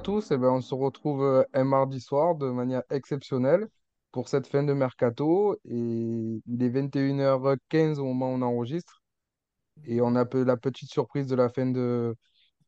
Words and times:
tous, 0.00 0.30
eh 0.30 0.36
ben, 0.38 0.50
on 0.50 0.60
se 0.60 0.74
retrouve 0.74 1.22
euh, 1.22 1.44
un 1.54 1.64
mardi 1.64 2.00
soir 2.00 2.34
de 2.34 2.50
manière 2.50 2.82
exceptionnelle 2.90 3.68
pour 4.12 4.28
cette 4.28 4.46
fin 4.46 4.62
de 4.62 4.72
mercato 4.72 5.56
et 5.64 6.42
il 6.46 6.62
est 6.62 6.70
21h15 6.70 7.98
au 7.98 8.04
moment 8.04 8.32
où 8.32 8.36
on 8.36 8.42
enregistre 8.42 9.02
et 9.84 10.00
on 10.00 10.16
a 10.16 10.24
la 10.34 10.56
petite 10.56 10.90
surprise 10.90 11.26
de 11.26 11.36
la 11.36 11.48
fin 11.48 11.66
de, 11.66 12.16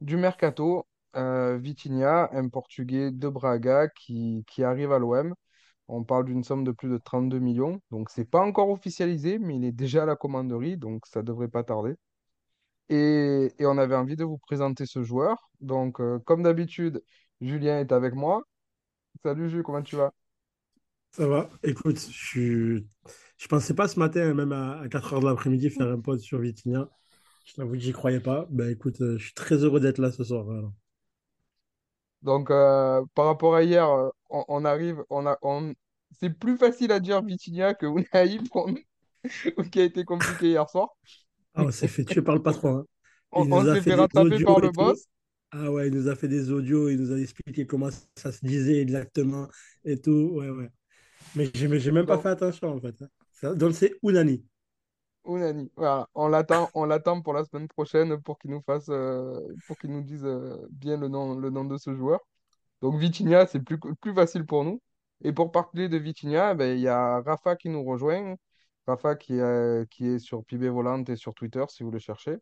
du 0.01 0.17
mercato, 0.17 0.87
euh, 1.17 1.59
Vitinha, 1.59 2.31
un 2.33 2.49
Portugais 2.49 3.11
de 3.13 3.29
Braga 3.29 3.89
qui, 3.89 4.45
qui 4.49 4.65
arrive 4.65 4.93
à 4.93 4.99
l'OM. 4.99 5.35
On 5.89 6.05
parle 6.05 6.27
d'une 6.27 6.45
somme 6.45 6.65
de 6.65 6.73
plus 6.73 6.89
de 6.91 6.99
32 6.99 7.41
millions, 7.41 7.81
donc 7.91 8.11
c'est 8.11 8.25
pas 8.31 8.41
encore 8.43 8.71
officialisé, 8.71 9.39
mais 9.39 9.57
il 9.57 9.65
est 9.65 9.73
déjà 9.73 10.05
à 10.05 10.07
la 10.07 10.17
commanderie, 10.17 10.77
donc 10.79 11.07
ça 11.07 11.23
devrait 11.23 11.49
pas 11.49 11.65
tarder. 11.65 11.97
Et, 12.89 13.53
et 13.59 13.67
on 13.67 13.79
avait 13.79 13.95
envie 13.95 14.17
de 14.17 14.25
vous 14.25 14.39
présenter 14.39 14.85
ce 14.87 15.03
joueur. 15.03 15.51
Donc, 15.61 16.01
euh, 16.01 16.19
comme 16.21 16.43
d'habitude, 16.43 17.03
Julien 17.43 17.81
est 17.81 17.93
avec 17.93 18.15
moi. 18.15 18.43
Salut 19.25 19.51
Jules, 19.51 19.63
comment 19.65 19.83
tu 19.83 19.97
vas? 19.97 20.13
Ça 21.13 21.27
va. 21.27 21.51
Écoute, 21.63 21.99
je 21.99 22.13
suis... 22.13 22.89
je 23.39 23.49
pensais 23.49 23.75
pas 23.75 23.89
ce 23.89 23.99
matin, 23.99 24.33
même 24.35 24.53
à, 24.53 24.83
4 24.91 25.15
heures 25.15 25.21
de 25.21 25.27
l'après-midi, 25.27 25.71
faire 25.71 25.89
un 25.89 26.01
post 26.01 26.25
sur 26.25 26.39
Vitinha. 26.41 26.89
Je 27.45 27.55
t'avoue 27.55 27.73
que 27.73 27.79
j'y 27.81 27.93
croyais 27.93 28.21
pas. 28.21 28.47
Ben 28.51 28.71
écoute, 28.71 29.01
euh, 29.01 29.19
je 29.19 29.25
suis 29.27 29.35
très 29.35 29.57
heureux 29.65 29.81
d'être 29.81 29.99
là 29.99 30.13
ce 30.13 30.25
soir. 30.25 30.45
voilà. 30.45 30.69
Donc, 32.23 32.51
euh, 32.51 33.03
par 33.15 33.27
rapport 33.27 33.55
à 33.55 33.63
hier, 33.65 33.89
euh, 33.89 34.11
on, 34.29 34.45
on 34.49 34.65
arrive, 34.65 35.03
on 35.11 35.27
a, 35.27 35.39
on... 35.43 35.75
c'est 36.21 36.31
plus 36.31 36.57
facile 36.59 36.93
à 36.93 37.01
dire 37.01 37.23
Vitinha 37.23 37.75
que 37.75 37.87
Unai 37.87 38.39
qui 39.73 39.81
a 39.81 39.85
été 39.85 40.05
compliqué 40.05 40.49
hier 40.51 40.69
soir. 40.69 40.89
Ah, 41.55 41.63
on 41.65 41.71
s'est 41.71 41.87
fait 41.89 42.05
tuer 42.05 42.23
par 42.23 42.35
le 42.35 42.43
patron. 42.43 42.79
hein. 42.79 42.87
On, 43.33 43.45
Il 43.45 43.49
on 43.51 43.65
nous 43.65 43.69
a 43.69 43.77
s'est 43.77 43.83
fait 43.83 43.93
fait 43.95 43.95
des 43.95 44.07
rattraper 44.07 44.39
par 44.41 44.61
le 44.61 44.71
tout. 44.71 44.73
boss. 44.73 45.07
Ah 45.53 45.71
ouais, 45.71 45.89
il 45.89 45.95
nous 45.95 46.09
a 46.09 46.15
fait 46.15 46.29
des 46.29 46.51
audios, 46.53 46.89
il 46.89 47.01
nous 47.01 47.13
a 47.13 47.19
expliqué 47.19 47.67
comment 47.67 47.89
ça 48.17 48.31
se 48.31 48.45
disait 48.45 48.81
exactement 48.81 49.49
et 49.85 50.01
tout. 50.01 50.31
Ouais, 50.33 50.49
ouais. 50.49 50.71
Mais 51.37 51.51
j'ai 51.55 51.91
même 51.93 52.07
pas 52.07 52.19
fait 52.19 52.29
attention 52.29 52.69
en 52.75 52.81
fait. 52.81 53.01
hein. 53.03 53.09
Ça- 53.33 53.55
Donc 53.55 53.75
c'est 53.75 53.95
Unani. 54.03 54.45
Unani, 55.27 55.71
voilà, 55.77 56.09
on 56.15 56.29
l'attend, 56.29 56.71
on 56.75 56.85
l'attend 56.87 57.21
pour 57.21 57.35
la 57.35 57.45
semaine 57.45 57.69
prochaine 57.69 58.21
pour 58.23 58.39
qu'il 58.39 58.51
nous 58.51 58.63
fasse, 58.63 58.89
euh, 58.89 59.39
pour 59.67 59.77
qu'il 59.79 59.91
nous 59.91 60.03
dise 60.03 60.25
euh, 60.25 60.57
bien 60.71 60.97
le 60.97 61.09
nom, 61.09 61.39
le 61.39 61.51
nom 61.51 61.65
de 61.65 61.77
ce 61.79 61.95
joueur. 61.95 62.21
Donc 62.83 62.99
Vitinha, 63.01 63.47
c'est 63.47 63.61
plus, 63.61 63.79
plus 64.01 64.15
facile 64.15 64.47
pour 64.47 64.65
nous. 64.65 64.83
Et 65.25 65.33
pour 65.33 65.53
parler 65.53 65.89
de 65.89 65.99
Vitinha, 65.99 66.55
ben, 66.55 66.77
il 66.79 66.83
y 66.83 66.89
a 66.89 67.21
Rafa 67.23 67.57
qui 67.57 67.71
nous 67.71 67.85
rejoint. 67.85 68.37
Rafa 68.87 69.17
qui 69.17 69.35
est, 69.35 69.89
qui 69.91 70.07
est 70.09 70.19
sur 70.21 70.45
Pibé 70.45 70.69
Volante 70.71 71.09
et 71.11 71.17
sur 71.17 71.35
Twitter 71.35 71.65
si 71.69 71.83
vous 71.85 71.91
le 71.93 71.99
cherchez. 72.01 72.37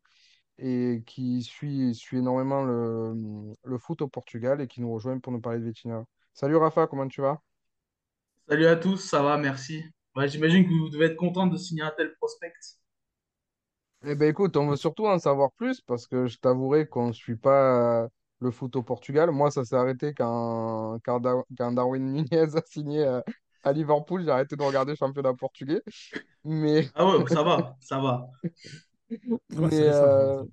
Et 0.59 1.03
qui 1.07 1.43
suit, 1.43 1.95
suit 1.95 2.19
énormément 2.19 2.65
le, 2.65 3.15
le 3.65 3.79
foot 3.79 4.03
au 4.03 4.09
Portugal 4.09 4.61
et 4.61 4.67
qui 4.69 4.81
nous 4.81 4.93
rejoint 4.93 5.19
pour 5.21 5.33
nous 5.33 5.41
parler 5.41 5.61
de 5.61 5.65
Vitinha. 5.65 6.05
Salut 6.35 6.57
Rafa, 6.57 6.87
comment 6.89 7.07
tu 7.09 7.21
vas? 7.21 7.41
Salut 8.49 8.67
à 8.67 8.75
tous, 8.75 8.97
ça 8.99 9.23
va, 9.23 9.39
merci. 9.39 9.85
J'imagine 10.27 10.65
que 10.67 10.73
vous 10.75 10.89
devez 10.91 11.07
être 11.07 11.17
content 11.17 11.47
de 11.47 11.57
signer 11.57 11.83
un 11.83 11.93
tel 11.97 12.15
prospect. 12.17 12.53
Eh 14.05 14.15
ben 14.15 14.29
écoute, 14.31 14.57
on 14.57 14.69
veut 14.69 14.77
surtout 14.77 15.07
en 15.07 15.19
savoir 15.19 15.51
plus 15.53 15.81
parce 15.81 16.07
que 16.07 16.27
je 16.29 16.39
t'avouerai 16.39 16.87
qu'on 16.89 17.09
ne 17.09 17.13
suit 17.13 17.37
pas 17.37 18.09
le 18.41 18.51
foot 18.53 18.77
au 18.77 18.83
Portugal. 18.83 19.31
Moi, 19.33 19.51
ça 19.51 19.65
s'est 19.65 19.75
arrêté 19.77 20.15
quand, 20.15 20.99
quand 21.05 21.21
Darwin 21.73 22.05
Nunez 22.13 22.57
a 22.57 22.63
signé 22.67 23.01
euh, 23.05 23.21
à 23.65 23.73
Liverpool. 23.73 24.23
J'ai 24.25 24.31
arrêté 24.31 24.55
de 24.57 24.63
regarder 24.63 24.93
le 24.93 24.97
championnat 24.97 25.35
portugais. 25.35 25.83
Mais, 26.45 26.89
Ah 26.95 27.07
ouais, 27.07 27.27
ça 27.29 27.43
va, 27.43 27.77
ça 27.81 27.99
va. 28.01 28.31
C'est 29.49 29.67
mais 29.71 29.77
récent. 29.85 30.07
euh, 30.11 30.45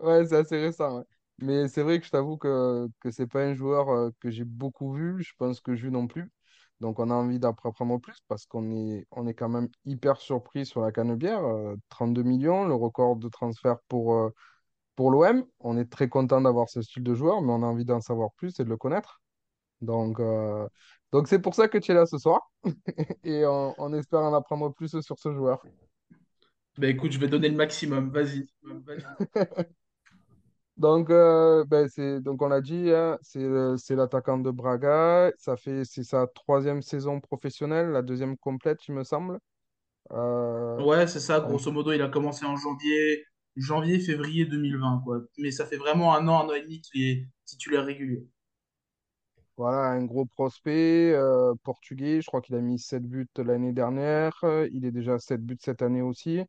ouais, 0.00 0.26
c'est 0.26 0.36
assez 0.36 0.58
récent. 0.60 0.98
ouais. 0.98 1.04
Mais 1.38 1.68
c'est 1.68 1.82
vrai 1.82 1.98
que 2.00 2.06
je 2.06 2.10
t'avoue 2.10 2.36
que, 2.36 2.88
que 3.00 3.10
c'est 3.10 3.26
pas 3.26 3.42
un 3.44 3.54
joueur 3.54 3.88
euh, 3.90 4.10
que 4.20 4.30
j'ai 4.30 4.44
beaucoup 4.44 4.92
vu. 4.94 5.22
Je 5.22 5.32
pense 5.38 5.60
que 5.60 5.74
Jules 5.74 5.90
non 5.90 6.06
plus. 6.06 6.30
Donc 6.80 6.98
on 6.98 7.10
a 7.10 7.14
envie 7.14 7.38
d'en 7.38 7.50
apprendre 7.50 7.98
plus 8.00 8.18
parce 8.28 8.46
qu'on 8.46 8.70
est, 8.72 9.06
on 9.10 9.26
est 9.26 9.34
quand 9.34 9.48
même 9.48 9.68
hyper 9.84 10.18
surpris 10.20 10.66
sur 10.66 10.80
la 10.82 10.92
Canebière. 10.92 11.44
euh, 11.44 11.76
32 11.88 12.22
millions, 12.22 12.66
le 12.66 12.74
record 12.74 13.16
de 13.16 13.28
transfert 13.28 13.78
pour, 13.88 14.14
euh, 14.14 14.30
pour 14.96 15.10
l'OM. 15.10 15.46
On 15.60 15.78
est 15.78 15.90
très 15.90 16.08
content 16.08 16.40
d'avoir 16.42 16.68
ce 16.70 16.82
style 16.82 17.02
de 17.04 17.14
joueur, 17.14 17.42
mais 17.42 17.52
on 17.52 17.62
a 17.62 17.66
envie 17.66 17.84
d'en 17.86 18.00
savoir 18.00 18.30
plus 18.36 18.58
et 18.60 18.64
de 18.64 18.70
le 18.70 18.76
connaître. 18.78 19.22
Donc 19.82 20.20
euh, 20.20 20.68
donc 21.12 21.28
c'est 21.28 21.40
pour 21.40 21.54
ça 21.54 21.68
que 21.68 21.78
tu 21.78 21.92
es 21.92 21.94
là 21.94 22.06
ce 22.06 22.18
soir 22.18 22.50
et 23.24 23.46
on, 23.46 23.74
on 23.78 23.92
espère 23.94 24.20
en 24.22 24.34
apprendre 24.34 24.72
plus 24.74 25.00
sur 25.02 25.18
ce 25.18 25.32
joueur. 25.32 25.66
Ben 26.78 26.90
écoute, 26.90 27.10
je 27.12 27.18
vais 27.18 27.26
donner 27.28 27.48
le 27.48 27.56
maximum, 27.56 28.10
vas-y. 28.10 28.46
Vas-y. 28.62 29.04
Donc, 30.76 31.08
euh, 31.10 31.64
ben, 31.66 31.88
c'est, 31.88 32.20
donc 32.20 32.42
on 32.42 32.48
l'a 32.48 32.60
dit, 32.60 32.90
hein, 32.90 33.16
c'est 33.22 33.38
le- 33.40 33.76
c'est 33.76 33.94
l'attaquant 33.94 34.38
de 34.38 34.50
Braga. 34.50 35.30
Ça 35.38 35.56
fait, 35.56 35.84
c'est 35.84 36.02
sa 36.02 36.26
troisième 36.26 36.82
saison 36.82 37.20
professionnelle, 37.20 37.90
la 37.90 38.02
deuxième 38.02 38.36
complète, 38.36 38.80
il 38.88 38.94
me 38.94 39.04
semble. 39.04 39.38
Euh, 40.12 40.84
Ouais, 40.84 41.06
c'est 41.08 41.18
ça, 41.20 41.40
grosso 41.40 41.70
modo, 41.72 41.92
il 41.92 42.02
a 42.02 42.08
commencé 42.08 42.44
en 42.44 42.56
janvier, 42.56 43.24
janvier, 43.56 43.98
février 44.00 44.44
2020, 44.44 45.00
quoi. 45.04 45.20
Mais 45.38 45.50
ça 45.52 45.66
fait 45.66 45.76
vraiment 45.76 46.14
un 46.14 46.26
an, 46.28 46.44
un 46.44 46.48
an 46.50 46.54
et 46.54 46.62
demi 46.62 46.80
qu'il 46.80 47.02
est 47.02 47.28
titulaire 47.44 47.84
régulier. 47.84 48.24
voilà, 49.56 49.78
un 49.92 50.04
gros 50.04 50.26
prospect 50.26 51.12
euh, 51.14 51.54
portugais. 51.62 52.20
Je 52.20 52.26
crois 52.26 52.40
qu'il 52.40 52.54
a 52.56 52.60
mis 52.60 52.78
7 52.78 53.04
buts 53.04 53.28
l'année 53.38 53.72
dernière. 53.72 54.32
Euh, 54.44 54.68
Il 54.72 54.84
est 54.84 54.90
déjà 54.92 55.14
à 55.14 55.18
7 55.18 55.42
buts 55.44 55.58
cette 55.60 55.82
année 55.82 56.02
aussi, 56.02 56.40
euh, 56.40 56.44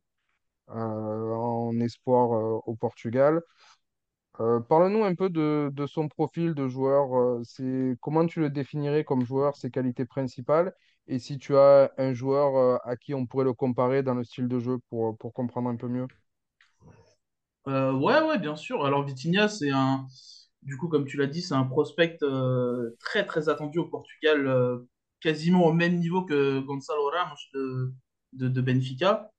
en 0.68 1.72
espoir 1.80 2.32
euh, 2.32 2.60
au 2.66 2.74
Portugal. 2.74 3.42
Euh, 4.40 4.60
parle-nous 4.60 5.04
un 5.04 5.14
peu 5.14 5.30
de, 5.30 5.72
son 5.86 6.08
profil 6.08 6.54
de 6.54 6.68
joueur. 6.68 7.16
euh, 7.16 7.40
c'est, 7.44 7.96
comment 8.00 8.26
tu 8.26 8.40
le 8.40 8.50
définirais 8.50 9.04
comme 9.04 9.24
joueur, 9.24 9.56
ses 9.56 9.70
qualités 9.70 10.04
principales, 10.04 10.74
et 11.06 11.18
si 11.18 11.38
tu 11.38 11.56
as 11.56 11.90
un 11.96 12.12
joueur 12.12 12.80
à 12.86 12.96
qui 12.96 13.14
on 13.14 13.26
pourrait 13.26 13.44
le 13.44 13.54
comparer 13.54 14.02
dans 14.02 14.14
le 14.14 14.24
style 14.24 14.48
de 14.48 14.58
jeu 14.58 14.78
pour, 14.90 15.16
pour 15.16 15.32
comprendre 15.32 15.70
un 15.70 15.76
peu 15.76 15.88
mieux? 15.88 16.06
Euh, 17.68 17.92
ouais, 17.92 18.20
ouais, 18.22 18.38
bien 18.38 18.56
sûr. 18.56 18.84
Alors 18.84 19.04
Vitinha, 19.04 19.48
c'est 19.48 19.70
un, 19.70 20.06
du 20.62 20.76
coup, 20.76 20.88
comme 20.88 21.06
tu 21.06 21.16
l'as 21.16 21.26
dit, 21.26 21.42
c'est 21.42 21.54
un 21.54 21.64
prospect 21.64 22.18
très, 22.98 23.24
très 23.24 23.48
attendu 23.48 23.78
au 23.78 23.86
Portugal, 23.86 24.80
quasiment 25.20 25.64
au 25.66 25.72
même 25.72 25.96
niveau 25.96 26.24
que 26.24 26.60
Gonçalo 26.60 27.08
Ramos 27.08 27.36
de, 27.54 27.94
de, 28.48 28.60
Benfica, 28.60 29.30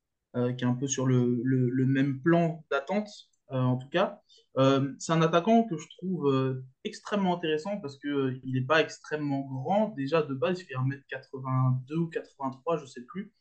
qui 0.58 0.64
est 0.64 0.68
un 0.68 0.74
peu 0.74 0.88
sur 0.88 1.06
le, 1.06 1.86
même 1.86 2.22
plan 2.22 2.64
d'attente, 2.72 3.10
euh, 3.52 3.60
en 3.60 3.78
tout 3.78 3.90
cas. 3.90 4.22
Euh, 4.58 4.94
c'est 4.98 5.12
un 5.12 5.22
attaquant 5.22 5.64
que 5.64 5.78
je 5.78 5.86
trouve 5.98 6.28
euh, 6.30 6.66
extrêmement 6.84 7.36
intéressant 7.36 7.80
parce 7.80 7.98
euh, 8.06 8.40
il 8.44 8.54
n'est 8.54 8.66
pas 8.66 8.82
extrêmement 8.82 9.42
grand. 9.42 9.90
Déjà, 9.96 10.24
de 10.24 10.34
base, 10.34 10.60
il 10.60 10.66
fait 10.66 10.74
1m82 10.74 11.94
ou 11.96 12.08
83, 12.08 12.78
je 12.78 12.86
sais 12.86 13.02
plus 13.02 13.32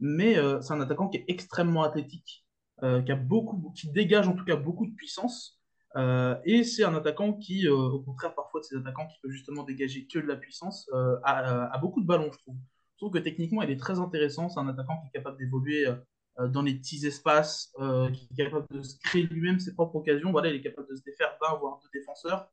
mais 0.00 0.38
euh, 0.38 0.60
c'est 0.60 0.72
un 0.72 0.80
attaquant 0.80 1.08
qui 1.08 1.18
est 1.18 1.24
extrêmement 1.28 1.82
athlétique, 1.82 2.46
euh, 2.82 3.02
qui 3.02 3.12
a 3.12 3.16
beaucoup, 3.16 3.72
qui 3.76 3.90
dégage 3.90 4.28
en 4.28 4.34
tout 4.34 4.44
cas 4.44 4.56
beaucoup 4.56 4.86
de 4.86 4.94
puissance. 4.94 5.60
Euh, 5.96 6.36
et 6.44 6.64
c'est 6.64 6.84
un 6.84 6.94
attaquant 6.94 7.32
qui, 7.32 7.66
euh, 7.66 7.72
au 7.74 8.00
contraire 8.00 8.34
parfois 8.34 8.60
de 8.60 8.66
ces 8.66 8.76
attaquants 8.76 9.06
qui 9.06 9.18
peuvent 9.22 9.30
justement 9.30 9.62
dégager 9.64 10.06
que 10.06 10.18
de 10.18 10.26
la 10.26 10.36
puissance, 10.36 10.88
euh, 10.92 11.16
a, 11.24 11.72
a 11.72 11.78
beaucoup 11.78 12.00
de 12.00 12.06
ballons, 12.06 12.30
je 12.32 12.38
trouve. 12.38 12.56
Je 12.94 13.04
trouve 13.04 13.12
que 13.12 13.18
techniquement, 13.18 13.62
il 13.62 13.70
est 13.70 13.78
très 13.78 14.00
intéressant. 14.00 14.48
C'est 14.48 14.58
un 14.58 14.68
attaquant 14.68 15.00
qui 15.00 15.08
est 15.08 15.18
capable 15.18 15.38
d'évoluer 15.38 15.86
euh, 15.86 15.94
dans 16.46 16.62
les 16.62 16.74
petits 16.74 17.04
espaces, 17.06 17.72
euh, 17.80 18.10
qui 18.10 18.28
est 18.30 18.44
capable 18.44 18.66
de 18.70 18.82
se 18.82 18.96
créer 19.00 19.24
lui-même 19.24 19.58
ses 19.58 19.74
propres 19.74 19.96
occasions. 19.96 20.30
Voilà, 20.30 20.48
il 20.48 20.56
est 20.56 20.60
capable 20.60 20.88
de 20.88 20.94
se 20.94 21.02
défaire 21.02 21.36
d'un 21.40 21.56
voire 21.56 21.80
deux 21.82 21.98
défenseurs. 21.98 22.48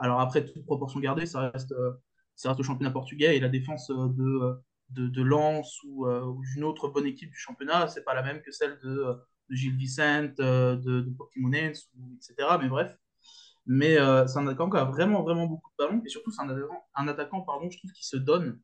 Alors 0.00 0.20
après, 0.20 0.44
toute 0.44 0.64
proportion 0.64 1.00
gardée, 1.00 1.26
ça 1.26 1.50
reste, 1.50 1.72
euh, 1.72 1.92
ça 2.36 2.50
reste 2.50 2.60
le 2.60 2.64
championnat 2.64 2.90
portugais 2.90 3.36
et 3.36 3.40
la 3.40 3.48
défense 3.48 3.90
euh, 3.90 4.08
de, 4.08 4.60
de, 4.90 5.08
de 5.08 5.22
Lens 5.22 5.82
ou, 5.84 6.06
euh, 6.06 6.34
d'une 6.52 6.64
autre 6.64 6.88
bonne 6.88 7.06
équipe 7.06 7.30
du 7.30 7.38
championnat, 7.38 7.88
c'est 7.88 8.04
pas 8.04 8.14
la 8.14 8.22
même 8.22 8.42
que 8.42 8.52
celle 8.52 8.78
de, 8.80 9.16
Gilles 9.50 9.76
Vicente, 9.76 10.36
de, 10.36 10.76
de 10.76 11.10
Portimonense, 11.16 11.90
etc. 12.16 12.56
Mais 12.60 12.68
bref. 12.68 12.96
Mais 13.66 13.96
c'est 13.96 14.38
un 14.38 14.46
attaquant 14.46 14.70
qui 14.70 14.76
a 14.76 14.84
vraiment, 14.84 15.22
vraiment 15.22 15.46
beaucoup 15.46 15.70
de 15.78 15.84
ballons. 15.84 16.02
Et 16.04 16.08
surtout, 16.08 16.30
c'est 16.32 16.42
un 16.42 16.48
un 16.94 17.08
attaquant 17.08 17.42
pardon, 17.42 17.70
je 17.70 17.78
trouve, 17.78 17.92
qui 17.92 18.06
se 18.06 18.16
donne 18.16 18.48
euh, 18.48 18.58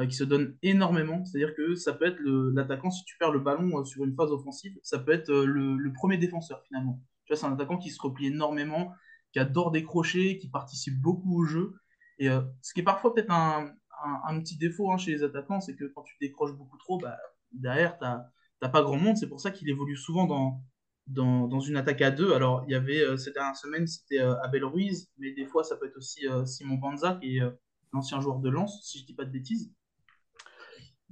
qui 0.00 0.16
se 0.16 0.24
donne 0.24 0.56
énormément. 0.62 1.24
C'est-à-dire 1.24 1.54
que 1.54 1.74
ça 1.74 1.92
peut 1.92 2.06
être 2.06 2.20
l'attaquant, 2.54 2.90
si 2.90 3.04
tu 3.04 3.16
perds 3.18 3.32
le 3.32 3.40
ballon 3.40 3.78
euh, 3.78 3.84
sur 3.84 4.04
une 4.04 4.14
phase 4.14 4.32
offensive, 4.32 4.76
ça 4.82 4.98
peut 4.98 5.12
être 5.12 5.30
euh, 5.30 5.44
le, 5.44 5.92
premier 5.92 6.16
défenseur 6.16 6.62
finalement. 6.66 7.00
Tu 7.26 7.32
vois, 7.32 7.36
c'est 7.36 7.46
un 7.46 7.52
attaquant 7.52 7.76
qui 7.76 7.90
se 7.90 8.00
replie 8.00 8.28
énormément, 8.28 8.92
qui 9.32 9.38
adore 9.38 9.70
décrocher, 9.70 10.38
qui 10.38 10.48
participe 10.48 11.00
beaucoup 11.00 11.38
au 11.38 11.44
jeu. 11.44 11.74
Et 12.18 12.28
ce 12.60 12.72
qui 12.74 12.80
est 12.80 12.84
parfois 12.84 13.14
peut-être 13.14 13.32
un, 13.32 13.74
petit 14.40 14.56
défaut 14.56 14.92
hein, 14.92 14.96
chez 14.96 15.12
les 15.12 15.22
attaquants, 15.24 15.60
c'est 15.60 15.74
que 15.74 15.84
quand 15.86 16.02
tu 16.02 16.14
décroches 16.20 16.52
beaucoup 16.52 16.76
trop, 16.76 16.98
bah, 16.98 17.16
derrière, 17.52 17.98
tu 17.98 18.04
n'as 18.04 18.68
pas 18.68 18.82
grand 18.82 18.96
monde. 18.96 19.16
C'est 19.16 19.28
pour 19.28 19.40
ça 19.40 19.50
qu'il 19.50 19.68
évolue 19.68 19.96
souvent 19.96 20.26
dans, 20.26 20.62
dans, 21.06 21.60
une 21.60 21.76
attaque 21.76 22.02
à 22.02 22.10
deux. 22.10 22.32
Alors, 22.32 22.64
il 22.66 22.72
y 22.72 22.74
avait 22.74 23.16
ces 23.16 23.32
dernières 23.32 23.56
semaines, 23.56 23.86
c'était 23.86 24.18
Abel 24.18 24.64
Ruiz, 24.64 25.10
mais 25.18 25.32
des 25.32 25.46
fois, 25.46 25.64
ça 25.64 25.76
peut 25.76 25.86
être 25.86 25.96
aussi 25.96 26.26
Simon 26.44 26.76
Banza, 26.76 27.18
qui 27.20 27.38
est 27.38 27.42
l'ancien 27.92 28.20
joueur 28.20 28.38
de 28.38 28.50
Lens, 28.50 28.80
si 28.84 28.98
je 28.98 29.04
ne 29.04 29.06
dis 29.06 29.14
pas 29.14 29.24
de 29.24 29.30
bêtises. 29.30 29.72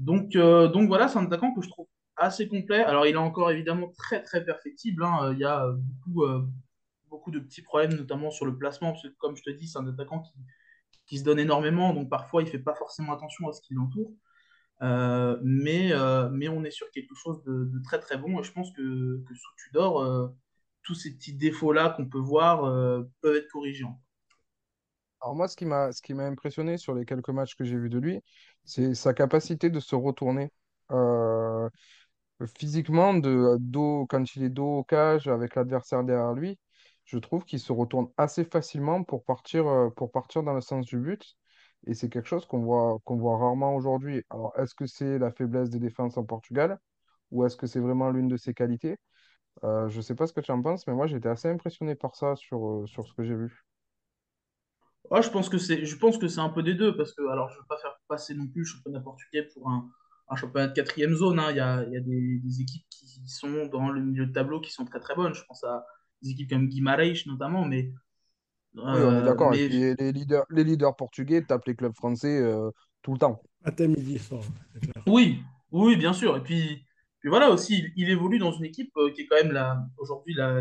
Donc, 0.00 0.34
euh, 0.34 0.66
donc 0.68 0.88
voilà, 0.88 1.08
c'est 1.08 1.18
un 1.18 1.26
attaquant 1.26 1.52
que 1.54 1.60
je 1.60 1.68
trouve 1.68 1.86
assez 2.16 2.48
complet. 2.48 2.82
Alors, 2.82 3.06
il 3.06 3.14
est 3.14 3.18
encore 3.18 3.50
évidemment 3.50 3.92
très 3.98 4.22
très 4.22 4.44
perfectible. 4.44 5.04
Hein. 5.04 5.32
Il 5.32 5.38
y 5.38 5.44
a 5.44 5.66
beaucoup, 5.70 6.24
euh, 6.24 6.42
beaucoup 7.10 7.30
de 7.30 7.38
petits 7.38 7.60
problèmes, 7.60 7.92
notamment 7.92 8.30
sur 8.30 8.46
le 8.46 8.56
placement, 8.56 8.92
parce 8.92 9.02
que 9.02 9.08
comme 9.18 9.36
je 9.36 9.42
te 9.42 9.50
dis, 9.50 9.68
c'est 9.68 9.78
un 9.78 9.86
attaquant 9.86 10.20
qui, 10.20 10.32
qui, 11.06 11.18
se 11.18 11.24
donne 11.24 11.38
énormément, 11.38 11.92
donc 11.92 12.08
parfois 12.08 12.40
il 12.42 12.46
ne 12.46 12.50
fait 12.50 12.58
pas 12.58 12.74
forcément 12.74 13.12
attention 13.12 13.48
à 13.48 13.52
ce 13.52 13.60
qui 13.60 13.74
l'entoure. 13.74 14.10
Euh, 14.82 15.38
mais, 15.42 15.92
mais 16.32 16.48
on 16.48 16.64
est 16.64 16.70
sur 16.70 16.90
quelque 16.90 17.14
chose 17.14 17.42
de, 17.44 17.70
très 17.84 17.98
très 18.00 18.16
bon 18.16 18.40
et 18.40 18.42
je 18.42 18.52
pense 18.52 18.72
que, 18.72 19.22
que 19.28 19.34
sous 19.34 19.54
Tudor, 19.58 20.32
tous 20.82 20.94
ces 20.94 21.14
petits 21.14 21.34
défauts-là 21.34 21.90
qu'on 21.90 22.06
peut 22.06 22.18
voir 22.18 22.62
peuvent 23.20 23.36
être 23.36 23.48
corrigés. 23.48 23.84
Alors 25.22 25.34
moi, 25.34 25.48
ce 25.48 25.56
qui 25.56 25.66
m'a 25.66 25.92
ce 25.92 26.00
qui 26.00 26.14
m'a 26.14 26.24
impressionné 26.24 26.78
sur 26.78 26.94
les 26.94 27.04
quelques 27.04 27.28
matchs 27.28 27.54
que 27.54 27.64
j'ai 27.64 27.76
vus 27.76 27.90
de 27.90 27.98
lui, 27.98 28.22
c'est 28.64 28.94
sa 28.94 29.14
capacité 29.14 29.70
de 29.70 29.80
se 29.80 29.94
retourner 29.94 30.52
euh, 30.90 31.68
physiquement 32.58 33.14
de 33.14 33.56
dos 33.60 34.06
quand 34.08 34.34
il 34.36 34.42
est 34.44 34.50
dos 34.50 34.78
au 34.78 34.84
cage 34.84 35.28
avec 35.28 35.54
l'adversaire 35.54 36.04
derrière 36.04 36.32
lui. 36.34 36.58
Je 37.04 37.18
trouve 37.18 37.44
qu'il 37.44 37.60
se 37.60 37.72
retourne 37.72 38.08
assez 38.16 38.44
facilement 38.44 39.02
pour 39.04 39.24
partir 39.24 39.66
euh, 39.66 39.90
pour 39.90 40.10
partir 40.12 40.42
dans 40.42 40.54
le 40.54 40.60
sens 40.60 40.86
du 40.86 40.98
but. 40.98 41.36
Et 41.86 41.94
c'est 41.94 42.08
quelque 42.10 42.28
chose 42.28 42.46
qu'on 42.46 42.60
voit 42.60 42.98
qu'on 43.04 43.16
voit 43.16 43.38
rarement 43.38 43.74
aujourd'hui. 43.74 44.22
Alors, 44.30 44.52
est-ce 44.58 44.74
que 44.74 44.86
c'est 44.86 45.18
la 45.18 45.30
faiblesse 45.32 45.70
des 45.70 45.78
défenses 45.80 46.16
en 46.18 46.24
Portugal 46.24 46.78
ou 47.30 47.44
est-ce 47.46 47.56
que 47.56 47.66
c'est 47.66 47.80
vraiment 47.80 48.10
l'une 48.10 48.28
de 48.28 48.36
ses 48.36 48.54
qualités? 48.54 48.96
Euh, 49.64 49.88
je 49.88 49.98
ne 49.98 50.02
sais 50.02 50.14
pas 50.14 50.26
ce 50.26 50.32
que 50.34 50.40
tu 50.40 50.52
en 50.52 50.62
penses, 50.62 50.86
mais 50.86 50.94
moi 50.94 51.06
j'étais 51.06 51.28
assez 51.28 51.48
impressionné 51.48 51.94
par 51.94 52.16
ça 52.16 52.36
sur, 52.36 52.84
sur 52.88 53.06
ce 53.06 53.14
que 53.14 53.24
j'ai 53.24 53.34
vu. 53.36 53.64
Je 55.10 55.28
pense 55.28 55.48
que 55.48 55.58
c'est, 55.58 55.84
je 55.84 55.96
pense 55.96 56.18
que 56.18 56.28
c'est 56.28 56.40
un 56.40 56.48
peu 56.48 56.62
des 56.62 56.74
deux, 56.74 56.96
parce 56.96 57.12
que, 57.12 57.22
alors, 57.28 57.48
je 57.50 57.56
ne 57.56 57.60
veux 57.60 57.66
pas 57.68 57.78
faire 57.78 57.98
passer 58.08 58.34
non 58.34 58.46
plus 58.46 58.60
le 58.60 58.66
championnat 58.66 59.00
portugais 59.00 59.42
pour 59.54 59.68
un, 59.68 59.90
un 60.28 60.36
championnat 60.36 60.68
de 60.68 60.72
quatrième 60.72 61.14
zone. 61.14 61.38
Hein. 61.38 61.50
Il 61.50 61.56
y 61.56 61.60
a, 61.60 61.84
il 61.84 61.92
y 61.92 61.96
a 61.96 62.00
des, 62.00 62.38
des, 62.38 62.60
équipes 62.60 62.86
qui 62.88 63.28
sont 63.28 63.66
dans 63.66 63.90
le 63.90 64.00
milieu 64.00 64.26
de 64.26 64.32
tableau 64.32 64.60
qui 64.60 64.70
sont 64.70 64.84
très 64.84 65.00
très 65.00 65.14
bonnes. 65.14 65.34
Je 65.34 65.42
pense 65.44 65.64
à 65.64 65.84
des 66.22 66.30
équipes 66.30 66.50
comme 66.50 66.68
Guimarães 66.68 67.26
notamment, 67.26 67.64
mais. 67.64 67.92
Oui, 68.74 68.82
on 68.84 69.20
est 69.20 69.24
d'accord. 69.24 69.50
mais... 69.50 69.68
les, 69.68 70.12
leaders, 70.12 70.44
les 70.48 70.62
leaders 70.62 70.94
portugais 70.94 71.42
tapent 71.42 71.66
les 71.66 71.74
clubs 71.74 71.94
français 71.94 72.40
euh, 72.40 72.70
tout 73.02 73.12
le 73.12 73.18
temps. 73.18 73.42
À 73.64 73.72
midi. 73.86 74.20
Oui, 75.08 75.42
oui, 75.72 75.96
bien 75.96 76.12
sûr. 76.12 76.36
Et 76.36 76.42
puis, 76.42 76.84
puis 77.18 77.28
voilà 77.28 77.50
aussi, 77.50 77.84
il, 77.96 78.08
évolue 78.08 78.38
dans 78.38 78.52
une 78.52 78.64
équipe 78.64 78.92
euh, 78.96 79.10
qui 79.12 79.22
est 79.22 79.26
quand 79.26 79.36
même 79.36 79.52
la, 79.52 79.84
aujourd'hui 79.98 80.34
la, 80.34 80.60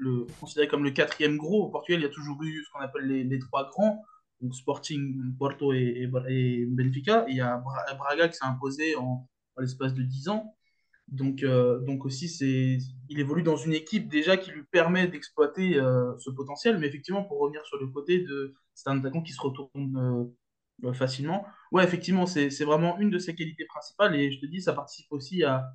le, 0.00 0.26
considéré 0.40 0.68
comme 0.68 0.84
le 0.84 0.90
quatrième 0.90 1.36
gros. 1.36 1.64
Au 1.64 1.68
Portugal, 1.68 2.00
il 2.00 2.04
y 2.04 2.06
a 2.06 2.10
toujours 2.10 2.42
eu 2.42 2.64
ce 2.64 2.70
qu'on 2.72 2.80
appelle 2.80 3.06
les, 3.06 3.24
les, 3.24 3.38
trois 3.38 3.68
grands, 3.68 4.02
donc 4.40 4.54
Sporting, 4.54 5.36
Porto 5.38 5.72
et, 5.72 6.08
et, 6.28 6.66
Benfica. 6.66 7.24
Et 7.28 7.32
il 7.32 7.36
y 7.36 7.40
a 7.40 7.62
Braga 7.98 8.28
qui 8.28 8.36
s'est 8.36 8.44
imposé 8.44 8.96
en, 8.96 9.28
l'espace 9.58 9.94
de 9.94 10.02
10 10.02 10.28
ans. 10.28 10.54
Donc, 11.08 11.42
euh, 11.42 11.80
donc 11.80 12.04
aussi, 12.04 12.26
il 13.08 13.20
évolue 13.20 13.42
dans 13.42 13.56
une 13.56 13.74
équipe 13.74 14.08
déjà 14.08 14.36
qui 14.36 14.52
lui 14.52 14.62
permet 14.62 15.08
d'exploiter 15.08 15.76
euh, 15.76 16.16
ce 16.18 16.30
potentiel. 16.30 16.78
Mais 16.78 16.86
effectivement, 16.86 17.24
pour 17.24 17.40
revenir 17.40 17.64
sur 17.66 17.78
le 17.78 17.88
côté 17.88 18.20
de, 18.20 18.54
c'est 18.74 18.88
un 18.88 18.98
attaquant 18.98 19.22
qui 19.22 19.32
se 19.32 19.40
retourne 19.40 20.32
euh, 20.84 20.92
facilement. 20.92 21.44
Ouais, 21.72 21.84
effectivement, 21.84 22.26
c'est, 22.26 22.48
vraiment 22.64 22.98
une 22.98 23.10
de 23.10 23.18
ses 23.18 23.34
qualités 23.34 23.64
principales. 23.66 24.14
Et 24.14 24.30
je 24.30 24.40
te 24.40 24.46
dis, 24.46 24.62
ça 24.62 24.72
participe 24.72 25.10
aussi 25.10 25.42
à, 25.44 25.68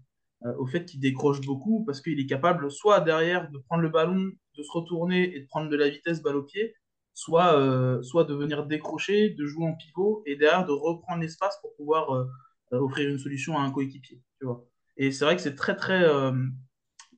au 0.60 0.68
fait 0.68 0.86
qu'il 0.86 1.00
décroche 1.00 1.42
beaucoup 1.42 1.84
parce 1.86 2.02
qu'il 2.02 2.20
est 2.20 2.28
capable 2.28 2.70
soit 2.70 3.02
derrière 3.02 3.50
de 3.50 3.58
prendre 3.58 3.82
le 3.82 3.90
ballon, 3.90 4.32
de 4.58 4.64
se 4.64 4.72
retourner 4.72 5.36
et 5.36 5.42
de 5.42 5.48
prendre 5.48 5.70
de 5.70 5.76
la 5.76 5.90
vitesse 5.90 6.22
balle 6.22 6.36
au 6.36 6.44
pied, 6.44 6.76
soit, 7.16 7.58
euh, 7.58 8.04
soit 8.04 8.26
de 8.26 8.36
venir 8.36 8.68
décrocher, 8.68 9.32
de 9.32 9.46
jouer 9.46 9.66
en 9.66 9.74
pivot 9.74 10.22
et 10.26 10.36
derrière 10.36 10.66
de 10.66 10.72
reprendre 10.72 11.22
l'espace 11.22 11.58
pour 11.62 11.74
pouvoir 11.76 12.12
euh, 12.12 12.26
offrir 12.72 13.10
une 13.10 13.18
solution 13.18 13.58
à 13.58 13.62
un 13.62 13.72
coéquipier. 13.72 14.22
Tu 14.40 14.46
vois. 14.46 14.68
Et 14.98 15.12
c'est 15.12 15.26
vrai 15.26 15.36
que 15.36 15.42
c'est 15.42 15.56
très 15.56 15.76
très, 15.76 16.06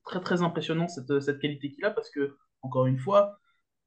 très 0.04 0.20
très 0.20 0.42
impressionnant 0.42 0.88
cette, 0.88 1.20
cette 1.20 1.38
qualité 1.38 1.70
qu'il 1.70 1.84
a 1.84 1.90
parce 1.90 2.10
que, 2.10 2.36
encore 2.62 2.86
une 2.86 2.98
fois, 2.98 3.38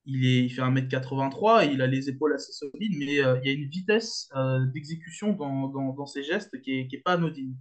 il, 0.06 0.26
est, 0.26 0.46
il 0.46 0.50
fait 0.50 0.62
1m83, 0.62 1.72
il 1.72 1.82
a 1.82 1.88
les 1.88 2.10
épaules 2.10 2.34
assez 2.34 2.54
solides, 2.54 2.94
mais 2.98 3.06
il 3.06 3.16
y 3.16 3.22
a 3.22 3.52
une 3.52 3.70
vitesse 3.70 4.30
d'exécution 4.74 5.34
dans, 5.34 5.68
dans, 5.68 6.06
ses 6.06 6.24
gestes 6.24 6.62
qui 6.62 6.72
n'est 6.72 6.90
est 6.92 7.02
pas 7.04 7.14
anodine. 7.14 7.56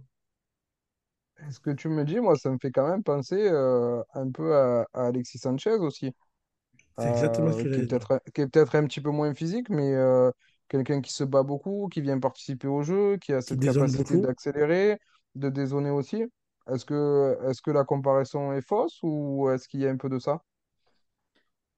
Ce 1.49 1.59
que 1.59 1.71
tu 1.71 1.89
me 1.89 2.03
dis, 2.05 2.19
moi, 2.19 2.35
ça 2.35 2.49
me 2.51 2.57
fait 2.59 2.71
quand 2.71 2.87
même 2.87 3.03
penser 3.03 3.35
euh, 3.49 4.01
un 4.13 4.29
peu 4.31 4.55
à, 4.55 4.85
Alexis 4.93 5.39
Sanchez 5.39 5.71
aussi, 5.73 6.11
C'est 6.97 7.09
exactement 7.09 7.51
ce 7.51 7.57
euh, 7.57 7.63
que 7.63 7.69
qui 7.71 7.81
est 7.81 7.83
j'allais 7.83 7.87
dire. 7.87 8.07
peut-être 8.07 8.21
qui 8.33 8.41
est 8.41 8.47
peut-être 8.47 8.75
un 8.75 8.85
petit 8.85 9.01
peu 9.01 9.11
moins 9.11 9.33
physique, 9.33 9.69
mais 9.69 9.93
euh, 9.95 10.31
quelqu'un 10.69 11.01
qui 11.01 11.13
se 11.13 11.23
bat 11.25 11.43
beaucoup, 11.43 11.89
qui 11.91 12.01
vient 12.01 12.19
participer 12.19 12.67
au 12.67 12.83
jeu, 12.83 13.17
qui 13.17 13.33
a 13.33 13.41
Qui 13.45 13.55
cette 13.55 13.59
dézone 13.59 13.91
capacité 13.91 13.95
beaucoup. 13.95 14.19
d'accélérer, 14.19 14.99
de 15.35 15.49
dézonner 15.49 15.91
aussi. 15.91 16.25
Est-ce 16.71 16.85
que, 16.85 17.37
est-ce 17.49 17.61
que 17.61 17.71
la 17.71 17.85
comparaison 17.85 18.53
est 18.53 18.61
fausse 18.67 18.99
ou 19.03 19.49
est-ce 19.51 19.67
qu'il 19.67 19.81
y 19.81 19.87
a 19.87 19.91
un 19.91 19.97
peu 19.97 20.09
de 20.09 20.19
ça? 20.19 20.43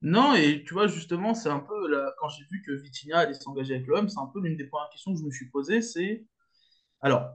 Non, 0.02 0.36
et 0.36 0.64
tu 0.66 0.74
vois, 0.74 0.88
justement, 0.88 1.34
c'est 1.34 1.50
un 1.50 1.60
peu, 1.60 1.88
là, 1.90 2.14
quand 2.20 2.28
j'ai 2.30 2.44
vu 2.52 2.62
que 2.62 2.72
Vitinha 2.74 3.20
allait 3.20 3.34
s'engager 3.34 3.76
avec 3.76 3.88
l'OM, 3.88 4.10
c'est 4.10 4.20
un 4.20 4.28
peu 4.28 4.42
l'une 4.42 4.58
des 4.58 4.66
premières 4.68 4.90
questions 4.90 5.14
que 5.14 5.20
je 5.20 5.24
me 5.26 5.32
suis 5.32 5.50
posée, 5.50 5.82
c'est, 5.82 6.26
alors, 7.02 7.32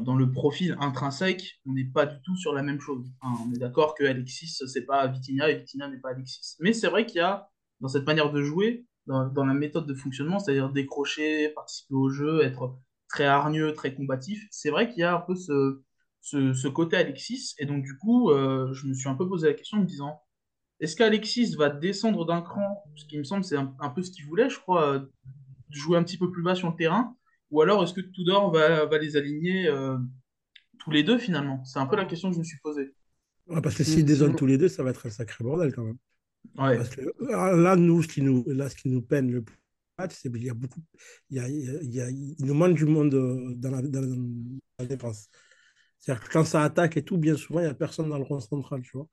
dans 0.00 0.14
le 0.14 0.30
profil 0.30 0.76
intrinsèque, 0.80 1.60
on 1.66 1.72
n'est 1.72 1.84
pas 1.84 2.06
du 2.06 2.20
tout 2.22 2.36
sur 2.36 2.52
la 2.52 2.62
même 2.62 2.80
chose. 2.80 3.06
On 3.22 3.52
est 3.52 3.58
d'accord 3.58 3.94
que 3.94 4.04
Alexis, 4.04 4.48
c'est 4.66 4.86
pas 4.86 5.06
Vitinha 5.06 5.50
et 5.50 5.56
Vitinha 5.56 5.88
n'est 5.88 6.00
pas 6.00 6.10
Alexis. 6.10 6.56
Mais 6.60 6.72
c'est 6.72 6.88
vrai 6.88 7.06
qu'il 7.06 7.18
y 7.18 7.20
a, 7.20 7.50
dans 7.80 7.88
cette 7.88 8.06
manière 8.06 8.32
de 8.32 8.42
jouer, 8.42 8.86
dans, 9.06 9.44
la 9.44 9.54
méthode 9.54 9.86
de 9.86 9.94
fonctionnement, 9.94 10.38
c'est-à-dire 10.38 10.70
décrocher, 10.70 11.48
participer 11.50 11.94
au 11.94 12.08
jeu, 12.08 12.42
être 12.42 12.78
très 13.08 13.24
hargneux, 13.24 13.74
très 13.74 13.94
combatif, 13.94 14.46
c'est 14.50 14.70
vrai 14.70 14.88
qu'il 14.88 15.00
y 15.00 15.02
a 15.02 15.14
un 15.14 15.20
peu 15.20 15.34
ce, 15.34 16.68
côté 16.68 16.96
Alexis. 16.96 17.54
Et 17.58 17.66
donc, 17.66 17.82
du 17.82 17.96
coup, 17.96 18.30
euh, 18.30 18.72
je 18.72 18.86
me 18.86 18.94
suis 18.94 19.08
un 19.08 19.14
peu 19.14 19.28
posé 19.28 19.48
la 19.48 19.54
question 19.54 19.78
en 19.78 19.80
me 19.82 19.86
disant, 19.86 20.22
est-ce 20.80 20.96
qu'Alexis 20.96 21.54
va 21.56 21.68
descendre 21.68 22.24
d'un 22.24 22.42
cran? 22.42 22.84
Ce 22.96 23.04
qui 23.04 23.18
me 23.18 23.24
semble, 23.24 23.44
c'est 23.44 23.56
un, 23.56 23.74
un, 23.80 23.90
peu 23.90 24.02
ce 24.02 24.10
qu'il 24.10 24.24
voulait, 24.26 24.48
je 24.48 24.58
crois, 24.58 24.94
euh, 24.94 25.00
jouer 25.70 25.98
un 25.98 26.04
petit 26.04 26.18
peu 26.18 26.30
plus 26.30 26.42
bas 26.42 26.54
sur 26.54 26.68
le 26.70 26.76
terrain 26.76 27.16
ou 27.52 27.62
alors, 27.62 27.84
est-ce 27.84 27.92
que 27.92 28.00
Tudor 28.00 28.50
va, 28.52 28.86
va 28.86 28.98
les 28.98 29.16
aligner 29.16 29.68
euh, 29.68 29.96
tous 30.80 30.90
les 30.90 31.04
deux 31.04 31.18
finalement? 31.18 31.64
C'est 31.64 31.78
un 31.78 31.86
peu 31.86 31.94
la 31.96 32.04
question 32.06 32.28
que 32.30 32.34
je 32.34 32.40
me 32.40 32.44
suis 32.44 32.58
posée. 32.58 32.92
Ouais, 33.46 33.60
parce 33.60 33.76
que 33.76 33.84
s'ils 33.84 33.92
Si, 33.94 33.98
si 34.00 34.04
dézonnent 34.04 34.32
vous- 34.32 34.38
tous 34.38 34.46
les 34.46 34.58
deux, 34.58 34.68
ça 34.68 34.82
va 34.82 34.90
être 34.90 35.06
un 35.06 35.10
sacré 35.10 35.44
bordel 35.44 35.72
quand 35.74 35.84
même. 35.84 35.98
Ouais. 36.58 36.76
Parce 36.76 36.90
que 36.90 37.02
euh, 37.02 37.56
là, 37.62 37.76
nous, 37.76 38.02
ce 38.02 38.08
qui 38.08 38.22
nous, 38.22 38.44
là, 38.48 38.68
ce 38.68 38.74
qui 38.74 38.88
nous 38.88 39.02
peine 39.02 39.30
le 39.30 39.42
plus, 39.42 39.56
c'est 40.10 40.32
qu'il 40.32 40.42
y 40.44 40.50
a 40.50 40.54
beaucoup, 40.54 40.80
il 41.30 41.36
y 41.36 41.40
a, 41.40 41.48
il 41.48 41.60
y 41.64 41.68
a- 41.70 41.82
il 41.82 41.94
y 41.94 42.00
a- 42.00 42.10
il 42.10 42.44
nous 42.44 42.54
manque 42.54 42.74
du 42.74 42.86
monde 42.86 43.14
euh, 43.14 43.54
dans 43.54 43.70
la, 43.70 43.82
dans 43.82 44.02
défense. 44.88 45.28
C'est-à-dire 45.98 46.24
que 46.24 46.32
quand 46.32 46.44
ça 46.44 46.62
attaque 46.64 46.96
et 46.96 47.04
tout, 47.04 47.16
bien 47.18 47.36
souvent, 47.36 47.60
il 47.60 47.64
n'y 47.64 47.68
a 47.70 47.74
personne 47.74 48.08
dans 48.08 48.18
le 48.18 48.24
rond 48.24 48.40
central, 48.40 48.82
tu 48.82 48.90
vois. 48.96 49.08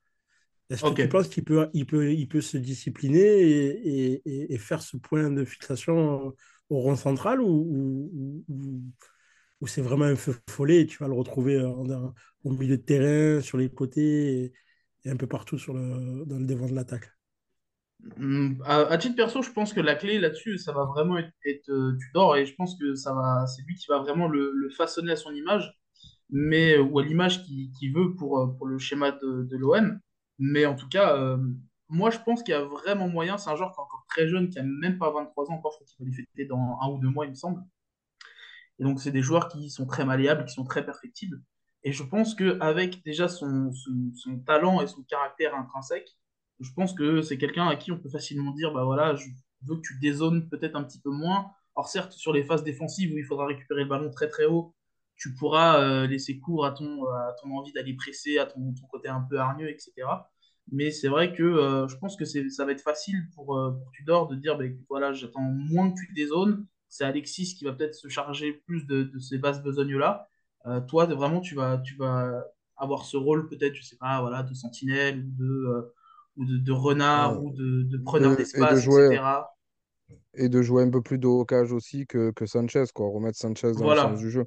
Est-ce 0.68 0.82
que 0.82 0.86
Ok. 0.88 0.96
tu 0.96 1.08
penses 1.08 1.28
qu'il 1.28 1.44
peut, 1.44 1.68
il 1.72 1.86
peut, 1.86 2.12
il 2.12 2.26
peut 2.28 2.40
se 2.40 2.56
discipliner 2.56 3.20
et, 3.20 4.12
et- 4.14 4.22
et- 4.24 4.54
et 4.54 4.58
faire 4.58 4.82
ce 4.82 4.96
point 4.96 5.30
de 5.30 5.44
fixation 5.44 6.34
au 6.70 6.80
rond 6.80 6.96
central 6.96 7.40
ou, 7.42 8.44
c'est 9.66 9.82
vraiment 9.82 10.04
un 10.06 10.16
feu 10.16 10.34
follet 10.48 10.80
et 10.82 10.86
tu 10.86 10.98
vas 10.98 11.08
le 11.08 11.14
retrouver 11.14 11.60
en- 11.64 12.14
au 12.44 12.50
milieu 12.52 12.76
de 12.78 12.82
terrain, 12.82 13.40
sur 13.42 13.58
les 13.58 13.70
côtés 13.70 14.52
et, 15.04 15.10
un 15.10 15.16
peu 15.16 15.26
partout 15.26 15.56
dans 15.66 16.38
le 16.38 16.44
devant 16.46 16.68
de 16.68 16.74
l'attaque? 16.74 17.10
Hum, 18.18 18.62
À, 18.64 18.96
titre 18.98 19.16
perso, 19.16 19.42
je 19.42 19.50
pense 19.50 19.72
que 19.74 19.80
la 19.80 19.94
clé 19.94 20.18
là-dessus, 20.18 20.58
ça 20.58 20.72
va 20.72 20.84
vraiment 20.86 21.18
être, 21.18 21.32
être, 21.44 21.68
euh, 21.70 21.96
Tudor 21.98 22.36
et 22.36 22.46
je 22.46 22.54
pense 22.54 22.76
que 22.78 22.94
ça 22.94 23.12
va, 23.12 23.46
c'est 23.46 23.62
lui 23.66 23.74
qui 23.74 23.86
va 23.88 23.98
vraiment 23.98 24.26
le, 24.28 24.68
façonner 24.76 25.12
à 25.12 25.16
son 25.16 25.32
image, 25.32 25.70
mais 26.30 26.78
ou 26.78 26.98
à 26.98 27.04
l'image 27.04 27.44
qu'il 27.46 27.94
veut 27.94 28.14
pour, 28.16 28.40
euh, 28.40 28.46
pour 28.58 28.66
le 28.66 28.78
schéma 28.78 29.12
de, 29.12 29.44
de 29.44 29.56
l'OM. 29.56 30.00
Mais 30.38 30.66
en 30.66 30.74
tout 30.76 30.88
cas, 30.88 31.16
euh, 31.16 31.38
moi 31.90 32.10
je 32.10 32.18
pense 32.18 32.42
qu'il 32.42 32.52
y 32.52 32.56
a 32.56 32.62
vraiment 32.64 33.08
moyen. 33.08 33.38
C'est 33.38 33.50
un 33.50 33.56
joueur 33.56 33.72
qui 33.72 33.80
est 33.80 33.82
encore 33.82 34.04
très 34.08 34.28
jeune, 34.28 34.48
qui 34.48 34.58
a 34.58 34.62
même 34.62 34.98
pas 34.98 35.10
23 35.10 35.50
ans 35.50 35.54
encore, 35.54 35.72
je 35.72 35.76
crois 35.76 35.86
qu'il 35.86 35.98
va 35.98 36.10
les 36.10 36.16
fêter 36.16 36.44
dans 36.46 36.78
un 36.80 36.88
ou 36.88 36.98
deux 36.98 37.08
mois, 37.08 37.26
il 37.26 37.30
me 37.30 37.34
semble. 37.34 37.62
Et 38.78 38.84
donc 38.84 39.00
c'est 39.00 39.12
des 39.12 39.22
joueurs 39.22 39.48
qui 39.48 39.70
sont 39.70 39.86
très 39.86 40.04
malléables, 40.04 40.44
qui 40.46 40.54
sont 40.54 40.64
très 40.64 40.84
perfectibles. 40.84 41.42
Et 41.82 41.92
je 41.92 42.02
pense 42.02 42.34
qu'avec 42.34 43.02
déjà 43.04 43.28
son 43.28 43.72
talent 44.46 44.80
et 44.80 44.86
son 44.86 45.02
caractère 45.02 45.54
intrinsèque, 45.54 46.16
je 46.60 46.70
pense 46.72 46.92
que 46.92 47.22
c'est 47.22 47.38
quelqu'un 47.38 47.66
à 47.68 47.76
qui 47.76 47.90
on 47.90 47.98
peut 47.98 48.10
facilement 48.10 48.52
dire, 48.52 48.72
bah 48.72 48.84
voilà, 48.84 49.14
je 49.14 49.28
veux 49.62 49.76
que 49.76 49.80
tu 49.80 49.98
dézones 49.98 50.48
peut-être 50.48 50.76
un 50.76 50.84
petit 50.84 51.00
peu 51.00 51.10
moins. 51.10 51.50
Alors 51.76 51.88
certes, 51.88 52.12
sur 52.12 52.32
les 52.32 52.44
phases 52.44 52.64
défensives 52.64 53.12
où 53.14 53.18
il 53.18 53.24
faudra 53.24 53.46
récupérer 53.46 53.82
le 53.82 53.88
ballon 53.88 54.10
très 54.10 54.28
très 54.28 54.44
haut, 54.44 54.74
tu 55.16 55.34
pourras 55.34 55.80
euh, 55.80 56.06
laisser 56.06 56.38
cours 56.38 56.64
à 56.64 56.72
ton, 56.72 57.06
à 57.06 57.34
ton 57.40 57.50
envie 57.56 57.72
d'aller 57.72 57.94
presser, 57.94 58.38
à 58.38 58.46
ton, 58.46 58.72
ton, 58.74 58.86
côté 58.86 59.08
un 59.08 59.20
peu 59.20 59.38
hargneux, 59.38 59.68
etc. 59.68 59.92
Mais 60.72 60.90
c'est 60.90 61.08
vrai 61.08 61.32
que 61.34 61.42
euh, 61.42 61.88
je 61.88 61.96
pense 61.96 62.16
que 62.16 62.24
ça 62.24 62.64
va 62.64 62.72
être 62.72 62.80
facile 62.82 63.28
pour, 63.34 63.56
euh, 63.56 63.72
pour 63.72 63.90
Tudor 63.92 64.28
de 64.28 64.36
dire, 64.36 64.56
bah, 64.56 64.64
voilà, 64.88 65.12
j'attends 65.12 65.40
moins 65.42 65.90
que 65.90 65.96
tu 66.06 66.12
dézones. 66.14 66.66
C'est 66.88 67.04
Alexis 67.04 67.54
qui 67.56 67.64
va 67.64 67.72
peut-être 67.72 67.94
se 67.94 68.08
charger 68.08 68.52
plus 68.66 68.86
de, 68.86 69.04
de 69.04 69.18
ces 69.18 69.38
basses 69.38 69.62
besognes-là. 69.62 70.28
Euh, 70.66 70.80
toi, 70.80 71.06
vraiment, 71.06 71.40
tu 71.40 71.54
vas, 71.54 71.78
tu 71.78 71.96
vas 71.96 72.44
avoir 72.76 73.04
ce 73.04 73.16
rôle 73.16 73.48
peut-être, 73.48 73.74
je 73.74 73.82
sais 73.82 73.96
pas, 73.96 74.20
voilà, 74.20 74.42
de 74.42 74.54
sentinelle 74.54 75.24
ou 75.24 75.30
de, 75.38 75.92
ou 76.36 76.44
de, 76.44 76.56
de 76.58 76.72
renard 76.72 77.36
Ouais. 77.36 77.42
ou 77.42 77.52
de, 77.52 77.82
de 77.82 77.98
preneur 77.98 78.36
De- 78.36 78.40
et 78.54 78.66
de 78.66 78.76
d'espace, 78.76 78.80
jouer, 78.80 79.20
etc. 79.20 79.50
et 80.34 80.48
de 80.48 80.62
jouer 80.62 80.82
un 80.82 80.90
peu 80.90 81.02
plus 81.02 81.18
de 81.18 81.44
cage 81.44 81.72
aussi 81.72 82.06
que, 82.06 82.30
que 82.32 82.46
Sanchez, 82.46 82.84
quoi. 82.94 83.08
Remettre 83.08 83.38
Sanchez 83.38 83.72
dans 83.78 83.88
le 83.88 83.94
sens 83.94 84.18
Voilà. 84.18 84.18
du 84.18 84.30
jeu. 84.30 84.46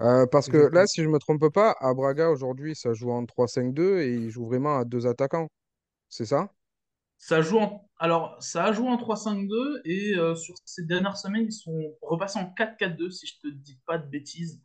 Euh, 0.00 0.26
parce 0.26 0.48
que 0.48 0.56
là, 0.72 0.86
si 0.86 1.02
je 1.02 1.08
me 1.08 1.18
trompe 1.18 1.52
pas, 1.52 1.74
à 1.80 1.92
Braga, 1.92 2.30
aujourd'hui, 2.30 2.74
ça 2.76 2.92
joue 2.92 3.10
en 3.10 3.24
3-5-2 3.24 3.98
et 3.98 4.14
il 4.14 4.30
joue 4.30 4.46
vraiment 4.46 4.78
à 4.78 4.84
deux 4.84 5.06
attaquants. 5.06 5.48
C'est 6.08 6.26
ça? 6.26 6.52
Ça 7.18 7.42
joue 7.42 7.58
en... 7.58 7.88
Alors, 7.98 8.36
ça 8.40 8.64
a 8.64 8.72
joué 8.72 8.88
en 8.88 8.96
3-5-2 8.96 9.80
et 9.84 10.14
euh, 10.16 10.36
sur 10.36 10.54
ces 10.64 10.84
dernières 10.84 11.16
semaines, 11.16 11.46
ils 11.46 11.52
sont 11.52 11.96
repassés 12.00 12.38
en 12.38 12.54
4-4-2, 12.56 13.10
si 13.10 13.26
je 13.26 13.48
te 13.48 13.52
dis 13.52 13.80
pas 13.86 13.98
de 13.98 14.08
bêtises. 14.08 14.60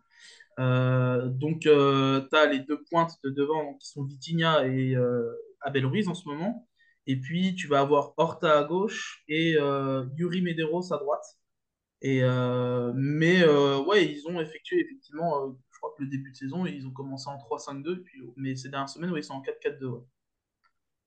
Euh, 0.59 1.29
donc, 1.29 1.61
tu 1.61 1.69
as 1.69 2.45
les 2.45 2.59
deux 2.59 2.83
pointes 2.89 3.13
de 3.23 3.29
devant 3.29 3.73
qui 3.75 3.87
sont 3.89 4.03
Vitinha 4.03 4.67
et 4.67 4.95
euh, 4.95 5.31
Abel 5.61 5.85
Ruiz 5.85 6.07
en 6.07 6.13
ce 6.13 6.27
moment. 6.27 6.67
Et 7.07 7.19
puis, 7.19 7.55
tu 7.55 7.67
vas 7.67 7.81
avoir 7.81 8.13
Horta 8.17 8.59
à 8.59 8.63
gauche 8.63 9.23
et 9.27 9.55
euh, 9.59 10.05
Yuri 10.15 10.41
Medeiros 10.41 10.93
à 10.93 10.97
droite. 10.97 11.25
Et, 12.03 12.19
euh, 12.23 12.91
mais 12.95 13.41
euh, 13.43 13.79
ouais, 13.83 14.05
ils 14.05 14.27
ont 14.27 14.39
effectué 14.41 14.79
effectivement, 14.81 15.47
euh, 15.47 15.51
je 15.71 15.79
crois 15.79 15.93
que 15.97 16.03
le 16.03 16.09
début 16.09 16.31
de 16.31 16.37
saison, 16.37 16.65
ils 16.67 16.85
ont 16.85 16.91
commencé 16.91 17.29
en 17.29 17.37
3-5-2, 17.39 18.03
puis, 18.03 18.21
mais 18.37 18.55
ces 18.55 18.69
dernières 18.69 18.89
semaines, 18.89 19.11
ouais, 19.11 19.21
ils 19.21 19.23
sont 19.23 19.33
en 19.35 19.41
4-4-2. 19.41 19.87
ouais. 19.87 20.01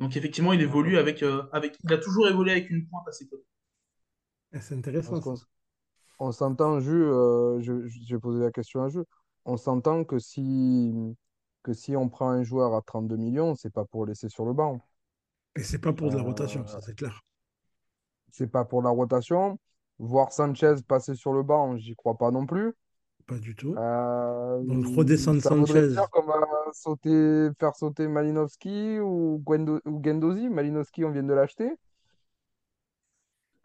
Donc 0.00 0.17
effectivement, 0.17 0.55
il 0.55 0.62
évolue 0.62 0.97
avec, 0.97 1.23
euh, 1.23 1.43
avec, 1.53 1.76
il 1.85 1.93
a 1.93 1.99
toujours 1.99 2.29
évolué 2.29 2.53
avec 2.53 2.71
une 2.71 2.87
pointe 2.88 3.07
à 3.09 3.12
ses 3.12 3.29
côtés. 3.29 3.45
Eh, 4.53 4.61
C'est 4.61 4.75
intéressant 4.75 5.19
s- 5.21 5.47
on 6.21 6.33
s'entend, 6.33 6.81
Jus, 6.81 6.93
euh, 7.05 7.61
je, 7.62 7.87
je- 7.88 8.00
j'ai 8.07 8.19
posé 8.19 8.41
la 8.45 8.50
question 8.53 8.83
à 8.85 8.88
Jus, 8.91 9.05
on 9.47 9.57
s'entend 9.59 10.05
que 10.05 10.19
si, 10.19 10.93
que 11.65 11.73
si 11.75 11.97
on 11.97 12.09
prend 12.09 12.31
un 12.31 12.43
joueur 12.45 12.75
à 12.75 12.83
32 12.83 13.17
millions, 13.17 13.55
c'est 13.57 13.73
pas 13.73 13.85
pour 13.87 14.07
laisser 14.07 14.29
sur 14.29 14.45
le 14.47 14.53
banc. 14.55 14.81
Et 15.57 15.65
c'est 15.65 15.81
pas 15.81 15.93
pour 15.93 16.09
de 16.11 16.17
la 16.17 16.23
rotation, 16.23 16.61
Euh, 16.61 16.67
ça 16.67 16.81
c'est 16.81 16.95
clair. 16.95 17.21
c'est 18.31 18.47
pas 18.50 18.65
pour 18.65 18.83
la 18.83 18.91
rotation. 18.91 19.59
Voir 19.99 20.33
Sanchez 20.33 20.75
passer 20.87 21.15
sur 21.15 21.33
le 21.33 21.43
banc, 21.43 21.76
j'y 21.76 21.95
crois 21.97 22.17
pas 22.17 22.31
non 22.31 22.47
plus. 22.47 22.75
Pas 23.26 23.38
du 23.38 23.57
tout. 23.57 23.75
Euh, 23.76 24.62
Donc 24.62 24.87
redescendre 24.97 25.43
Sanchez, 25.43 25.88
dire 25.88 26.09
qu'on 26.11 26.23
va 26.23 26.41
sauter, 26.73 27.49
faire 27.59 27.75
sauter 27.75 28.07
Malinowski 28.07 29.00
ou, 29.00 29.43
Guendo, 29.45 29.81
ou 29.85 29.99
Guendouzi. 30.00 30.49
Malinowski, 30.49 31.05
on 31.05 31.11
vient 31.11 31.25
de 31.25 31.33
l'acheter. 31.35 31.73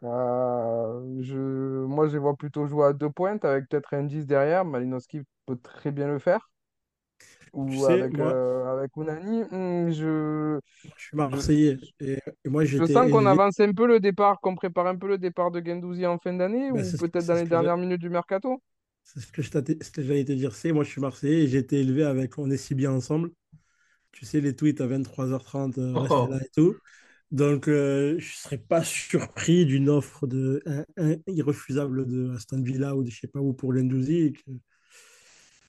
Euh, 0.04 1.22
je, 1.22 1.36
moi, 1.84 2.08
je 2.08 2.14
les 2.14 2.18
vois 2.18 2.36
plutôt 2.36 2.66
jouer 2.66 2.86
à 2.86 2.92
deux 2.92 3.10
pointes 3.10 3.44
avec 3.44 3.68
peut-être 3.68 3.94
un 3.94 4.02
10 4.04 4.26
derrière. 4.26 4.64
Malinowski 4.64 5.20
peut 5.46 5.56
très 5.56 5.92
bien 5.92 6.08
le 6.08 6.18
faire. 6.18 6.51
Tu 7.66 7.76
Ou 7.76 7.84
sais, 7.84 8.04
avec, 8.04 8.16
moi, 8.16 8.34
euh, 8.34 8.72
avec 8.72 8.96
Unani. 8.96 9.42
Hmm, 9.50 9.90
je, 9.90 10.58
je 10.96 11.02
suis 11.04 11.16
Marseillais 11.16 11.78
et, 12.00 12.18
et 12.44 12.48
moi 12.48 12.64
je 12.64 12.78
sens 12.84 13.08
qu'on 13.10 13.26
avance 13.26 13.60
un 13.60 13.72
peu 13.72 13.86
le 13.86 14.00
départ, 14.00 14.40
qu'on 14.40 14.54
prépare 14.54 14.86
un 14.86 14.96
peu 14.96 15.08
le 15.08 15.18
départ 15.18 15.50
de 15.50 15.60
Guendouzi 15.60 16.06
en 16.06 16.18
fin 16.18 16.32
d'année 16.34 16.70
Ben, 16.70 16.72
ou 16.72 16.94
peut-être 16.94 17.26
dans 17.26 17.34
les 17.34 17.46
dernières 17.46 17.76
minutes 17.76 18.00
du 18.00 18.08
mercato? 18.10 18.60
c'est 19.04 19.20
ce 19.20 19.32
que 19.32 20.02
j'allais 20.02 20.24
te 20.24 20.32
dire. 20.32 20.54
C'est 20.54 20.72
moi 20.72 20.84
je 20.84 20.90
suis 20.90 21.00
Marseillais 21.00 21.44
et 21.44 21.48
j'ai 21.48 21.58
été 21.58 21.80
élevé 21.80 22.04
avec 22.04 22.38
On 22.38 22.50
est 22.50 22.56
si 22.56 22.74
bien 22.74 22.90
ensemble. 22.92 23.30
Tu 24.12 24.26
sais, 24.26 24.40
les 24.40 24.56
tweets 24.56 24.80
à 24.82 24.86
23h30, 24.88 25.78
euh, 25.78 25.94
là 26.28 26.38
et 26.44 26.50
tout. 26.54 26.80
Donc, 27.32 27.68
euh, 27.68 28.16
je 28.18 28.26
ne 28.32 28.36
serais 28.36 28.58
pas 28.58 28.84
surpris 28.84 29.66
d'une 29.66 29.88
offre 29.90 30.26
de, 30.28 30.62
un- 30.66 30.84
un- 30.98 31.16
irrefusable 31.28 32.06
de 32.06 32.32
Aston 32.36 32.62
Villa 32.62 32.96
ou 32.96 33.04
de 33.04 33.10
je 33.10 33.20
sais 33.20 33.28
pas 33.28 33.40
où 33.40 33.54
pour 33.54 33.74
et 34.28 34.32
que, 34.34 34.42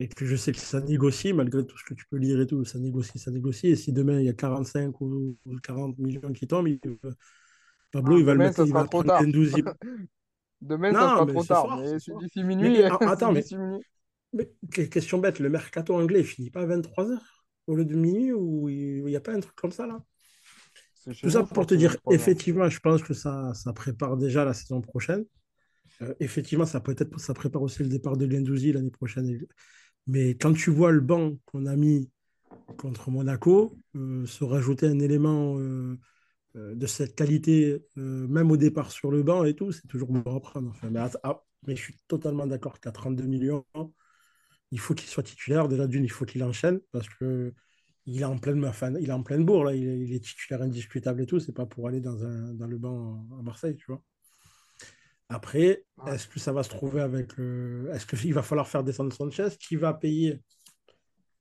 et 0.04 0.08
que 0.10 0.26
je 0.26 0.36
sais 0.36 0.52
que 0.52 0.60
ça 0.60 0.82
négocie, 0.82 1.32
malgré 1.32 1.66
tout 1.66 1.78
ce 1.78 1.84
que 1.86 1.94
tu 1.94 2.06
peux 2.10 2.18
lire 2.18 2.40
et 2.42 2.46
tout, 2.48 2.66
ça 2.66 2.78
négocie, 2.78 3.18
ça 3.20 3.32
négocie. 3.32 3.68
Et 3.68 3.76
si 3.78 3.94
demain 3.94 4.20
il 4.20 4.26
y 4.26 4.30
a 4.30 4.34
45 4.34 5.00
ou, 5.00 5.38
ou 5.46 5.58
40 5.64 5.98
millions 5.98 6.34
qui 6.34 6.46
tombent, 6.46 6.68
il- 6.68 6.80
Pablo, 7.92 8.16
Ah, 8.16 8.20
il 8.20 8.26
va 8.26 8.34
le 8.34 8.40
mettre, 8.40 8.58
ça 8.58 8.64
il 8.64 8.70
sera 8.70 8.82
va 8.84 8.88
prendre. 8.88 9.14
Lendouzi. 9.14 9.64
Demain, 10.62 10.92
ça 10.94 11.00
Non, 11.00 11.10
sera 11.10 11.26
mais 11.26 11.34
trop 11.34 11.44
tard. 11.44 11.66
soir, 11.66 11.80
Mais 11.80 12.00
soir. 12.00 12.20
d'ici 12.20 12.44
minuit. 12.44 12.70
mais, 12.70 12.84
ah, 12.84 12.98
attends, 13.02 13.32
mais, 13.32 13.44
minuit. 13.52 13.84
mais 14.34 14.52
que- 14.72 14.82
question 14.82 15.20
bête, 15.20 15.40
le 15.40 15.50
mercato 15.50 15.94
anglais, 15.96 16.20
il 16.20 16.26
finit 16.26 16.50
pas 16.50 16.62
à 16.62 16.66
23h 16.66 17.20
au 17.68 17.76
lieu 17.76 17.86
de 17.86 17.96
minuit 17.96 18.34
ou 18.34 18.68
il 18.70 19.06
n'y 19.06 19.16
a 19.16 19.22
pas 19.22 19.34
un 19.34 19.40
truc 19.40 19.56
comme 19.56 19.72
ça 19.72 19.88
là? 19.88 20.04
Tout 21.22 21.30
ça 21.30 21.44
pour 21.44 21.66
te 21.66 21.76
dire, 21.76 21.92
23 21.92 22.14
heures. 22.14 22.20
effectivement, 22.20 22.70
je 22.70 22.80
pense 22.80 23.04
que 23.04 23.14
ça, 23.14 23.54
ça 23.54 23.74
prépare 23.74 24.18
déjà 24.18 24.44
la 24.46 24.54
saison 24.54 24.82
prochaine. 24.82 25.26
Euh, 26.02 26.14
effectivement, 26.20 26.66
ça 26.66 26.80
peut-être 26.80 27.20
ça 27.20 27.34
prépare 27.34 27.62
aussi 27.62 27.84
le 27.84 27.90
départ 27.90 28.18
de 28.18 28.26
Guendouzi 28.26 28.72
l'année 28.74 28.90
prochaine. 28.90 29.40
Mais 30.08 30.32
quand 30.32 30.54
tu 30.54 30.70
vois 30.72 30.92
le 30.92 31.00
banc 31.02 31.34
qu'on 31.46 31.66
a 31.66 31.76
mis 31.76 32.10
contre 32.78 33.12
Monaco, 33.12 33.76
euh, 33.96 34.26
se 34.26 34.44
rajouter 34.44 34.88
un 34.88 35.00
élément 35.00 35.58
euh, 35.60 35.98
euh, 36.56 36.76
de 36.76 36.88
cette 36.88 37.16
qualité, 37.16 37.86
même 37.96 38.52
au 38.52 38.58
départ 38.58 38.92
sur 38.92 39.12
le 39.12 39.24
banc 39.24 39.44
et 39.46 39.56
tout, 39.56 39.72
c'est 39.72 39.88
toujours 39.88 40.12
bon 40.12 40.36
à 40.36 40.40
prendre. 40.40 40.70
Enfin, 40.70 40.90
mais, 40.90 41.00
att- 41.00 41.18
ah, 41.24 41.44
mais 41.68 41.76
je 41.76 41.82
suis 41.82 41.98
totalement 42.08 42.48
d'accord 42.48 42.80
qu'à 42.80 42.92
32 42.92 43.26
millions, 43.26 43.66
il 44.72 44.80
faut 44.80 44.94
qu'il 44.94 45.08
soit 45.10 45.24
titulaire. 45.24 45.68
Déjà, 45.68 45.88
d'une, 45.88 46.04
il 46.04 46.12
faut 46.12 46.26
qu'il 46.26 46.44
enchaîne 46.44 46.80
parce 46.92 47.08
que 47.10 47.54
il 48.06 48.22
est 48.22 48.26
en 48.26 48.38
pleine, 48.38 48.60
il 49.00 49.46
bourre. 49.46 49.72
Il, 49.72 50.14
est, 50.14 50.20
titulaire 50.20 50.62
indiscutable 50.62 51.22
et 51.22 51.26
tout. 51.26 51.40
C'est 51.40 51.54
pas 51.54 51.66
pour 51.66 51.88
aller 51.88 52.02
dans, 52.02 52.16
dans 52.54 52.68
le 52.68 52.78
banc 52.78 53.26
à 53.40 53.42
Marseille, 53.44 53.78
tu 53.78 53.86
vois. 53.88 54.04
Après, 55.30 55.84
Ouais. 55.98 56.14
est-ce 56.14 56.28
que 56.28 56.40
ça 56.40 56.52
va 56.54 56.64
se 56.64 56.70
trouver 56.70 57.02
avec 57.02 57.36
le. 57.38 57.90
Est-ce 57.94 58.06
qu'il 58.06 58.34
va 58.34 58.44
falloir 58.44 58.68
faire 58.68 58.84
descendre 58.84 59.14
Sanchez? 59.14 59.50
Qui 59.60 59.76
va 59.76 59.94
payer 59.94 60.42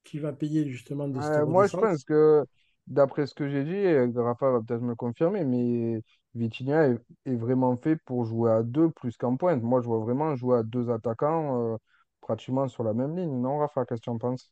Qui 0.05 0.19
va 0.19 0.33
payer 0.33 0.69
justement 0.69 1.09
de 1.09 1.21
Euh, 1.21 1.47
moi, 1.47 1.67
je 1.67 1.77
pense 1.77 2.05
que, 2.05 2.45
d'après 2.87 3.27
ce 3.27 3.35
que 3.35 3.49
j'ai 3.49 3.65
dit, 3.65 4.19
Rafa 4.19 4.51
va 4.51 4.61
peut-être 4.61 4.81
me 4.83 4.91
le 4.91 4.95
confirmer, 4.97 5.45
mais 5.45 6.03
Vitinha 6.35 6.89
est, 6.89 6.99
est 7.27 7.35
vraiment 7.37 7.77
fait 7.77 7.97
pour 7.97 8.25
jouer 8.25 8.51
à 8.53 8.63
deux 8.63 8.91
plus 8.91 9.17
qu'en 9.17 9.37
pointe. 9.37 9.63
Moi, 9.63 9.81
je 9.81 9.87
vois 9.87 9.99
vraiment 9.99 10.35
jouer 10.37 10.59
à 10.59 10.63
deux 10.63 10.91
attaquants 10.91 11.75
euh, 11.75 11.77
pratiquement 12.21 12.69
sur 12.69 12.83
la 12.85 12.95
même 12.95 13.17
ligne. 13.17 13.41
Non, 13.41 13.59
Rafa, 13.59 13.85
qu'est-ce 13.85 14.01
que 14.01 14.05
tu 14.05 14.11
en 14.11 14.19
penses? 14.19 14.51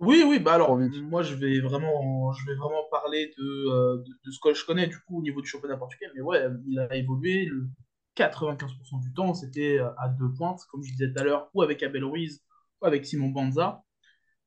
Oui, 0.00 0.24
oui, 0.26 0.38
bah 0.38 0.54
alors, 0.54 0.78
moi 0.78 1.22
je 1.22 1.34
vais 1.34 1.60
vraiment, 1.60 2.32
je 2.32 2.46
vais 2.46 2.54
vraiment 2.56 2.84
parler 2.90 3.32
de, 3.36 3.42
euh, 3.70 3.98
de, 3.98 4.10
de 4.24 4.30
ce 4.30 4.38
que 4.40 4.54
je 4.54 4.64
connais 4.64 4.86
du 4.86 4.98
coup 5.00 5.18
au 5.18 5.22
niveau 5.22 5.42
du 5.42 5.48
championnat 5.48 5.76
portugais, 5.76 6.06
mais 6.14 6.22
ouais, 6.22 6.46
il 6.66 6.78
a 6.78 6.94
évolué, 6.96 7.44
le 7.44 7.68
95% 8.14 8.98
du 9.02 9.12
temps 9.12 9.34
c'était 9.34 9.78
euh, 9.78 9.90
à 9.98 10.08
deux 10.08 10.32
pointes, 10.32 10.60
comme 10.70 10.82
je 10.82 10.92
disais 10.92 11.12
tout 11.12 11.20
à 11.20 11.24
l'heure, 11.24 11.50
ou 11.52 11.60
avec 11.62 11.82
Abel 11.82 12.02
Ruiz, 12.04 12.42
ou 12.80 12.86
avec 12.86 13.04
Simon 13.04 13.28
Banza, 13.28 13.84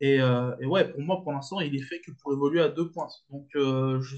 et, 0.02 0.22
euh, 0.22 0.56
et 0.62 0.66
ouais, 0.68 0.92
pour 0.92 1.02
moi 1.02 1.22
pour 1.24 1.34
l'instant 1.34 1.60
il 1.62 1.76
est 1.76 1.84
fait 1.84 2.02
que 2.02 2.12
pour 2.22 2.34
évoluer 2.34 2.62
à 2.62 2.70
deux 2.70 2.92
pointes, 2.92 3.14
donc 3.30 3.48
euh, 3.56 4.02
je, 4.02 4.18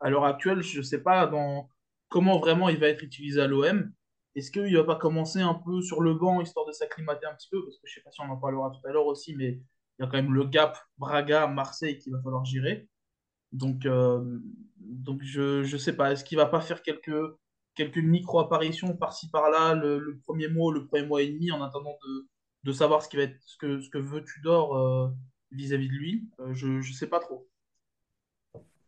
à 0.00 0.10
l'heure 0.10 0.24
actuelle 0.24 0.62
je 0.62 0.82
sais 0.82 1.02
pas 1.02 1.26
dans 1.26 1.68
comment 2.08 2.38
vraiment 2.40 2.68
il 2.68 2.78
va 2.78 2.88
être 2.88 3.02
utilisé 3.02 3.40
à 3.40 3.46
l'OM, 3.46 3.92
est-ce 4.34 4.50
qu'il 4.50 4.76
va 4.76 4.84
pas 4.84 4.96
commencer 4.96 5.40
un 5.40 5.54
peu 5.54 5.82
sur 5.82 6.00
le 6.02 6.14
banc 6.14 6.40
histoire 6.40 6.66
de 6.66 6.72
s'acclimater 6.72 7.26
un 7.26 7.34
petit 7.34 7.48
peu, 7.50 7.64
parce 7.64 7.76
que 7.78 7.86
je 7.88 7.94
sais 7.94 8.02
pas 8.02 8.10
si 8.12 8.20
on 8.20 8.30
en 8.30 8.36
parlera 8.38 8.70
tout 8.70 8.86
à 8.88 8.92
l'heure 8.92 9.06
aussi, 9.06 9.34
mais 9.36 9.60
il 10.02 10.06
y 10.06 10.08
a 10.08 10.10
quand 10.10 10.16
même 10.16 10.34
le 10.34 10.44
gap 10.44 10.76
Braga-Marseille 10.98 11.98
qu'il 11.98 12.12
va 12.12 12.20
falloir 12.22 12.44
gérer. 12.44 12.88
Donc, 13.52 13.86
euh, 13.86 14.40
je 15.22 15.72
ne 15.72 15.78
sais 15.78 15.94
pas. 15.94 16.10
Est-ce 16.10 16.24
qu'il 16.24 16.38
va 16.38 16.46
pas 16.46 16.60
faire 16.60 16.82
quelques, 16.82 17.96
micro-apparitions 17.96 18.96
par-ci 18.96 19.30
par-là 19.30 19.74
le, 19.74 20.18
premier 20.24 20.48
mois, 20.48 20.74
le 20.74 20.86
premier 20.86 21.06
mois 21.06 21.22
et 21.22 21.28
demi 21.28 21.52
en 21.52 21.62
attendant 21.62 21.96
de, 22.64 22.72
savoir 22.72 23.02
ce, 23.02 23.08
qui 23.08 23.16
va 23.16 23.24
être, 23.24 23.36
ce, 23.44 23.56
que, 23.58 23.80
ce 23.80 23.90
que 23.90 23.98
veut 23.98 24.24
Tudor 24.24 25.12
vis-à-vis 25.52 25.88
de 25.88 25.94
lui? 25.94 26.28
je 26.52 26.66
ne 26.66 26.82
sais 26.82 27.08
pas 27.08 27.20
trop. 27.20 27.48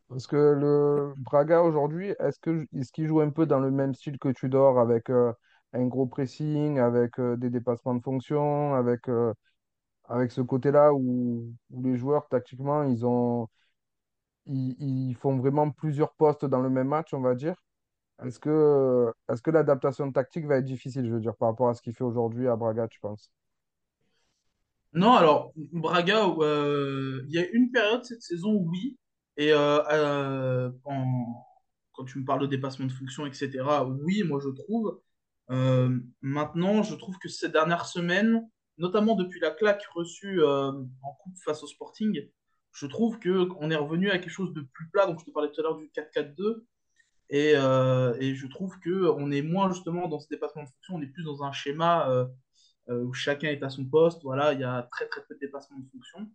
Parce 0.09 0.26
que 0.26 0.37
le 0.37 1.14
Braga 1.18 1.62
aujourd'hui, 1.62 2.14
est-ce 2.18 2.38
que 2.40 2.66
est-ce 2.76 2.92
qu'il 2.92 3.06
joue 3.06 3.21
un 3.21 3.30
peu 3.30 3.47
dans 3.47 3.61
le 3.61 3.71
même 3.71 3.94
style 3.94 4.18
que 4.18 4.30
Tudor 4.30 4.80
avec 4.80 5.11
un 5.11 5.87
gros 5.87 6.06
pressing, 6.06 6.78
avec 6.78 7.21
des 7.21 7.50
dépassements 7.50 7.94
de 7.94 8.02
fonction, 8.02 8.75
avec, 8.75 9.09
avec 10.08 10.32
ce 10.32 10.40
côté-là 10.42 10.92
où, 10.94 11.52
où 11.70 11.82
les 11.82 11.96
joueurs 11.96 12.28
tactiquement 12.28 12.84
ils 12.84 13.04
ont 13.06 13.49
ils, 14.46 14.75
ils 15.11 15.14
font 15.16 15.37
vraiment 15.38 15.70
plusieurs 15.70 16.14
postes 16.14 16.44
dans 16.46 16.61
le 16.61 16.70
même 16.70 16.88
match, 16.88 17.12
on 17.14 17.20
va 17.20 17.34
dire. 17.34 17.56
Est-ce 18.25 18.38
que, 18.40 19.12
est-ce 19.32 19.42
que 19.42 19.50
l'adaptation 19.52 20.11
tactique 20.12 20.46
va 20.46 20.58
être 20.58 20.64
difficile, 20.66 21.06
je 21.06 21.12
veux 21.14 21.20
dire, 21.20 21.37
par 21.37 21.50
rapport 21.50 21.68
à 21.70 21.75
ce 21.75 21.82
qu'il 21.82 21.94
fait 21.94 22.04
aujourd'hui 22.04 22.49
à 22.49 22.56
Braga, 22.56 22.88
tu 22.88 23.00
penses? 23.00 23.32
Non, 24.92 25.14
alors, 25.14 25.52
Braga, 25.73 26.26
euh, 26.38 27.23
il 27.26 27.34
y 27.34 27.38
a 27.38 27.49
une 27.50 27.70
période 27.73 28.04
cette 28.04 28.23
saison, 28.23 28.52
oui. 28.54 28.96
Et 29.37 29.52
euh, 29.52 29.82
euh, 29.90 30.70
en- 30.84 31.44
quand 31.92 32.04
tu 32.04 32.18
me 32.20 32.25
parles 32.25 32.42
de 32.42 32.46
dépassement 32.46 32.87
de 32.87 32.92
fonction, 32.92 33.26
etc., 33.26 33.84
oui, 33.84 34.23
moi 34.25 34.40
je 34.42 34.49
trouve. 34.50 35.00
Maintenant, 36.23 36.82
je 36.82 36.94
trouve 36.94 37.18
que 37.18 37.28
ces 37.28 37.49
dernières 37.49 37.87
semaines, 37.87 38.49
notamment 38.78 39.14
depuis 39.14 39.40
la 39.40 39.50
claque 39.50 39.85
reçue 39.95 40.43
euh, 40.43 40.73
en 41.02 41.12
coupe 41.21 41.37
face 41.45 41.62
au 41.62 41.66
Sporting, 41.66 42.28
je 42.73 42.87
trouve 42.87 43.19
que 43.19 43.49
on 43.61 43.71
est 43.71 43.76
revenu 43.76 44.11
à 44.11 44.19
quelque 44.19 44.31
chose 44.31 44.52
de 44.52 44.62
plus 44.62 44.88
plat. 44.90 45.07
Donc, 45.07 45.21
je 45.21 45.25
te 45.25 45.31
parlais 45.31 45.50
tout 45.50 45.61
à 45.61 45.64
l'heure 45.64 45.76
du 45.76 45.90
4-4-2. 45.95 46.64
Et, 47.31 47.52
euh, 47.57 48.14
et 48.21 48.35
je 48.35 48.47
trouve 48.47 48.78
que 48.81 49.09
on 49.16 49.31
est 49.31 49.43
moins 49.43 49.73
justement 49.73 50.09
dans 50.09 50.19
ce 50.19 50.28
dépassement 50.28 50.64
de 50.64 50.69
fonction, 50.69 50.97
on 50.97 51.02
est 51.02 51.07
plus 51.07 51.25
dans 51.25 51.43
un 51.43 51.52
schéma 51.52 52.09
euh, 52.09 52.26
où 53.02 53.14
chacun 53.14 53.49
est 53.49 53.62
à 53.62 53.71
son 53.71 53.87
poste. 53.87 54.23
Voilà, 54.23 54.52
il 54.52 54.61
y 54.61 54.64
a 54.64 54.88
très 54.93 55.07
très 55.09 55.25
peu 55.26 55.35
de 55.35 55.40
dépassement 55.40 55.78
de 55.78 55.88
fonction. 55.90 56.28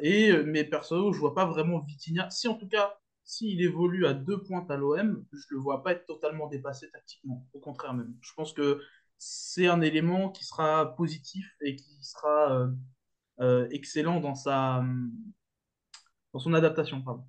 Et 0.00 0.32
mais 0.44 0.64
perso, 0.64 1.12
je 1.12 1.20
vois 1.20 1.34
pas 1.34 1.44
vraiment 1.46 1.80
Vitinha. 1.80 2.30
Si 2.30 2.48
en 2.48 2.54
tout 2.54 2.68
cas, 2.68 2.98
s'il 3.28 3.60
évolue 3.60 4.06
à 4.06 4.14
deux 4.14 4.42
pointes 4.42 4.70
à 4.70 4.76
l'OM, 4.78 5.22
je 5.32 5.44
le 5.50 5.58
vois 5.58 5.82
pas 5.82 5.92
être 5.92 6.06
totalement 6.06 6.46
dépassé 6.46 6.90
tactiquement. 6.90 7.46
Au 7.52 7.60
contraire 7.60 7.92
même. 7.92 8.16
Je 8.22 8.32
pense 8.34 8.54
que 8.54 8.80
c'est 9.18 9.66
un 9.68 9.80
élément 9.80 10.30
qui 10.30 10.44
sera 10.44 10.94
positif 10.96 11.46
et 11.62 11.76
qui 11.76 12.04
sera 12.04 12.52
euh, 12.52 12.68
euh, 13.40 13.68
excellent 13.72 14.20
dans 14.20 14.34
sa 14.36 14.84
dans 16.32 16.38
son 16.38 16.54
adaptation. 16.54 17.02
Pardon. 17.02 17.24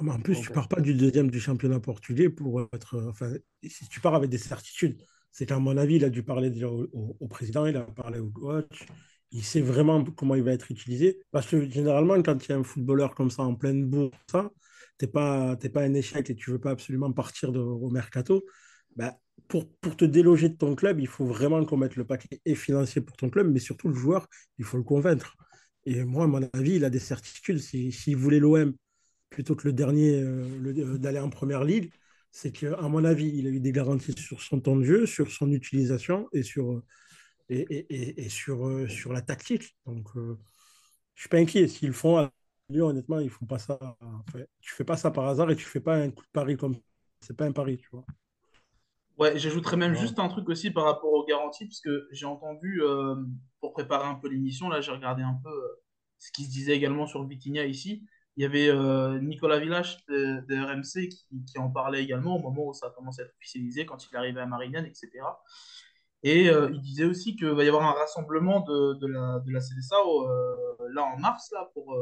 Mais 0.00 0.10
En 0.12 0.20
plus, 0.20 0.40
tu 0.40 0.50
pars 0.50 0.68
pas 0.68 0.80
du 0.80 0.94
deuxième 0.94 1.30
du 1.30 1.40
championnat 1.40 1.80
portugais 1.80 2.28
pour 2.30 2.62
être. 2.74 2.94
euh, 2.96 3.08
Enfin, 3.10 3.32
si 3.66 3.88
tu 3.88 4.00
pars 4.00 4.14
avec 4.14 4.30
des 4.30 4.38
certitudes, 4.38 5.02
c'est 5.32 5.46
qu'à 5.46 5.58
mon 5.58 5.76
avis, 5.76 5.96
il 5.96 6.04
a 6.04 6.10
dû 6.10 6.22
parler 6.22 6.50
déjà 6.50 6.68
au, 6.68 6.84
au- 6.92 7.16
au 7.20 7.28
président, 7.28 7.66
il 7.66 7.76
a 7.76 7.82
parlé 7.82 8.18
au 8.18 8.30
coach, 8.30 8.86
il 9.32 9.44
sait 9.44 9.60
vraiment 9.60 10.04
comment 10.04 10.34
il 10.34 10.42
va 10.42 10.52
être 10.52 10.70
utilisé. 10.70 11.20
Parce 11.30 11.46
que 11.46 11.68
généralement, 11.68 12.20
quand 12.22 12.44
il 12.46 12.50
y 12.50 12.52
a 12.54 12.58
un 12.58 12.64
footballeur 12.64 13.14
comme 13.14 13.30
ça 13.30 13.42
en 13.42 13.54
pleine 13.54 13.86
bourse, 13.88 14.16
ça, 14.30 14.50
t'es 14.98 15.06
pas, 15.06 15.56
t'es 15.56 15.68
pas 15.70 15.82
un 15.82 15.94
échec 15.94 16.28
et 16.30 16.34
tu 16.36 16.50
veux 16.50 16.60
pas 16.60 16.70
absolument 16.72 17.12
partir 17.12 17.52
de- 17.52 17.58
au 17.60 17.90
mercato. 17.90 18.44
Bah, 18.96 19.18
pour, 19.48 19.68
pour 19.80 19.96
te 19.96 20.04
déloger 20.04 20.48
de 20.48 20.56
ton 20.56 20.74
club, 20.74 21.00
il 21.00 21.06
faut 21.06 21.24
vraiment 21.24 21.64
qu'on 21.64 21.76
mette 21.76 21.96
le 21.96 22.04
paquet 22.06 22.40
et 22.44 22.54
financier 22.54 23.00
pour 23.00 23.16
ton 23.16 23.30
club, 23.30 23.48
mais 23.50 23.58
surtout 23.60 23.88
le 23.88 23.94
joueur, 23.94 24.28
il 24.58 24.64
faut 24.64 24.76
le 24.76 24.82
convaincre. 24.82 25.36
Et 25.86 26.04
moi, 26.04 26.24
à 26.24 26.26
mon 26.26 26.42
avis, 26.52 26.74
il 26.76 26.84
a 26.84 26.90
des 26.90 26.98
certitudes. 26.98 27.58
Si- 27.58 27.92
S'il 27.92 28.16
voulait 28.16 28.38
l'OM 28.40 28.74
plutôt 29.30 29.54
que 29.56 29.66
le 29.68 29.72
dernier 29.72 30.20
euh, 30.22 30.44
euh, 30.66 30.98
d'aller 30.98 31.18
en 31.20 31.30
première 31.30 31.64
ligue, 31.64 31.92
c'est 32.32 32.52
qu'à 32.52 32.76
mon 32.88 33.04
avis, 33.04 33.28
il 33.36 33.46
a 33.46 33.50
eu 33.50 33.60
des 33.60 33.72
garanties 33.72 34.14
sur 34.18 34.42
son 34.42 34.60
temps 34.60 34.76
de 34.76 34.84
jeu, 34.84 35.06
sur 35.06 35.30
son 35.32 35.50
utilisation 35.52 36.28
et 36.32 36.42
sur, 36.42 36.72
euh, 36.72 36.84
et, 37.50 37.60
et- 37.90 38.26
et- 38.26 38.28
sur, 38.30 38.66
euh, 38.68 38.88
sur 38.88 39.12
la 39.14 39.22
tactique. 39.22 39.76
Donc, 39.86 40.08
je 41.14 41.20
suis 41.22 41.28
pas 41.28 41.38
inquiet. 41.38 41.68
S'ils 41.68 41.92
font 41.92 42.16
à 42.18 42.32
honnêtement, 42.74 43.18
ils 43.20 43.30
font 43.30 43.46
pas 43.46 43.58
ça. 43.58 43.78
enfin, 44.00 44.40
tu 44.60 44.72
fais 44.74 44.84
pas 44.84 44.96
ça 44.96 45.10
par 45.10 45.26
hasard 45.28 45.50
et 45.50 45.56
tu 45.56 45.64
fais 45.64 45.80
pas 45.80 45.96
un 45.96 46.10
coup 46.10 46.22
de 46.24 46.30
pari 46.32 46.56
comme 46.56 46.74
ça. 46.74 46.80
C'est 47.20 47.36
pas 47.36 47.46
un 47.46 47.52
pari, 47.52 47.78
tu 47.78 47.88
vois. 47.92 48.04
Ouais, 49.18 49.38
j'ajouterais 49.38 49.76
même 49.76 49.92
Ouais. 49.92 49.98
juste 49.98 50.18
un 50.18 50.28
truc 50.28 50.48
aussi 50.48 50.70
par 50.70 50.84
rapport 50.84 51.12
aux 51.12 51.24
garanties, 51.26 51.66
parce 51.66 51.80
que 51.80 52.08
j'ai 52.10 52.26
entendu, 52.26 52.80
euh, 52.82 53.16
pour 53.60 53.72
préparer 53.72 54.06
un 54.08 54.14
peu 54.14 54.28
l'émission, 54.28 54.68
là 54.70 54.80
j'ai 54.80 54.92
regardé 54.92 55.22
un 55.22 55.38
peu 55.42 55.50
euh, 55.50 55.82
ce 56.18 56.32
qui 56.32 56.44
se 56.44 56.50
disait 56.50 56.74
également 56.76 57.06
sur 57.06 57.24
Vitinha 57.26 57.64
ici. 57.66 58.06
Il 58.36 58.42
y 58.42 58.46
avait 58.46 58.68
euh, 58.70 59.18
Nicolas 59.20 59.58
Villach 59.58 59.98
de, 60.08 60.40
de 60.46 60.56
RMC 60.56 61.08
qui, 61.08 61.44
qui 61.44 61.58
en 61.58 61.70
parlait 61.70 62.02
également 62.02 62.36
au 62.36 62.40
moment 62.40 62.68
où 62.68 62.72
ça 62.74 62.86
a 62.86 62.90
commencé 62.90 63.20
à 63.20 63.24
être 63.26 63.34
officialisé, 63.36 63.84
quand 63.84 64.06
il 64.10 64.16
arrivait 64.16 64.40
à 64.40 64.46
Marignane, 64.46 64.86
etc. 64.86 65.08
Et 66.22 66.46
il 66.46 66.80
disait 66.82 67.04
aussi 67.06 67.34
qu'il 67.34 67.48
va 67.48 67.64
y 67.64 67.68
avoir 67.68 67.82
un 67.84 67.92
rassemblement 67.98 68.60
de, 68.60 68.94
de 68.94 69.06
la, 69.06 69.40
de 69.40 69.50
la 69.50 69.60
CDSAO 69.60 70.28
euh, 70.28 70.76
là 70.92 71.02
en 71.04 71.18
mars, 71.18 71.50
là, 71.52 71.70
pour, 71.74 71.96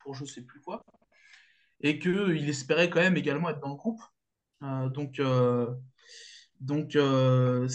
pour 0.00 0.14
je 0.14 0.24
sais 0.24 0.42
plus 0.42 0.60
quoi, 0.60 0.82
et 1.80 1.98
qu'il 2.00 2.48
espérait 2.48 2.90
quand 2.90 3.00
même 3.00 3.16
également 3.16 3.48
être 3.50 3.60
dans 3.60 3.70
le 3.70 3.76
groupe. 3.76 4.00
Donc, 4.60 5.20
donc, 6.60 6.96
euh, 6.96 7.66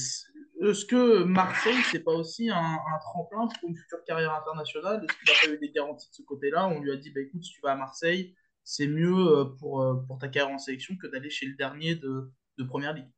est-ce 0.62 0.86
que 0.86 1.24
Marseille, 1.24 1.82
c'est 1.92 2.00
pas 2.04 2.14
aussi 2.14 2.50
un, 2.50 2.56
un 2.56 3.00
tremplin 3.00 3.48
pour 3.48 3.70
une 3.70 3.76
future 3.76 4.04
carrière 4.06 4.34
internationale? 4.34 5.04
Est-ce 5.04 5.18
qu'il 5.18 5.34
n'a 5.34 5.40
pas 5.58 5.64
eu 5.64 5.68
des 5.68 5.74
garanties 5.74 6.10
de 6.10 6.16
ce 6.16 6.22
côté-là? 6.24 6.68
On 6.68 6.82
lui 6.82 6.92
a 6.92 6.98
dit, 6.98 7.12
bah, 7.12 7.22
écoute, 7.22 7.44
si 7.44 7.52
tu 7.52 7.62
vas 7.62 7.72
à 7.74 7.76
Marseille, 7.76 8.36
c'est 8.64 8.88
mieux 8.88 9.16
euh, 9.16 9.46
pour, 9.60 9.82
euh, 9.82 9.96
pour 10.08 10.18
ta 10.20 10.28
carrière 10.30 10.54
en 10.54 10.58
sélection 10.60 10.96
que 10.98 11.08
d'aller 11.08 11.30
chez 11.30 11.46
le 11.48 11.56
dernier 11.56 11.96
de, 11.96 12.32
de 12.58 12.64
Première 12.64 12.94
Ligue. 12.94 13.10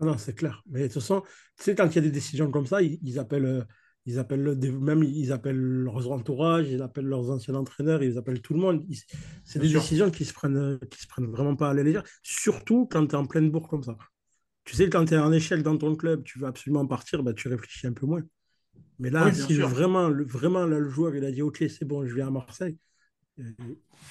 Ah 0.00 0.04
Non, 0.06 0.18
c'est 0.18 0.34
clair. 0.34 0.62
Mais 0.66 0.82
de 0.82 0.84
toute 0.86 0.94
façon, 0.94 1.22
tu 1.56 1.64
sais, 1.64 1.74
quand 1.74 1.88
il 1.88 1.94
y 1.96 1.98
a 1.98 2.02
des 2.02 2.10
décisions 2.10 2.50
comme 2.50 2.66
ça, 2.66 2.82
ils, 2.82 2.98
ils 3.02 3.18
appellent, 3.18 3.66
ils 4.06 4.18
appellent 4.18 4.56
même 4.78 5.02
ils 5.02 5.32
appellent 5.32 5.56
leurs 5.56 6.10
entourages, 6.10 6.68
ils 6.70 6.82
appellent 6.82 7.06
leurs 7.06 7.30
anciens 7.30 7.54
entraîneurs, 7.56 8.02
ils 8.02 8.16
appellent 8.16 8.40
tout 8.40 8.54
le 8.54 8.60
monde. 8.60 8.86
C'est 9.44 9.58
des 9.58 9.68
sûr. 9.68 9.80
décisions 9.80 10.10
qui 10.10 10.24
se 10.24 10.32
prennent, 10.32 10.78
qui 10.90 11.02
se 11.02 11.08
prennent 11.08 11.26
vraiment 11.30 11.56
pas 11.56 11.70
à 11.70 11.74
la 11.74 11.82
légère, 11.82 12.04
surtout 12.22 12.86
quand 12.86 13.06
tu 13.06 13.12
es 13.14 13.18
en 13.18 13.26
pleine 13.26 13.50
bourre 13.50 13.68
comme 13.68 13.82
ça. 13.82 13.96
Tu 14.68 14.76
sais, 14.76 14.90
quand 14.90 15.06
tu 15.06 15.14
es 15.14 15.18
en 15.18 15.32
échec 15.32 15.62
dans 15.62 15.78
ton 15.78 15.96
club, 15.96 16.24
tu 16.24 16.38
veux 16.38 16.46
absolument 16.46 16.86
partir, 16.86 17.22
bah, 17.22 17.32
tu 17.34 17.48
réfléchis 17.48 17.86
un 17.86 17.94
peu 17.94 18.06
moins. 18.06 18.22
Mais 18.98 19.10
là, 19.10 19.32
Oui, 19.32 19.34
si 19.34 19.54
sûr. 19.54 19.64
vraiment, 19.64 20.08
le, 20.08 20.24
vraiment 20.26 20.66
là, 20.66 20.78
le 20.78 20.88
joueur 20.90 21.16
il 21.16 21.24
a 21.24 21.32
dit 21.32 21.42
OK, 21.42 21.64
c'est 21.70 21.84
bon, 21.86 22.06
je 22.06 22.14
vais 22.14 22.22
à 22.22 22.30
Marseille, 22.30 22.78
euh, 23.40 23.44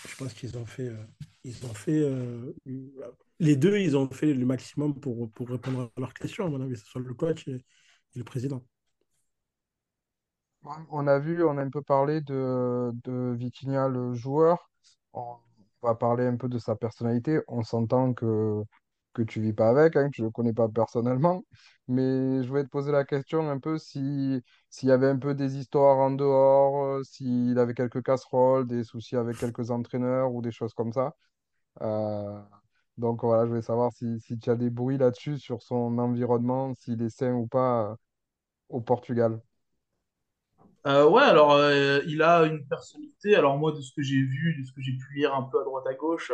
je 0.08 0.16
pense 0.18 0.34
qu'ils 0.34 0.58
ont 0.58 0.66
fait, 0.66 0.90
euh, 0.90 0.98
ils 1.44 1.66
ont 1.66 1.74
fait 1.74 2.00
euh, 2.02 2.54
les 3.40 3.56
deux, 3.58 3.80
ils 3.80 3.98
ont 3.98 4.10
fait 4.10 4.34
le 4.34 4.46
maximum 4.46 5.00
pour, 5.00 5.32
pour 5.32 5.50
répondre 5.50 5.92
à 5.98 6.02
leurs 6.02 6.14
questions, 6.14 6.46
à 6.48 6.50
mon 6.50 6.62
avis, 6.62 6.74
que 6.74 6.80
ce 6.80 6.86
soit 6.88 7.02
le 7.02 7.14
coach 7.16 7.48
et, 7.48 7.54
et 7.56 8.20
le 8.20 8.26
président. 8.26 8.64
On 10.92 11.08
a 11.08 11.20
vu, 11.20 11.44
on 11.44 11.58
a 11.58 11.62
un 11.64 11.70
peu 11.70 11.82
parlé 11.82 12.22
de, 12.22 12.92
de 13.06 13.34
Vitinha, 13.38 13.88
le 13.88 14.14
joueur. 14.14 14.70
On 15.14 15.38
va 15.82 15.96
parler 15.96 16.26
un 16.26 16.36
peu 16.38 16.50
de 16.50 16.58
sa 16.60 16.76
personnalité. 16.76 17.40
On 17.48 17.64
s'entend 17.64 18.14
que, 18.14 18.62
que 19.18 19.24
tu 19.24 19.42
vis 19.42 19.54
pas 19.54 19.70
avec, 19.70 19.96
hein, 19.96 20.10
que 20.10 20.18
je 20.18 20.24
ne 20.24 20.30
connais 20.30 20.54
pas 20.54 20.70
personnellement. 20.70 21.44
Mais 21.88 22.44
je 22.44 22.48
voulais 22.50 22.64
te 22.64 22.70
poser 22.70 22.92
la 22.92 23.06
question 23.06 23.50
un 23.50 23.60
peu 23.60 23.78
si, 23.78 24.42
s'il 24.70 24.90
y 24.90 24.92
avait 24.92 25.08
un 25.08 25.18
peu 25.18 25.34
des 25.36 25.58
histoires 25.58 25.98
en 25.98 26.12
dehors, 26.12 26.86
euh, 26.86 27.04
s'il 27.04 27.58
avait 27.60 27.74
quelques 27.74 28.04
casseroles, 28.04 28.68
des 28.68 28.84
soucis 28.84 29.16
avec 29.16 29.38
quelques 29.38 29.72
entraîneurs 29.72 30.34
ou 30.34 30.42
des 30.42 30.52
choses 30.52 30.74
comme 30.74 30.94
ça. 30.94 31.16
Euh, 31.82 32.40
donc 32.98 33.24
voilà, 33.24 33.44
je 33.46 33.50
voulais 33.50 33.62
savoir 33.62 33.92
si, 33.94 34.20
si 34.20 34.38
tu 34.40 34.50
as 34.50 34.56
des 34.56 34.70
bruits 34.70 34.98
là-dessus, 34.98 35.40
sur 35.40 35.62
son 35.62 35.98
environnement, 35.98 36.74
s'il 36.76 37.02
est 37.02 37.10
sain 37.10 37.34
ou 37.34 37.48
pas, 37.48 37.92
euh, 37.92 37.96
au 38.70 38.82
Portugal. 38.82 39.42
Euh, 40.86 41.10
ouais, 41.10 41.24
alors 41.24 41.60
il 42.06 42.22
a 42.22 42.44
une 42.46 42.66
personnalité. 42.68 43.36
Alors 43.36 43.58
moi, 43.58 43.72
de 43.72 43.82
ce 43.82 43.92
que 43.94 44.02
j'ai 44.02 44.22
vu, 44.22 44.56
de 44.60 44.64
ce 44.66 44.72
que 44.72 44.82
j'ai 44.82 44.94
pu 44.94 45.14
lire 45.16 45.36
un 45.36 45.44
peu 45.44 45.60
à 45.60 45.64
droite 45.64 45.86
à 45.88 45.94
gauche, 45.94 46.32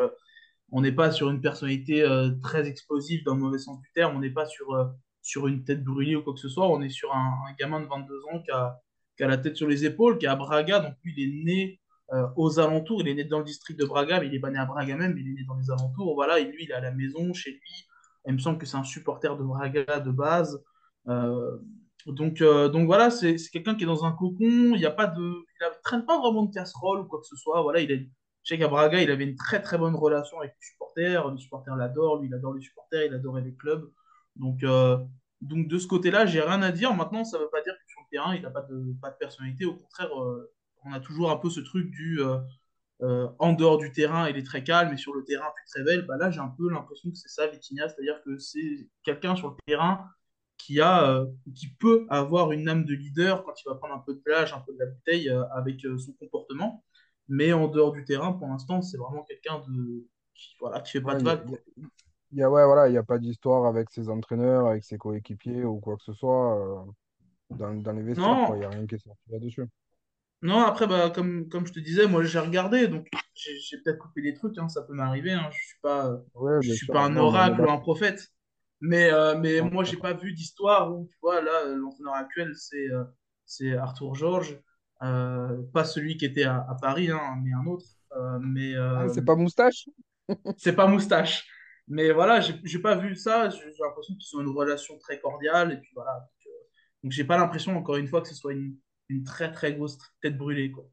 on 0.73 0.81
n'est 0.81 0.91
pas 0.91 1.11
sur 1.11 1.29
une 1.29 1.39
personnalité 1.39 2.01
euh, 2.01 2.31
très 2.41 2.67
explosive 2.67 3.23
dans 3.23 3.35
le 3.35 3.41
mauvais 3.41 3.59
sens 3.59 3.79
du 3.79 3.87
terme. 3.93 4.15
On 4.17 4.19
n'est 4.19 4.31
pas 4.31 4.47
sur, 4.47 4.73
euh, 4.73 4.85
sur 5.21 5.47
une 5.47 5.63
tête 5.63 5.83
brûlée 5.83 6.15
ou 6.15 6.23
quoi 6.23 6.33
que 6.33 6.39
ce 6.39 6.49
soit. 6.49 6.67
On 6.67 6.81
est 6.81 6.89
sur 6.89 7.13
un, 7.13 7.31
gamin 7.59 7.79
de 7.79 7.85
22 7.85 8.21
ans 8.31 8.41
qui 8.41 8.49
a, 8.49 8.81
qui 9.15 9.23
a 9.23 9.27
la 9.27 9.37
tête 9.37 9.55
sur 9.55 9.67
les 9.67 9.85
épaules, 9.85 10.17
qui 10.17 10.25
est 10.25 10.29
à 10.29 10.35
Braga. 10.35 10.79
Donc 10.79 10.95
lui, 11.03 11.13
il 11.15 11.23
est 11.23 11.43
né 11.43 11.79
euh, 12.13 12.25
aux 12.37 12.59
alentours. 12.59 13.01
Il 13.01 13.07
est 13.07 13.13
né 13.13 13.23
dans 13.23 13.37
le 13.37 13.45
district 13.45 13.79
de 13.79 13.85
Braga, 13.85 14.19
mais 14.19 14.25
il 14.25 14.31
n'est 14.31 14.39
pas 14.39 14.49
né 14.49 14.57
à 14.57 14.65
Braga 14.65 14.97
même. 14.97 15.15
Il 15.15 15.27
est 15.27 15.33
né 15.33 15.43
dans 15.47 15.55
les 15.55 15.69
alentours. 15.69 16.15
Voilà, 16.15 16.39
et 16.39 16.45
lui, 16.45 16.63
il 16.63 16.71
est 16.71 16.73
à 16.73 16.81
la 16.81 16.91
maison, 16.91 17.31
chez 17.35 17.51
lui. 17.51 17.87
Il 18.25 18.33
me 18.33 18.39
semble 18.39 18.57
que 18.57 18.65
c'est 18.65 18.77
un 18.77 18.83
supporter 18.83 19.37
de 19.37 19.43
Braga 19.43 19.99
de 19.99 20.11
base. 20.11 20.59
Donc, 21.05 22.41
donc 22.41 22.85
voilà, 22.87 23.11
c'est 23.11 23.35
quelqu'un 23.51 23.75
qui 23.75 23.83
est 23.83 23.87
dans 23.87 24.05
un 24.05 24.11
cocon. 24.11 24.73
Il 24.73 24.79
y 24.79 24.87
a 24.87 24.91
pas 24.91 25.05
de, 25.05 25.21
il 25.21 25.65
ne 25.65 25.81
traîne 25.83 26.05
pas 26.05 26.17
vraiment 26.17 26.45
de 26.45 26.51
casserole 26.51 27.01
ou 27.01 27.05
quoi 27.05 27.19
que 27.19 27.27
ce 27.27 27.35
soit. 27.35 27.61
Voilà, 27.61 27.79
il 27.79 27.91
est, 27.91 28.09
je 28.43 28.49
sais 28.53 28.59
qu'à 28.59 28.67
Braga, 28.67 29.01
il 29.01 29.09
avait 29.09 29.23
une 29.23 29.35
très 29.35 29.61
très 29.61 29.77
bonne 29.77 29.95
relation 29.95 30.39
avec 30.39 30.53
les 30.59 30.67
supporters. 30.67 31.31
Les 31.31 31.37
supporters 31.37 31.75
l'adorent, 31.75 32.19
lui, 32.19 32.27
il 32.27 32.33
adore 32.33 32.53
les 32.53 32.61
supporters, 32.61 33.05
il 33.05 33.13
adorait 33.13 33.41
les 33.41 33.55
clubs. 33.55 33.89
Donc, 34.35 34.63
euh, 34.63 34.97
donc 35.41 35.67
de 35.67 35.77
ce 35.77 35.87
côté-là, 35.87 36.25
j'ai 36.25 36.41
rien 36.41 36.61
à 36.61 36.71
dire. 36.71 36.93
Maintenant, 36.93 37.23
ça 37.23 37.37
ne 37.37 37.43
veut 37.43 37.49
pas 37.49 37.61
dire 37.61 37.73
que 37.73 37.89
sur 37.89 38.01
le 38.01 38.07
terrain, 38.11 38.35
il 38.35 38.41
n'a 38.41 38.51
pas 38.51 38.63
de, 38.63 38.93
pas 39.01 39.11
de 39.11 39.15
personnalité. 39.15 39.65
Au 39.65 39.75
contraire, 39.75 40.21
euh, 40.21 40.51
on 40.85 40.91
a 40.91 40.99
toujours 40.99 41.31
un 41.31 41.37
peu 41.37 41.49
ce 41.49 41.61
truc 41.61 41.89
du 41.91 42.19
euh, 43.01 43.27
en 43.39 43.53
dehors 43.53 43.77
du 43.77 43.91
terrain, 43.91 44.29
il 44.29 44.37
est 44.37 44.45
très 44.45 44.63
calme, 44.63 44.93
et 44.93 44.97
sur 44.97 45.13
le 45.13 45.23
terrain, 45.23 45.47
tu 45.57 45.71
te 45.71 45.79
révèles. 45.79 46.05
Bah 46.05 46.17
là, 46.17 46.29
j'ai 46.31 46.39
un 46.39 46.53
peu 46.57 46.69
l'impression 46.69 47.09
que 47.11 47.17
c'est 47.17 47.29
ça, 47.29 47.47
Vitinha, 47.47 47.87
c'est-à-dire 47.87 48.21
que 48.23 48.37
c'est 48.37 48.89
quelqu'un 49.03 49.35
sur 49.35 49.49
le 49.49 49.55
terrain 49.65 50.09
qui 50.57 50.79
a, 50.81 51.25
qui 51.55 51.67
peut 51.79 52.05
avoir 52.09 52.51
une 52.51 52.69
âme 52.69 52.85
de 52.85 52.93
leader 52.93 53.43
quand 53.43 53.53
il 53.61 53.67
va 53.67 53.75
prendre 53.75 53.95
un 53.95 53.99
peu 53.99 54.13
de 54.13 54.19
plage, 54.19 54.53
un 54.53 54.59
peu 54.59 54.73
de 54.73 54.79
la 54.79 54.85
bouteille 54.85 55.29
avec 55.51 55.81
son 55.81 56.13
comportement. 56.13 56.83
Mais 57.29 57.53
en 57.53 57.67
dehors 57.67 57.91
du 57.93 58.05
terrain, 58.05 58.33
pour 58.33 58.47
l'instant, 58.49 58.81
c'est 58.81 58.97
vraiment 58.97 59.23
quelqu'un 59.23 59.59
de 59.67 60.07
qui, 60.35 60.55
voilà, 60.59 60.81
qui 60.81 60.91
fait 60.93 61.01
pas 61.01 61.15
Ouais, 61.15 61.17
de 61.17 61.23
vagues. 61.23 61.45
il 62.31 62.39
y 62.39 62.43
a- 62.43 62.49
ouais, 62.51 62.65
voilà, 62.65 62.87
il 62.89 62.91
n'y 62.91 62.97
a 62.97 63.03
pas 63.03 63.19
d'histoire 63.19 63.65
avec 63.67 63.89
ses 63.91 64.09
entraîneurs, 64.09 64.67
avec 64.67 64.83
ses 64.83 64.97
coéquipiers 64.97 65.63
ou 65.65 65.79
quoi 65.79 65.97
que 65.97 66.03
ce 66.03 66.13
soit 66.13 66.85
euh, 66.87 66.91
dans, 67.51 67.73
dans 67.75 67.93
les 67.93 68.03
vestiaires. 68.03 68.37
Il 68.49 68.55
n'y 68.59 68.65
a 68.65 68.69
rien 68.71 68.87
qui 68.87 68.95
est 68.95 68.99
sorti 68.99 69.23
là-dessus. 69.31 69.67
non, 70.41 70.59
après, 70.59 70.87
bah, 70.87 71.09
comme, 71.09 71.47
comme 71.49 71.65
je 71.65 71.73
te 71.73 71.79
disais, 71.79 72.05
moi 72.07 72.23
j'ai 72.23 72.39
regardé, 72.39 72.87
donc 72.87 73.07
j'ai 73.35 73.77
peut-être 73.79 73.99
coupé 73.99 74.21
des 74.21 74.33
trucs, 74.33 74.57
hein, 74.57 74.67
ça 74.69 74.81
peut 74.83 74.93
m'arriver, 74.93 75.31
hein, 75.31 75.49
je 75.51 75.57
suis 75.57 75.79
pas, 75.81 76.11
je 76.67 76.75
suis 76.75 76.87
sûr. 76.87 76.89
pas 76.89 77.03
un 77.05 77.15
oracle 77.17 77.63
ou 77.63 77.69
un 77.69 77.77
prophète. 77.77 78.29
Mais, 78.81 79.09
euh, 79.11 79.37
mais 79.39 79.61
moi, 79.61 79.83
j'ai 79.85 79.95
pas 79.97 80.13
vu 80.13 80.33
d'histoire 80.33 80.93
où, 80.93 81.07
tu 81.09 81.17
vois, 81.21 81.41
là, 81.41 81.65
l'entraîneur 81.75 82.15
actuel, 82.15 82.51
c'est 82.55 82.89
euh, 83.71 83.79
Arthur 83.79 84.13
Georges, 84.15 84.59
pas 85.73 85.83
celui 85.85 86.17
qui 86.17 86.25
était 86.25 86.43
à, 86.45 86.57
à 86.69 86.75
Paris, 86.81 87.09
hein, 87.11 87.35
mais 87.43 87.51
un 87.53 87.65
autre. 87.67 87.85
Euh, 88.15 88.39
mais 88.41 88.73
Ah, 88.95 89.07
euh, 89.07 89.09
c'est 89.09 89.23
pas 89.25 89.35
moustache? 89.35 89.87
c'est 90.57 90.73
pas 90.75 90.87
Moustache. 90.87 91.47
Mais 91.87 92.11
voilà, 92.11 92.39
j'ai 92.41 92.79
pas 92.79 92.95
vu 92.95 93.15
ça, 93.15 93.49
j'ai 93.49 93.59
l'impression 93.79 94.15
qu'ils 94.15 94.37
ont 94.37 94.41
une 94.41 94.55
relation 94.55 94.97
très 94.99 95.19
cordiale, 95.19 95.73
et 95.73 95.77
puis 95.77 95.91
voilà. 95.95 96.13
Donc, 96.13 96.47
euh, 96.47 96.49
donc 97.03 97.11
j'ai 97.11 97.25
pas 97.25 97.37
l'impression, 97.37 97.75
encore 97.77 97.97
une 97.97 98.07
fois, 98.07 98.21
que 98.21 98.29
ce 98.29 98.35
soit 98.35 98.53
une, 98.53 98.77
une 99.09 99.23
très 99.25 99.51
très 99.51 99.73
grosse 99.73 99.97
tête 100.21 100.37
brûlée, 100.37 100.71
quoi. 100.71 100.85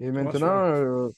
Et 0.00 0.10
maintenant, 0.10 0.64
euh, 0.74 1.08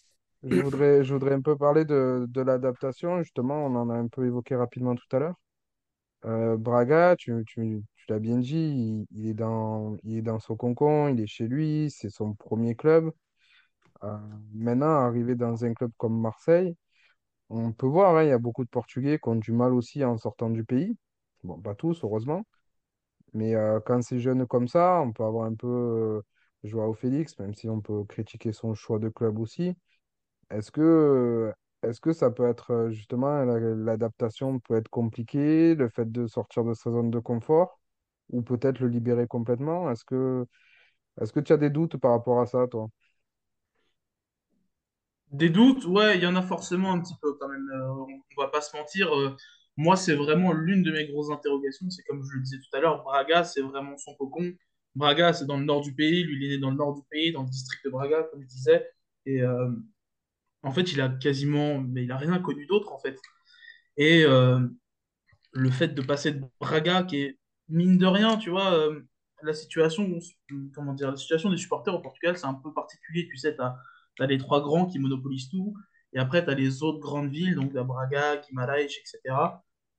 je 0.42 0.60
voudrais, 0.60 1.04
je 1.04 1.12
voudrais 1.14 1.34
un 1.34 1.40
peu 1.42 1.56
parler 1.56 1.84
de, 1.84 2.26
de 2.28 2.40
l'adaptation. 2.42 3.22
Justement, 3.22 3.66
on 3.66 3.74
en 3.76 3.90
a 3.90 3.94
un 3.94 4.08
peu 4.08 4.26
évoqué 4.26 4.56
rapidement 4.56 4.94
tout 4.94 5.16
à 5.16 5.18
l'heure. 5.20 5.34
Euh, 6.26 6.56
Braga, 6.56 7.16
tu, 7.18 7.44
tu, 7.46 7.82
tu 8.06 8.12
l'as 8.12 8.18
bien 8.20 8.38
dit, 8.38 9.06
il, 9.12 9.26
est 9.28 9.34
dans, 9.34 9.96
il 10.04 10.18
est 10.18 10.22
dans 10.22 10.38
son 10.40 10.56
cocon, 10.56 11.08
il 11.08 11.20
est 11.20 11.26
chez 11.26 11.46
lui, 11.48 11.90
c'est 11.90 12.10
son 12.10 12.34
premier 12.34 12.74
club. 12.76 13.12
Euh, 14.04 14.18
maintenant, 14.54 14.88
arrivé 15.06 15.34
dans 15.36 15.64
un 15.64 15.74
club 15.74 15.92
comme 15.98 16.20
Marseille, 16.20 16.76
on 17.50 17.72
peut 17.72 17.86
voir, 17.86 18.16
hein, 18.16 18.24
il 18.24 18.30
y 18.30 18.32
a 18.32 18.38
beaucoup 18.38 18.64
de 18.64 18.70
Portugais 18.70 19.18
qui 19.22 19.28
ont 19.30 19.36
du 19.36 19.52
mal 19.52 19.74
aussi 19.74 20.04
en 20.04 20.18
sortant 20.18 20.50
du 20.50 20.64
pays. 20.64 20.96
Bon, 21.44 21.60
pas 21.60 21.74
tous, 21.76 22.04
heureusement. 22.04 22.44
Mais 23.34 23.54
euh, 23.54 23.80
quand 23.80 24.02
c'est 24.02 24.20
jeune 24.20 24.46
comme 24.46 24.68
ça, 24.68 25.00
on 25.02 25.12
peut 25.12 25.24
avoir 25.24 25.46
un 25.46 25.54
peu 25.54 25.66
euh, 25.68 26.22
Joao 26.64 26.94
Félix, 26.94 27.38
même 27.38 27.54
si 27.54 27.68
on 27.68 27.80
peut 27.80 28.04
critiquer 28.04 28.52
son 28.52 28.74
choix 28.74 28.98
de 28.98 29.08
club 29.08 29.38
aussi. 29.38 29.74
Est-ce 30.50 30.70
que, 30.72 31.52
est-ce 31.82 32.00
que 32.00 32.12
ça 32.12 32.30
peut 32.30 32.48
être 32.48 32.72
euh, 32.72 32.90
justement 32.90 33.44
la- 33.44 33.58
l'adaptation 33.60 34.60
peut 34.60 34.76
être 34.76 34.88
compliquée, 34.90 35.74
le 35.74 35.88
fait 35.88 36.10
de 36.10 36.26
sortir 36.26 36.64
de 36.64 36.74
sa 36.74 36.90
zone 36.90 37.10
de 37.10 37.18
confort, 37.20 37.80
ou 38.34 38.42
peut-être 38.42 38.80
le 38.80 38.88
libérer 38.88 39.26
complètement? 39.28 39.90
Est-ce 39.90 40.04
que, 40.06 40.46
est-ce 41.20 41.32
que 41.32 41.40
tu 41.40 41.52
as 41.54 41.58
des 41.58 41.70
doutes 41.70 41.96
par 41.98 42.12
rapport 42.12 42.40
à 42.40 42.46
ça, 42.46 42.66
toi? 42.68 42.88
Des 45.32 45.50
doutes, 45.50 45.84
ouais, 45.86 46.16
il 46.16 46.22
y 46.22 46.26
en 46.26 46.36
a 46.36 46.42
forcément 46.42 46.92
un 46.92 47.00
petit 47.00 47.14
peu 47.20 47.34
quand 47.34 47.48
même. 47.48 47.68
euh, 47.74 47.88
on, 47.92 48.06
on 48.38 48.42
va 48.42 48.48
pas 48.48 48.60
se 48.60 48.76
mentir. 48.76 49.12
euh, 49.14 49.36
moi, 49.76 49.96
c'est 49.96 50.14
vraiment 50.14 50.52
l'une 50.52 50.82
de 50.84 50.92
mes 50.92 51.06
grosses 51.08 51.30
interrogations. 51.30 51.90
C'est 51.90 52.04
comme 52.04 52.22
je 52.24 52.36
le 52.36 52.42
disais 52.42 52.58
tout 52.58 52.76
à 52.76 52.80
l'heure, 52.80 53.02
Braga, 53.02 53.42
c'est 53.44 53.62
vraiment 53.62 53.96
son 53.98 54.14
cocon. 54.14 54.52
Braga, 54.94 55.32
c'est 55.32 55.46
dans 55.46 55.56
le 55.58 55.64
nord 55.64 55.80
du 55.82 55.94
pays. 55.94 56.22
Lui, 56.24 56.36
il 56.36 56.44
est 56.52 56.56
né 56.56 56.58
dans 56.60 56.70
le 56.70 56.76
nord 56.76 56.94
du 56.94 57.02
pays, 57.10 57.32
dans 57.32 57.42
le 57.42 57.48
district 57.48 57.84
de 57.84 57.90
Braga, 57.90 58.22
comme 58.30 58.42
je 58.42 58.46
disais. 58.48 58.88
Et 59.26 59.42
euh, 59.42 59.70
en 60.62 60.72
fait, 60.72 60.92
il 60.92 61.00
a 61.00 61.08
quasiment, 61.10 61.80
mais 61.80 62.04
il 62.04 62.12
a 62.12 62.16
rien 62.18 62.38
connu 62.40 62.66
d'autre 62.66 62.92
en 62.92 62.98
fait. 62.98 63.18
Et 63.98 64.24
euh, 64.24 64.60
le 65.52 65.70
fait 65.70 65.88
de 65.88 66.02
passer 66.02 66.32
de 66.32 66.42
Braga, 66.60 67.04
qui 67.04 67.18
est 67.22 67.38
mine 67.68 67.98
de 67.98 68.06
rien, 68.06 68.36
tu 68.36 68.50
vois, 68.50 68.72
euh, 68.74 69.00
la 69.42 69.54
situation, 69.54 70.18
comment 70.74 70.94
dire, 70.94 71.10
la 71.10 71.16
situation 71.16 71.50
des 71.50 71.56
supporters 71.56 71.94
au 71.94 72.00
Portugal, 72.00 72.36
c'est 72.36 72.46
un 72.46 72.54
peu 72.54 72.72
particulier. 72.72 73.26
Tu 73.28 73.36
sais, 73.36 73.54
tu 73.56 73.62
as, 73.62 74.26
les 74.26 74.38
trois 74.38 74.62
grands 74.62 74.86
qui 74.86 74.98
monopolisent 74.98 75.50
tout, 75.50 75.74
et 76.12 76.18
après, 76.18 76.44
tu 76.44 76.50
as 76.50 76.54
les 76.54 76.82
autres 76.82 77.00
grandes 77.00 77.30
villes, 77.30 77.54
donc 77.54 77.72
la 77.74 77.84
Braga, 77.84 78.36
Guimarães, 78.38 78.84
etc. 78.84 79.20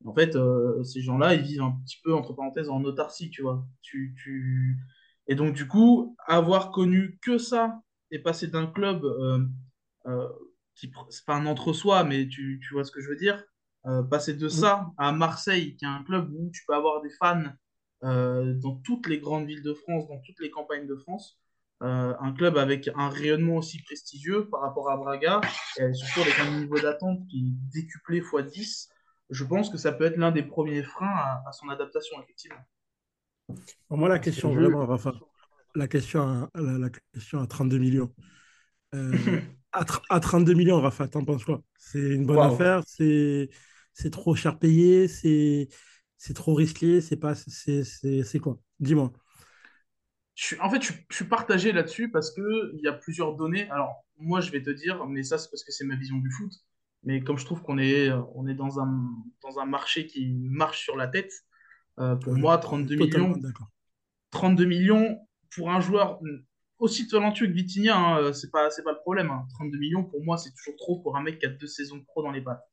En 0.05 0.13
fait, 0.13 0.35
euh, 0.35 0.83
ces 0.83 1.01
gens-là, 1.01 1.33
ils 1.35 1.41
vivent 1.41 1.61
un 1.61 1.71
petit 1.85 1.99
peu, 2.03 2.13
entre 2.13 2.33
parenthèses, 2.33 2.69
en 2.69 2.83
autarcie, 2.83 3.29
tu 3.29 3.41
vois. 3.41 3.65
Tu, 3.81 4.15
tu... 4.21 4.77
Et 5.27 5.35
donc, 5.35 5.53
du 5.53 5.67
coup, 5.67 6.15
avoir 6.27 6.71
connu 6.71 7.17
que 7.21 7.37
ça 7.37 7.81
et 8.11 8.19
passer 8.19 8.47
d'un 8.47 8.67
club 8.67 9.03
euh, 9.03 10.27
qui, 10.75 10.91
c'est 11.09 11.25
pas 11.25 11.35
un 11.35 11.45
entre-soi, 11.45 12.03
mais 12.03 12.27
tu, 12.27 12.59
tu 12.61 12.73
vois 12.73 12.83
ce 12.83 12.91
que 12.91 13.01
je 13.01 13.09
veux 13.09 13.15
dire 13.15 13.43
euh, 13.87 14.03
passer 14.03 14.33
de 14.33 14.49
ça 14.49 14.91
à 14.97 15.11
Marseille, 15.11 15.75
qui 15.75 15.85
est 15.85 15.87
un 15.87 16.03
club 16.03 16.31
où 16.33 16.49
tu 16.51 16.63
peux 16.67 16.73
avoir 16.73 17.01
des 17.01 17.09
fans 17.11 17.43
euh, 18.03 18.53
dans 18.55 18.75
toutes 18.77 19.07
les 19.07 19.19
grandes 19.19 19.47
villes 19.47 19.63
de 19.63 19.73
France, 19.73 20.07
dans 20.07 20.19
toutes 20.19 20.39
les 20.39 20.49
campagnes 20.49 20.87
de 20.87 20.95
France, 20.95 21.39
euh, 21.83 22.13
un 22.19 22.33
club 22.33 22.57
avec 22.57 22.89
un 22.95 23.09
rayonnement 23.09 23.57
aussi 23.57 23.81
prestigieux 23.83 24.47
par 24.49 24.61
rapport 24.61 24.89
à 24.89 24.97
Braga, 24.97 25.41
et 25.77 25.93
surtout 25.93 26.21
avec 26.21 26.39
un 26.39 26.59
niveau 26.59 26.79
d'attente 26.79 27.19
qui 27.27 27.39
est 27.39 27.79
décuplé 27.81 28.17
x 28.19 28.51
10, 28.51 28.89
je 29.29 29.43
pense 29.43 29.69
que 29.69 29.77
ça 29.77 29.91
peut 29.91 30.05
être 30.05 30.17
l'un 30.17 30.31
des 30.31 30.43
premiers 30.43 30.83
freins 30.83 31.07
à, 31.07 31.43
à 31.47 31.51
son 31.51 31.69
adaptation, 31.69 32.21
effectivement. 32.21 32.59
Pour 33.87 33.97
moi, 33.97 34.09
la 34.09 34.19
question 34.19 34.51
vu, 34.51 34.61
vraiment, 34.61 34.85
Rafa, 34.85 35.13
la 35.75 35.87
question 35.87 36.21
à, 36.21 36.49
la, 36.55 36.77
la 36.77 36.89
question 37.13 37.39
à 37.39 37.47
32 37.47 37.77
millions. 37.77 38.13
Euh, 38.93 39.11
à, 39.71 39.83
tr- 39.83 40.01
à 40.09 40.19
32 40.19 40.53
millions, 40.53 40.79
Rafa, 40.81 41.07
t'en 41.07 41.23
penses 41.23 41.43
quoi? 41.43 41.61
C'est 41.77 41.99
une 41.99 42.25
bonne 42.25 42.41
affaire? 42.41 42.81
C'est 42.85 43.49
c'est 43.95 44.11
trop 44.11 44.35
cher 44.35 44.59
payé? 44.59 45.07
C'est 45.07 45.69
c'est 46.17 46.33
trop 46.33 46.53
risqué? 46.53 47.01
C'est 47.01 47.17
pas 47.17 47.33
c'est 47.35 48.39
quoi? 48.39 48.59
Dis-moi. 48.79 49.11
Je 50.35 50.47
suis, 50.47 50.59
en 50.59 50.69
fait, 50.69 50.81
je, 50.81 50.91
suis 50.91 51.05
je 51.09 51.15
suis 51.15 51.25
partagé 51.25 51.71
là-dessus 51.71 52.11
parce 52.11 52.31
que 52.31 52.73
il 52.75 52.81
y 52.83 52.87
a 52.87 52.93
plusieurs 52.93 53.35
données. 53.35 53.69
Alors, 53.69 54.05
moi, 54.17 54.41
je 54.41 54.51
vais 54.51 54.61
te 54.61 54.69
dire, 54.69 55.05
mais 55.07 55.23
ça, 55.23 55.37
c'est 55.37 55.49
parce 55.49 55.63
que 55.63 55.71
c'est 55.71 55.85
ma 55.85 55.95
vision 55.95 56.17
du 56.17 56.29
foot. 56.29 56.51
Mais 57.03 57.21
comme 57.21 57.37
je 57.37 57.45
trouve 57.45 57.61
qu'on 57.61 57.77
est, 57.77 58.11
on 58.33 58.47
est 58.47 58.53
dans 58.55 58.79
un, 58.79 59.09
dans 59.41 59.59
un 59.59 59.65
marché 59.65 60.07
qui 60.07 60.27
marche 60.27 60.83
sur 60.83 60.97
la 60.97 61.07
tête, 61.07 61.31
euh, 61.99 62.15
pour 62.15 62.35
moi, 62.35 62.59
je 62.69 62.77
suis 62.77 62.87
32 62.87 62.95
totalement 62.97 63.29
millions, 63.29 63.37
d'accord. 63.37 63.69
32 64.31 64.65
millions 64.65 65.19
pour 65.55 65.71
un 65.71 65.79
joueur 65.79 66.19
aussi 66.79 67.07
talentueux 67.07 67.47
que 67.47 67.53
Vitinha, 67.53 67.97
hein, 67.97 68.33
c'est 68.33 68.51
pas, 68.51 68.69
pas 68.69 68.91
le 68.91 68.99
problème. 68.99 69.29
hein. 69.31 69.47
32 69.53 69.77
millions, 69.77 70.03
pour 70.03 70.23
moi, 70.23 70.37
c'est 70.37 70.51
toujours 70.53 70.75
trop 70.77 70.99
pour 70.99 71.15
un 71.15 71.23
mec 71.23 71.39
qui 71.39 71.45
a 71.45 71.49
deux 71.49 71.67
saisons 71.67 72.01
pro 72.01 72.23
dans 72.23 72.31
les 72.31 72.41
pattes. 72.41 72.63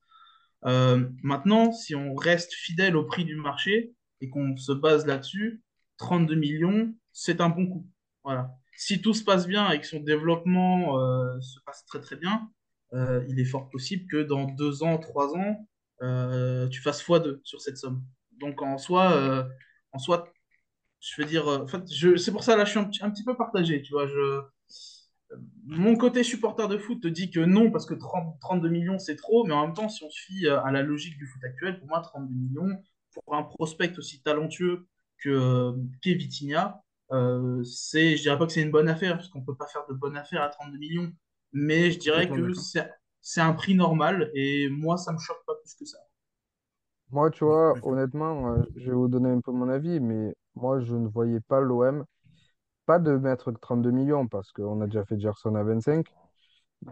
Euh, 0.64 1.08
maintenant, 1.22 1.72
si 1.72 1.94
on 1.94 2.14
reste 2.14 2.52
fidèle 2.52 2.96
au 2.96 3.04
prix 3.04 3.24
du 3.24 3.36
marché 3.36 3.94
et 4.20 4.28
qu'on 4.28 4.56
se 4.56 4.72
base 4.72 5.06
là-dessus, 5.06 5.62
32 5.98 6.34
millions, 6.34 6.94
c'est 7.12 7.40
un 7.40 7.48
bon 7.48 7.66
coup. 7.66 7.86
Voilà. 8.24 8.50
Si 8.76 9.02
tout 9.02 9.14
se 9.14 9.24
passe 9.24 9.46
bien 9.46 9.70
et 9.70 9.80
que 9.80 9.86
son 9.86 10.00
développement 10.00 10.98
euh, 10.98 11.40
se 11.40 11.58
passe 11.66 11.84
très 11.86 12.00
très 12.00 12.16
bien, 12.16 12.50
euh, 12.94 13.24
il 13.28 13.40
est 13.40 13.44
fort 13.44 13.68
possible 13.70 14.06
que 14.10 14.22
dans 14.22 14.44
deux 14.44 14.82
ans, 14.82 14.98
trois 14.98 15.34
ans, 15.34 15.66
tu 16.70 16.80
fasses 16.80 17.02
x2 17.06 17.40
sur 17.44 17.60
cette 17.60 17.78
somme. 17.78 18.02
Donc 18.40 18.62
en 18.62 18.78
soi, 18.78 19.46
en 19.92 19.98
soi, 19.98 20.32
je 21.00 21.20
veux 21.20 21.28
dire, 21.28 21.46
en 21.46 21.66
fait, 21.66 21.82
c'est 22.18 22.32
pour 22.32 22.42
ça 22.42 22.56
là, 22.56 22.64
je 22.64 22.70
suis 22.70 22.78
un, 22.78 23.10
petit 23.10 23.24
peu 23.24 23.36
partagé. 23.36 23.82
Tu 23.82 23.92
vois, 23.92 24.08
mon 25.64 25.96
côté 25.96 26.22
supporter 26.22 26.68
de 26.68 26.78
foot 26.78 27.02
te 27.02 27.08
dit 27.08 27.30
que 27.30 27.40
non, 27.40 27.70
parce 27.70 27.86
que 27.86 27.94
30 27.94 28.38
32 28.40 28.68
millions, 28.68 28.98
c'est 28.98 29.16
trop, 29.16 29.44
mais 29.44 29.54
en 29.54 29.66
même 29.66 29.74
temps, 29.74 29.88
si 29.88 30.04
on 30.04 30.10
se 30.10 30.20
fie 30.20 30.46
euh, 30.46 30.62
à 30.62 30.70
la 30.70 30.82
logique 30.82 31.16
du 31.16 31.26
foot 31.26 31.42
actuel, 31.44 31.78
pour 31.78 31.88
moi, 31.88 32.00
32 32.00 32.34
millions, 32.34 32.82
pour 33.12 33.34
un 33.34 33.42
prospect 33.42 33.96
aussi 33.98 34.22
talentueux 34.22 34.86
que 35.18 35.28
euh, 35.30 35.72
qu'est 36.00 36.14
Vitinha, 36.14 36.82
euh, 37.12 37.62
c'est, 37.62 38.16
je 38.16 38.22
dirais 38.22 38.38
pas 38.38 38.46
que 38.46 38.52
c'est 38.52 38.62
une 38.62 38.70
bonne 38.70 38.88
affaire, 38.88 39.16
parce 39.16 39.28
qu'on 39.28 39.42
peut 39.42 39.54
pas 39.54 39.66
faire 39.66 39.84
de 39.88 39.94
bonne 39.94 40.16
affaire 40.16 40.42
à 40.42 40.48
32 40.48 40.78
millions, 40.78 41.12
mais 41.52 41.90
je 41.90 41.98
dirais 41.98 42.28
que 42.28 42.52
c'est, 43.20 43.40
un 43.40 43.52
prix 43.52 43.74
normal, 43.74 44.30
et 44.34 44.68
moi, 44.68 44.96
ça 44.96 45.12
me 45.12 45.18
choque 45.18 45.44
pas 45.46 45.54
plus 45.62 45.74
que 45.74 45.84
ça. 45.84 45.98
moi, 47.10 47.30
tu 47.30 47.44
vois, 47.44 47.74
honnêtement, 47.82 48.54
euh, 48.54 48.62
je 48.76 48.86
vais 48.90 48.96
vous 48.96 49.08
donner 49.08 49.30
un 49.30 49.40
peu 49.40 49.52
mon 49.52 49.68
avis, 49.68 50.00
mais 50.00 50.34
moi, 50.54 50.80
je 50.80 50.94
ne 50.94 51.06
voyais 51.06 51.40
pas 51.40 51.60
l'OM, 51.60 52.04
de 52.98 53.16
mettre 53.16 53.52
32 53.52 53.90
millions, 53.90 54.26
parce 54.28 54.52
qu'on 54.52 54.80
a 54.80 54.86
déjà 54.86 55.04
fait 55.04 55.18
Gerson 55.20 55.54
à 55.54 55.62
25, 55.64 56.06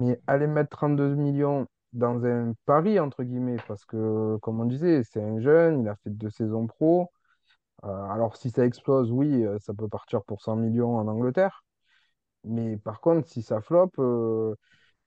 mais 0.00 0.20
aller 0.26 0.46
mettre 0.46 0.70
32 0.70 1.14
millions 1.16 1.66
dans 1.92 2.24
un 2.26 2.54
pari, 2.66 3.00
entre 3.00 3.24
guillemets, 3.24 3.56
parce 3.68 3.84
que, 3.84 4.36
comme 4.42 4.60
on 4.60 4.66
disait, 4.66 5.02
c'est 5.04 5.22
un 5.22 5.40
jeune, 5.40 5.82
il 5.82 5.88
a 5.88 5.96
fait 5.96 6.10
deux 6.10 6.30
saisons 6.30 6.66
pro. 6.66 7.10
Euh, 7.84 7.88
alors, 8.10 8.36
si 8.36 8.50
ça 8.50 8.64
explose, 8.66 9.10
oui, 9.12 9.44
euh, 9.44 9.58
ça 9.60 9.74
peut 9.74 9.88
partir 9.88 10.22
pour 10.24 10.42
100 10.42 10.56
millions 10.56 10.96
en 10.98 11.08
Angleterre. 11.08 11.64
Mais 12.44 12.76
par 12.78 13.00
contre, 13.00 13.28
si 13.28 13.42
ça 13.42 13.60
floppe, 13.60 13.98
euh, 13.98 14.54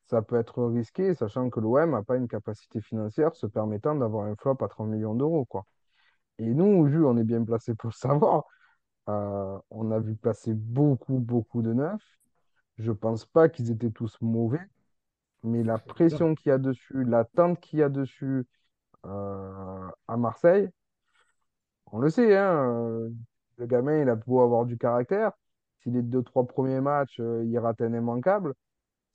ça 0.07 0.21
peut 0.21 0.37
être 0.37 0.63
risqué, 0.65 1.15
sachant 1.15 1.49
que 1.49 1.59
l'OM 1.59 1.91
n'a 1.91 2.03
pas 2.03 2.17
une 2.17 2.27
capacité 2.27 2.81
financière 2.81 3.35
se 3.35 3.47
permettant 3.47 3.95
d'avoir 3.95 4.25
un 4.27 4.35
flop 4.35 4.57
à 4.61 4.67
30 4.67 4.89
millions 4.89 5.15
d'euros, 5.15 5.45
quoi. 5.45 5.65
Et 6.39 6.45
nous, 6.53 6.87
Jules, 6.87 7.05
on 7.05 7.17
est 7.17 7.23
bien 7.23 7.43
placé 7.43 7.75
pour 7.75 7.89
le 7.89 7.93
savoir. 7.95 8.45
Euh, 9.09 9.59
on 9.69 9.91
a 9.91 9.99
vu 9.99 10.15
passer 10.15 10.53
beaucoup, 10.53 11.19
beaucoup 11.19 11.61
de 11.61 11.73
neufs. 11.73 12.19
Je 12.77 12.91
pense 12.91 13.25
pas 13.25 13.49
qu'ils 13.49 13.71
étaient 13.71 13.91
tous 13.91 14.17
mauvais, 14.21 14.61
mais 15.43 15.63
la 15.63 15.77
pression 15.77 16.35
qu'il 16.35 16.49
y 16.49 16.53
a 16.53 16.57
dessus, 16.57 17.03
l'attente 17.03 17.59
qu'il 17.59 17.79
y 17.79 17.83
a 17.83 17.89
dessus 17.89 18.45
euh, 19.05 19.89
à 20.07 20.17
Marseille, 20.17 20.69
On 21.91 21.99
le 21.99 22.09
sait, 22.09 22.35
hein, 22.37 22.53
euh, 22.81 23.09
le 23.57 23.65
gamin, 23.67 24.01
il 24.01 24.09
a 24.09 24.15
beau 24.15 24.41
avoir 24.41 24.65
du 24.65 24.77
caractère. 24.77 25.31
Si 25.79 25.91
les 25.91 26.01
deux, 26.01 26.23
trois 26.23 26.45
premiers 26.47 26.81
matchs, 26.81 27.19
euh, 27.19 27.43
il 27.45 27.57
rate 27.59 27.81
un 27.81 27.93
immanquable, 27.93 28.53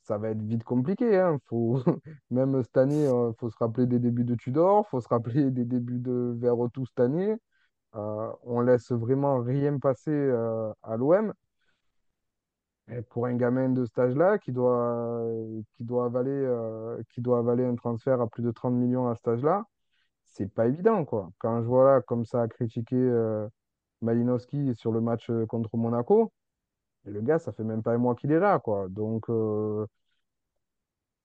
ça 0.03 0.19
va 0.19 0.31
être 0.31 0.43
vite 0.43 0.65
compliqué. 0.65 1.19
Hein. 1.19 1.39
Faut... 1.47 1.81
Même 2.31 2.63
cette 2.63 2.77
année, 2.77 3.05
il 3.07 3.35
faut 3.39 3.51
se 3.51 3.59
rappeler 3.59 3.87
des 3.87 3.99
débuts 3.99 4.25
de 4.25 4.35
Tudor, 4.35 4.89
faut 4.89 5.01
se 5.01 5.09
rappeler 5.09 5.51
des 5.51 5.65
débuts 5.65 5.99
de 5.99 6.37
Verretou 6.39 6.87
cette 6.87 7.01
année. 7.01 7.37
Euh, 7.97 8.33
on 8.45 8.61
laisse 8.61 8.93
vraiment 8.93 9.41
rien 9.43 9.79
passer 9.79 10.11
euh, 10.11 10.73
à 10.83 10.97
l'OM. 10.97 11.33
Et 12.91 13.03
pour 13.03 13.27
un 13.27 13.35
gamin 13.37 13.69
de 13.71 13.85
cet 13.85 13.99
âge-là 13.99 14.39
qui 14.39 14.51
doit, 14.53 15.23
qui 15.77 15.85
doit 15.85 16.07
avaler, 16.07 16.31
euh, 16.31 17.03
qui 17.11 17.21
doit 17.21 17.39
avaler 17.39 17.65
un 17.65 17.75
transfert 17.75 18.21
à 18.21 18.29
plus 18.29 18.43
de 18.43 18.51
30 18.51 18.75
millions 18.75 19.09
à 19.09 19.15
cet 19.15 19.29
âge-là, 19.29 19.65
c'est 20.27 20.49
pas 20.53 20.69
évident, 20.69 21.05
quoi. 21.05 21.31
Quand 21.39 21.63
je 21.63 21.67
vois 21.69 21.85
là, 21.97 22.03
comme 22.03 22.25
ça 22.27 22.43
a 22.43 22.49
critiqué 22.49 22.97
Malinowski 24.03 24.75
sur 24.75 24.93
le 24.93 25.01
match 25.01 25.31
contre 25.49 25.77
Monaco, 25.77 26.33
le 27.05 27.21
gars, 27.23 27.39
ça 27.41 27.53
fait 27.53 27.65
même 27.65 27.83
pas 27.83 27.93
un 27.95 27.99
mois 27.99 28.15
qu'il 28.17 28.33
est 28.33 28.41
là, 28.41 28.59
quoi. 28.61 28.89
Donc, 28.91 29.27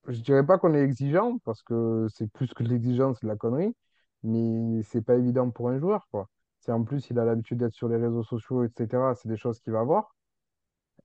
je 0.07 0.21
dirais 0.21 0.45
pas 0.45 0.57
qu'on 0.57 0.73
est 0.73 0.81
exigeant, 0.81 1.37
parce 1.45 1.61
que 1.63 2.07
c'est 2.09 2.27
plus 2.31 2.53
que 2.53 2.63
l'exigence, 2.63 3.19
de 3.21 3.27
la 3.27 3.35
connerie, 3.35 3.75
mais 4.23 4.81
c'est 4.83 5.01
pas 5.01 5.15
évident 5.15 5.49
pour 5.51 5.69
un 5.69 5.79
joueur, 5.79 6.07
quoi. 6.11 6.29
En 6.71 6.83
plus 6.83 7.09
il 7.09 7.19
a 7.19 7.25
l'habitude 7.25 7.59
d'être 7.59 7.73
sur 7.73 7.89
les 7.89 7.97
réseaux 7.97 8.23
sociaux, 8.23 8.63
etc., 8.63 9.13
c'est 9.15 9.29
des 9.29 9.37
choses 9.37 9.59
qu'il 9.59 9.73
va 9.73 9.83
voir. 9.83 10.15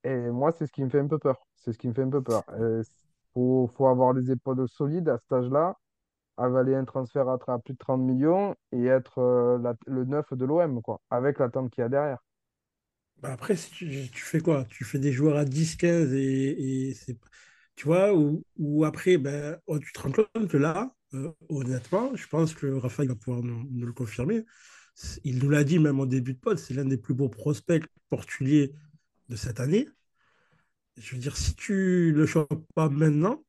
Et 0.05 0.17
moi, 0.31 0.53
c'est 0.53 0.67
ce 0.67 0.73
qui 0.73 0.83
me 0.83 0.89
fait 0.89 1.01
un 1.01 1.09
peu 1.09 1.19
peur. 1.19 1.47
C'est 1.57 1.73
ce 1.73 1.79
qui 1.79 1.89
me 1.89 1.93
fait 1.95 2.03
un 2.03 2.11
peu 2.11 2.23
peur. 2.23 2.45
Il 2.59 2.83
faut, 3.35 3.71
faut 3.77 3.87
avoir 3.89 4.13
les 4.13 4.31
épaules 4.31 4.69
solides 4.69 5.09
à 5.09 5.19
cet 5.19 5.33
âge-là, 5.33 5.77
avaler 6.37 6.75
un 6.75 6.85
transfert 6.85 7.29
à 7.29 7.59
plus 7.59 7.75
de 7.75 7.79
30 7.79 8.01
millions 8.01 8.55
et 8.73 8.87
être 8.87 9.19
euh, 9.19 9.73
le 9.87 10.05
neuf 10.05 10.33
de 10.33 10.45
l'OM, 10.45 10.81
quoi, 10.83 11.01
avec 11.11 11.39
l'attente 11.39 11.71
qu'il 11.71 11.83
y 11.83 11.85
a 11.85 11.89
derrière. 11.89 12.19
Bah 13.21 13.33
après, 13.33 13.57
tu, 13.57 14.09
tu 14.13 14.23
fais 14.23 14.41
quoi? 14.41 14.65
Tu 14.67 14.85
fais 14.85 15.01
des 15.01 15.11
joueurs 15.13 15.37
à 15.37 15.45
10 15.45 15.77
15 15.77 16.13
et, 16.15 16.95
tu 17.75 17.87
vois, 17.87 18.13
ou, 18.15 18.85
après, 18.85 19.19
ben, 19.19 19.59
oh, 19.67 19.79
tu 19.79 19.93
te 19.93 20.01
rends 20.01 20.13
compte 20.13 20.49
que 20.49 20.57
là, 20.57 20.95
euh, 21.15 21.33
honnêtement, 21.49 22.15
je 22.15 22.29
pense 22.29 22.55
que 22.55 22.67
Raphaël 22.67 23.09
va 23.09 23.17
pouvoir 23.17 23.43
nous 23.43 23.87
le 23.87 23.93
confirmer. 23.93 24.45
Il 25.25 25.39
nous 25.39 25.51
l'a 25.51 25.65
dit 25.65 25.79
même 25.79 26.01
au 26.01 26.07
début 26.07 26.35
de 26.35 26.39
pod, 26.39 26.59
c'est 26.59 26.75
l'un 26.75 26.85
des 26.85 26.97
plus 26.97 27.15
beaux 27.15 27.29
prospects 27.29 27.85
portugais 28.09 28.73
de 29.29 29.37
cette 29.37 29.61
année. 29.61 29.89
Je 30.97 31.15
veux 31.15 31.21
dire, 31.21 31.37
si 31.37 31.55
tu 31.55 32.13
le 32.13 32.27
chopes 32.27 32.67
pas 32.75 32.89
maintenant, 32.89 33.45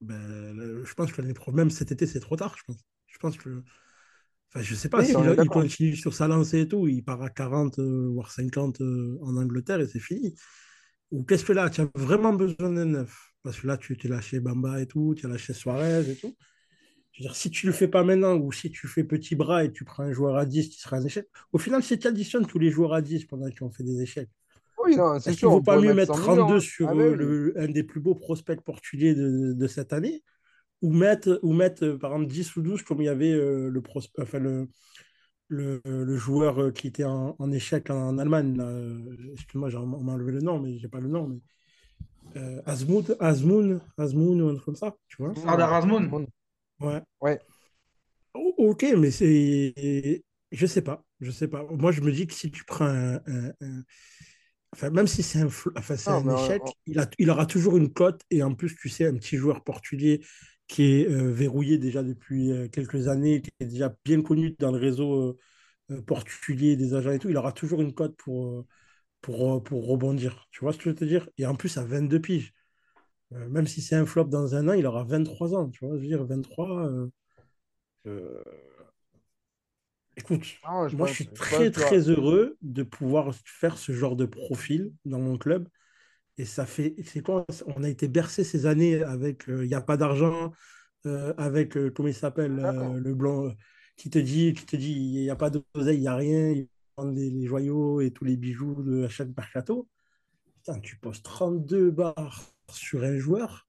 ben, 0.00 0.84
je 0.84 0.94
pense 0.94 1.12
que 1.12 1.20
l'année 1.20 1.34
pro, 1.34 1.52
même 1.52 1.70
cet 1.70 1.92
été, 1.92 2.06
c'est 2.06 2.20
trop 2.20 2.36
tard, 2.36 2.56
je 2.56 2.62
pense. 2.64 2.76
Je 3.06 3.18
pense 3.18 3.36
que, 3.36 3.62
enfin, 4.50 4.62
je 4.62 4.74
sais 4.74 4.88
pas 4.88 5.04
s'il 5.04 5.16
continue 5.48 5.96
sur 5.96 6.14
sa 6.14 6.28
lancée 6.28 6.60
et 6.60 6.68
tout, 6.68 6.86
il 6.88 7.02
part 7.02 7.22
à 7.22 7.30
40, 7.30 7.78
euh, 7.78 8.08
voire 8.12 8.30
50 8.30 8.80
euh, 8.80 9.18
en 9.22 9.36
Angleterre 9.36 9.80
et 9.80 9.88
c'est 9.88 10.00
fini. 10.00 10.34
Ou 11.10 11.24
qu'est-ce 11.24 11.44
que 11.44 11.52
là, 11.52 11.70
tu 11.70 11.80
as 11.80 11.88
vraiment 11.94 12.32
besoin 12.32 12.70
d'un 12.70 12.84
neuf? 12.84 13.32
Parce 13.42 13.60
que 13.60 13.66
là, 13.66 13.76
tu 13.76 13.96
t'es 13.96 14.08
lâché 14.08 14.40
Bamba 14.40 14.80
et 14.80 14.86
tout, 14.86 15.14
tu 15.16 15.26
as 15.26 15.28
lâché 15.28 15.52
Suarez 15.52 16.10
et 16.10 16.16
tout. 16.16 16.36
Je 17.18 17.24
veux 17.24 17.28
dire, 17.30 17.36
si 17.36 17.50
tu 17.50 17.66
le 17.66 17.72
fais 17.72 17.88
pas 17.88 18.04
maintenant 18.04 18.36
ou 18.36 18.52
si 18.52 18.70
tu 18.70 18.86
fais 18.88 19.04
petit 19.04 19.34
bras 19.36 19.64
et 19.64 19.72
tu 19.72 19.84
prends 19.84 20.04
un 20.04 20.12
joueur 20.12 20.36
à 20.36 20.46
10 20.46 20.68
qui 20.70 20.80
sera 20.80 20.98
un 20.98 21.04
échec, 21.04 21.28
au 21.52 21.58
final, 21.58 21.82
si 21.82 21.98
tu 21.98 22.06
additionnes 22.06 22.46
tous 22.46 22.60
les 22.60 22.70
joueurs 22.70 22.94
à 22.94 23.02
10 23.02 23.24
pendant 23.26 23.50
qu'ils 23.50 23.64
ont 23.64 23.70
fait 23.72 23.84
des 23.84 24.02
échecs, 24.02 24.30
Oui, 24.78 24.96
non, 24.96 25.18
c'est 25.20 25.32
est-ce 25.32 25.38
qu'il 25.38 25.48
sûr, 25.48 25.50
ne 25.50 25.52
on 25.52 25.58
vaut 25.58 25.62
pas 25.62 25.78
mieux 25.78 25.94
mettre 25.94 25.94
mettre 25.94 26.12
100 26.12 26.16
millions. 26.18 26.50
32 26.50 26.60
hein. 26.60 26.60
sur 26.60 26.88
Ah 26.88 26.94
euh, 27.00 27.14
oui. 27.16 27.16
le, 27.16 27.54
un 27.58 27.68
des 27.68 27.84
plus 27.84 28.00
beaux 28.00 28.14
prospects 28.14 28.60
portugais 28.62 29.14
de, 29.14 29.52
de 29.54 29.66
cette 29.68 29.92
année 29.92 30.24
ou 30.82 30.92
mettre, 30.92 31.40
ou 31.42 31.52
mettre 31.54 31.84
euh, 31.84 31.98
par 31.98 32.12
exemple 32.14 32.30
10 32.32 32.56
ou 32.56 32.62
12 32.62 32.82
comme 32.82 33.02
il 33.02 33.06
y 33.06 33.08
avait 33.08 33.32
euh, 33.32 33.70
le, 33.70 33.80
prospe- 33.82 34.20
enfin, 34.22 34.38
le, 34.40 34.68
le, 35.48 35.80
le 35.86 36.16
joueur 36.16 36.72
qui 36.74 36.88
était 36.88 37.04
en, 37.04 37.36
en 37.38 37.52
échec 37.52 37.90
en, 37.90 38.18
Allemagne. 38.18 38.56
euh, 38.60 39.32
Excuse-moi, 39.34 39.70
j'ai- 39.70 39.78
on 39.78 39.86
m'a 39.86 40.12
enlevé 40.14 40.32
le 40.32 40.40
nom, 40.40 40.60
mais 40.60 40.78
j'ai 40.78 40.88
pas 40.88 41.00
le 41.00 41.08
nom. 41.08 41.28
Mais, 41.28 41.40
euh, 42.36 42.62
Azmoun, 42.66 43.04
Azmoun, 43.20 43.80
Azmoun 43.98 44.40
ou 44.42 44.48
un 44.48 44.54
truc 44.54 44.64
comme 44.66 44.76
ça, 44.76 44.96
tu 45.08 45.16
vois? 45.22 45.34
Sardar 45.34 45.72
Azmoun. 45.72 46.14
Ouais. 46.80 47.02
Ouais. 47.20 47.40
O- 48.34 48.54
Ok, 48.58 48.84
mais 48.96 49.10
c'est. 49.10 50.24
Je 50.52 50.66
sais 50.66 50.82
pas. 50.82 51.04
Je 51.20 51.30
sais 51.30 51.48
pas. 51.48 51.64
Moi, 51.70 51.92
je 51.92 52.00
me 52.00 52.12
dis 52.12 52.26
que 52.26 52.34
si 52.34 52.50
tu 52.50 52.64
prends 52.64 52.86
un. 52.86 53.16
un- 53.26 53.52
un- 53.60 53.84
Enfin, 54.74 54.90
même 54.90 55.06
si 55.06 55.22
c'est 55.22 55.40
un, 55.40 55.46
fl- 55.48 55.72
enfin, 55.78 55.96
c'est 55.96 56.12
Non, 56.12 56.20
un 56.20 56.26
mais 56.26 56.32
on- 56.34 56.34
échec, 56.34 56.70
on- 56.70 56.74
il, 56.86 56.98
a, 57.00 57.08
il 57.18 57.30
aura 57.30 57.46
toujours 57.46 57.76
une 57.78 57.92
cote. 57.92 58.22
Et 58.30 58.42
en 58.42 58.54
plus, 58.54 58.76
tu 58.76 58.88
sais, 58.90 59.06
un 59.06 59.14
petit 59.14 59.36
joueur 59.38 59.64
portugais 59.64 60.20
qui 60.68 60.84
est 61.02 61.08
euh, 61.08 61.32
verrouillé 61.32 61.78
déjà 61.78 62.02
depuis 62.02 62.52
euh, 62.52 62.68
quelques 62.68 63.08
années, 63.08 63.40
qui 63.42 63.50
est 63.60 63.66
déjà 63.66 63.94
bien 64.04 64.22
connu 64.22 64.56
dans 64.58 64.70
le 64.72 64.78
réseau 64.78 65.38
euh, 65.92 65.96
euh, 65.96 66.02
portugais 66.02 66.76
des 66.76 66.94
agents 66.94 67.12
et 67.12 67.18
tout, 67.20 67.30
il 67.30 67.36
aura 67.38 67.52
toujours 67.52 67.82
une 67.82 67.94
cote 67.94 68.16
pour, 68.18 68.46
euh, 68.48 68.66
pour, 69.22 69.56
euh, 69.56 69.60
pour 69.62 69.86
rebondir. 69.88 70.48
Tu 70.52 70.60
vois 70.60 70.72
ce 70.74 70.78
que 70.78 70.84
je 70.84 70.90
veux 70.90 70.94
te 70.96 71.04
dire? 71.06 71.28
Et 71.38 71.46
en 71.46 71.56
plus, 71.56 71.76
à 71.78 71.84
22 71.84 72.20
piges. 72.20 72.54
Euh, 73.32 73.48
même 73.48 73.66
si 73.66 73.82
c'est 73.82 73.96
un 73.96 74.06
flop 74.06 74.24
dans 74.24 74.54
un 74.54 74.68
an, 74.68 74.72
il 74.72 74.86
aura 74.86 75.04
23 75.04 75.54
ans. 75.54 75.68
Tu 75.68 75.84
vois, 75.84 75.96
je 75.96 76.00
veux 76.02 76.06
dire, 76.06 76.24
23. 76.24 76.86
euh, 76.88 77.08
euh, 78.06 78.42
Écoute, 80.16 80.44
non, 80.66 80.88
je 80.88 80.96
moi 80.96 81.06
je 81.06 81.10
pense, 81.10 81.10
suis 81.12 81.24
je 81.24 81.30
très 81.30 81.70
très 81.70 82.08
heureux 82.08 82.56
de 82.62 82.82
pouvoir 82.82 83.32
faire 83.44 83.78
ce 83.78 83.92
genre 83.92 84.16
de 84.16 84.24
profil 84.24 84.92
dans 85.04 85.20
mon 85.20 85.38
club. 85.38 85.68
Et 86.38 86.44
ça 86.44 86.66
fait, 86.66 86.94
c'est 87.04 87.20
quoi? 87.22 87.46
On 87.66 87.82
a 87.82 87.88
été 87.88 88.08
bercé 88.08 88.44
ces 88.44 88.66
années 88.66 89.02
avec 89.02 89.48
euh, 89.48 89.64
il 89.64 89.68
n'y 89.68 89.74
a 89.74 89.80
pas 89.80 89.96
d'argent, 89.96 90.52
avec 91.36 91.76
comment 91.94 92.08
il 92.08 92.14
s'appelle, 92.14 92.56
le 92.56 93.14
blanc, 93.14 93.52
qui 93.96 94.10
te 94.10 94.18
dit, 94.18 94.52
qui 94.54 94.66
te 94.66 94.76
dit 94.76 94.92
il 94.92 95.22
n'y 95.22 95.30
a 95.30 95.36
pas 95.36 95.50
d'oseille, 95.50 95.96
il 95.96 96.00
n'y 96.00 96.08
a 96.08 96.16
rien, 96.16 96.50
ils 96.50 96.68
vendent 96.96 97.14
les, 97.16 97.30
les 97.30 97.46
joyaux 97.46 98.00
et 98.00 98.10
tous 98.10 98.24
les 98.24 98.36
bijoux 98.36 98.82
de 98.82 99.04
à 99.04 99.08
chaque 99.08 99.34
mercato. 99.36 99.88
Putain, 100.56 100.80
tu 100.80 100.96
poses 100.98 101.22
32 101.22 101.90
bars 101.90 102.57
sur 102.70 103.04
un 103.04 103.18
joueur 103.18 103.68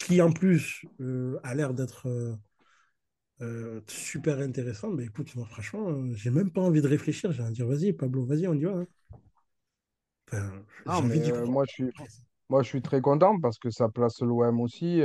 qui 0.00 0.22
en 0.22 0.32
plus 0.32 0.86
euh, 1.00 1.40
a 1.44 1.54
l'air 1.54 1.74
d'être 1.74 2.08
euh, 2.08 2.36
euh, 3.42 3.80
super 3.88 4.38
intéressant. 4.40 4.90
Mais 4.90 5.04
écoute, 5.04 5.34
moi, 5.36 5.46
franchement, 5.46 6.04
j'ai 6.14 6.30
même 6.30 6.50
pas 6.50 6.62
envie 6.62 6.82
de 6.82 6.88
réfléchir. 6.88 7.32
J'ai 7.32 7.42
envie 7.42 7.50
de 7.50 7.54
dire, 7.56 7.66
vas-y, 7.66 7.92
Pablo, 7.92 8.24
vas-y, 8.24 8.46
on 8.48 8.54
y 8.54 8.64
va. 8.64 8.72
hein. 8.72 8.86
Enfin, 10.28 10.64
Non, 10.86 11.02
mais 11.02 11.18
moi, 11.46 11.64
je 11.66 11.72
suis, 11.72 11.92
moi, 12.50 12.62
je 12.62 12.68
suis 12.68 12.82
très 12.82 13.00
content 13.00 13.40
parce 13.40 13.58
que 13.58 13.70
ça 13.70 13.88
place 13.88 14.20
l'OM 14.22 14.60
aussi. 14.60 15.02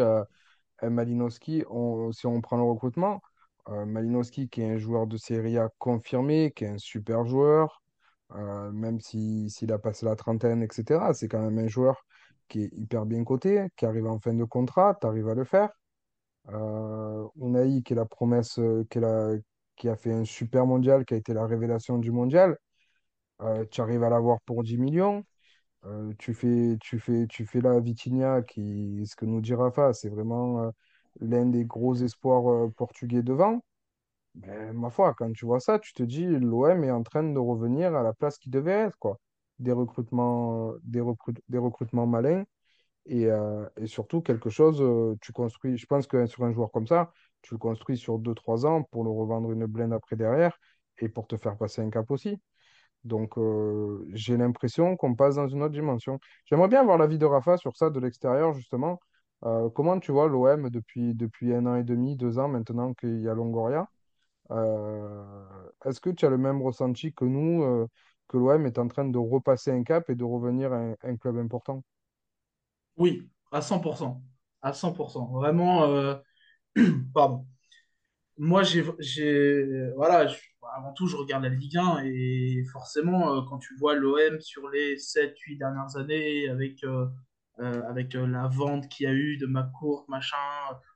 Malinowski, 0.83 1.63
on- 1.69 2.11
si 2.13 2.27
on 2.27 2.41
prend 2.41 2.57
le 2.57 2.63
recrutement, 2.63 3.21
euh, 3.69 3.85
Malinowski 3.85 4.49
qui 4.49 4.61
est 4.61 4.71
un 4.71 4.77
joueur 4.77 5.07
de 5.07 5.17
Serie 5.17 5.57
A 5.57 5.69
confirmé, 5.79 6.51
qui 6.55 6.65
est 6.65 6.69
un 6.69 6.77
super 6.79 7.25
joueur, 7.25 7.81
euh, 8.33 8.71
même 8.71 8.99
si, 9.01 9.49
s'il 9.49 9.71
a 9.73 9.79
passé 9.79 10.05
la 10.05 10.15
trentaine, 10.15 10.63
etc., 10.63 11.13
c'est 11.13 11.27
quand 11.29 11.41
même 11.41 11.59
un 11.59 11.67
joueur 11.69 12.05
qui 12.49 12.63
est 12.63 12.71
hyper 12.73 13.05
bien 13.07 13.23
coté, 13.25 13.67
qui 13.77 13.85
arrive 13.87 14.07
en 14.07 14.19
fin 14.19 14.33
de 14.33 14.43
contrat, 14.45 14.97
tu 15.01 15.07
arrives 15.07 15.29
à 15.29 15.35
le 15.35 15.45
faire. 15.45 15.69
Euh, 16.49 17.27
Unai, 17.37 17.81
qui 17.83 17.93
est 17.93 17.95
la 17.95 18.05
promesse, 18.05 18.59
euh, 18.59 18.85
qui 18.89 18.99
la- 18.99 19.35
qui 19.77 19.89
a 19.89 19.95
fait 19.95 20.13
un 20.13 20.25
super 20.25 20.65
mondial, 20.65 21.05
qui 21.05 21.13
a 21.15 21.17
été 21.17 21.33
la 21.33 21.45
révélation 21.47 21.97
du 21.99 22.11
mondial, 22.11 22.57
euh, 23.41 23.65
tu 23.71 23.81
arrives 23.81 24.03
à 24.03 24.09
l'avoir 24.09 24.39
pour 24.41 24.63
10 24.63 24.77
millions. 24.77 25.23
Euh, 25.85 26.13
tu 26.19 26.33
fais, 26.33 26.77
tu 26.81 26.99
fais, 26.99 27.27
tu 27.27 27.45
fais 27.45 27.61
là 27.61 27.79
Vitinha, 27.79 28.41
qui, 28.43 29.05
ce 29.07 29.15
que 29.15 29.25
nous 29.25 29.41
dit 29.41 29.53
Rafa, 29.55 29.93
c'est 29.93 30.09
vraiment 30.09 30.71
l'un 31.21 31.45
des 31.47 31.65
gros 31.65 31.95
espoirs 31.95 32.71
portugais 32.73 33.23
devant. 33.23 33.61
Ben, 34.35 34.73
ma 34.73 34.89
foi, 34.89 35.13
quand 35.15 35.31
tu 35.33 35.45
vois 35.45 35.59
ça, 35.61 35.79
tu 35.79 35.93
te 35.93 36.03
dis 36.03 36.25
l'OM 36.25 36.83
est 36.83 36.91
en 36.91 37.03
train 37.03 37.23
de 37.23 37.39
revenir 37.39 37.95
à 37.95 38.03
la 38.03 38.13
place 38.13 38.37
qu'il 38.39 38.51
devait 38.51 38.71
être, 38.73 38.97
quoi. 38.99 39.19
Des 39.59 39.71
recrutements, 39.73 40.71
euh, 40.71 40.79
des 40.83 41.01
recrut- 41.01 41.41
des 41.49 41.57
recrutements 41.57 42.07
malins 42.07 42.45
et, 43.05 43.27
euh, 43.27 43.65
et 43.77 43.87
surtout 43.87 44.21
quelque 44.21 44.49
chose, 44.49 44.81
euh, 44.81 45.15
tu 45.21 45.33
construis, 45.33 45.77
je 45.77 45.85
pense 45.87 46.07
que 46.07 46.25
sur 46.27 46.43
un 46.45 46.51
joueur 46.53 46.71
comme 46.71 46.87
ça, 46.87 47.11
tu 47.41 47.53
le 47.55 47.59
construis 47.59 47.97
sur 47.97 48.19
deux 48.19 48.35
trois 48.35 48.65
ans 48.65 48.83
pour 48.83 49.03
le 49.03 49.09
revendre 49.11 49.51
une 49.51 49.65
blinde 49.67 49.93
après 49.93 50.15
derrière 50.15 50.57
et 50.99 51.09
pour 51.09 51.27
te 51.27 51.37
faire 51.37 51.57
passer 51.57 51.81
un 51.81 51.89
cap 51.89 52.11
aussi. 52.11 52.37
Donc, 53.05 53.35
j'ai 54.13 54.37
l'impression 54.37 54.97
qu'on 54.97 55.15
passe 55.15 55.35
dans 55.35 55.47
une 55.47 55.63
autre 55.63 55.73
dimension. 55.73 56.19
J'aimerais 56.45 56.67
bien 56.67 56.81
avoir 56.81 56.97
l'avis 56.97 57.17
de 57.17 57.25
Rafa 57.25 57.57
sur 57.57 57.75
ça 57.77 57.89
de 57.89 57.99
l'extérieur, 57.99 58.53
justement. 58.53 58.99
Comment 59.75 59.99
tu 59.99 60.11
vois 60.11 60.27
l'OM 60.27 60.69
depuis, 60.69 61.15
depuis 61.15 61.53
un 61.53 61.65
an 61.65 61.75
et 61.75 61.83
demi, 61.83 62.15
deux 62.17 62.39
ans 62.39 62.49
maintenant 62.49 62.93
qu'il 62.93 63.21
y 63.21 63.29
a 63.29 63.33
Longoria? 63.33 63.87
Est-ce 65.85 65.99
que 66.01 66.09
tu 66.09 66.25
as 66.25 66.29
le 66.29 66.37
même 66.37 66.61
ressenti 66.61 67.13
que 67.13 67.25
nous, 67.25 67.87
que 68.29 68.37
l'OM 68.37 68.65
est 68.65 68.77
en 68.77 68.87
train 68.87 69.05
de 69.05 69.17
repasser 69.17 69.71
un 69.71 69.83
cap 69.83 70.09
et 70.09 70.15
de 70.15 70.23
revenir 70.23 70.71
à 70.71 70.93
un, 71.03 71.17
club 71.17 71.37
important? 71.37 71.83
Oui, 72.95 73.27
à 73.51 73.59
100%. 73.59 74.21
À 74.61 74.71
100%. 74.71 75.31
Vraiment, 75.33 75.83
euh, 75.83 76.15
pardon. 77.13 77.45
Moi, 78.37 78.63
j'ai, 78.63 78.81
voilà, 79.95 80.31
avant 80.77 80.93
tout, 80.93 81.07
je 81.07 81.17
regarde 81.17 81.43
la 81.43 81.49
Ligue 81.49 81.77
1 81.77 82.03
et 82.05 82.63
forcément, 82.71 83.35
euh, 83.35 83.41
quand 83.49 83.57
tu 83.57 83.75
vois 83.77 83.95
l'OM 83.95 84.39
sur 84.39 84.69
les 84.69 84.97
sept 84.97 85.37
huit 85.39 85.57
dernières 85.57 85.97
années, 85.97 86.47
avec, 86.47 86.83
euh, 86.83 87.07
la 87.57 88.47
vente 88.47 88.87
qu'il 88.87 89.05
y 89.05 89.07
a 89.07 89.13
eu 89.13 89.37
de 89.37 89.45
McCourt, 89.45 90.05
machin, 90.07 90.37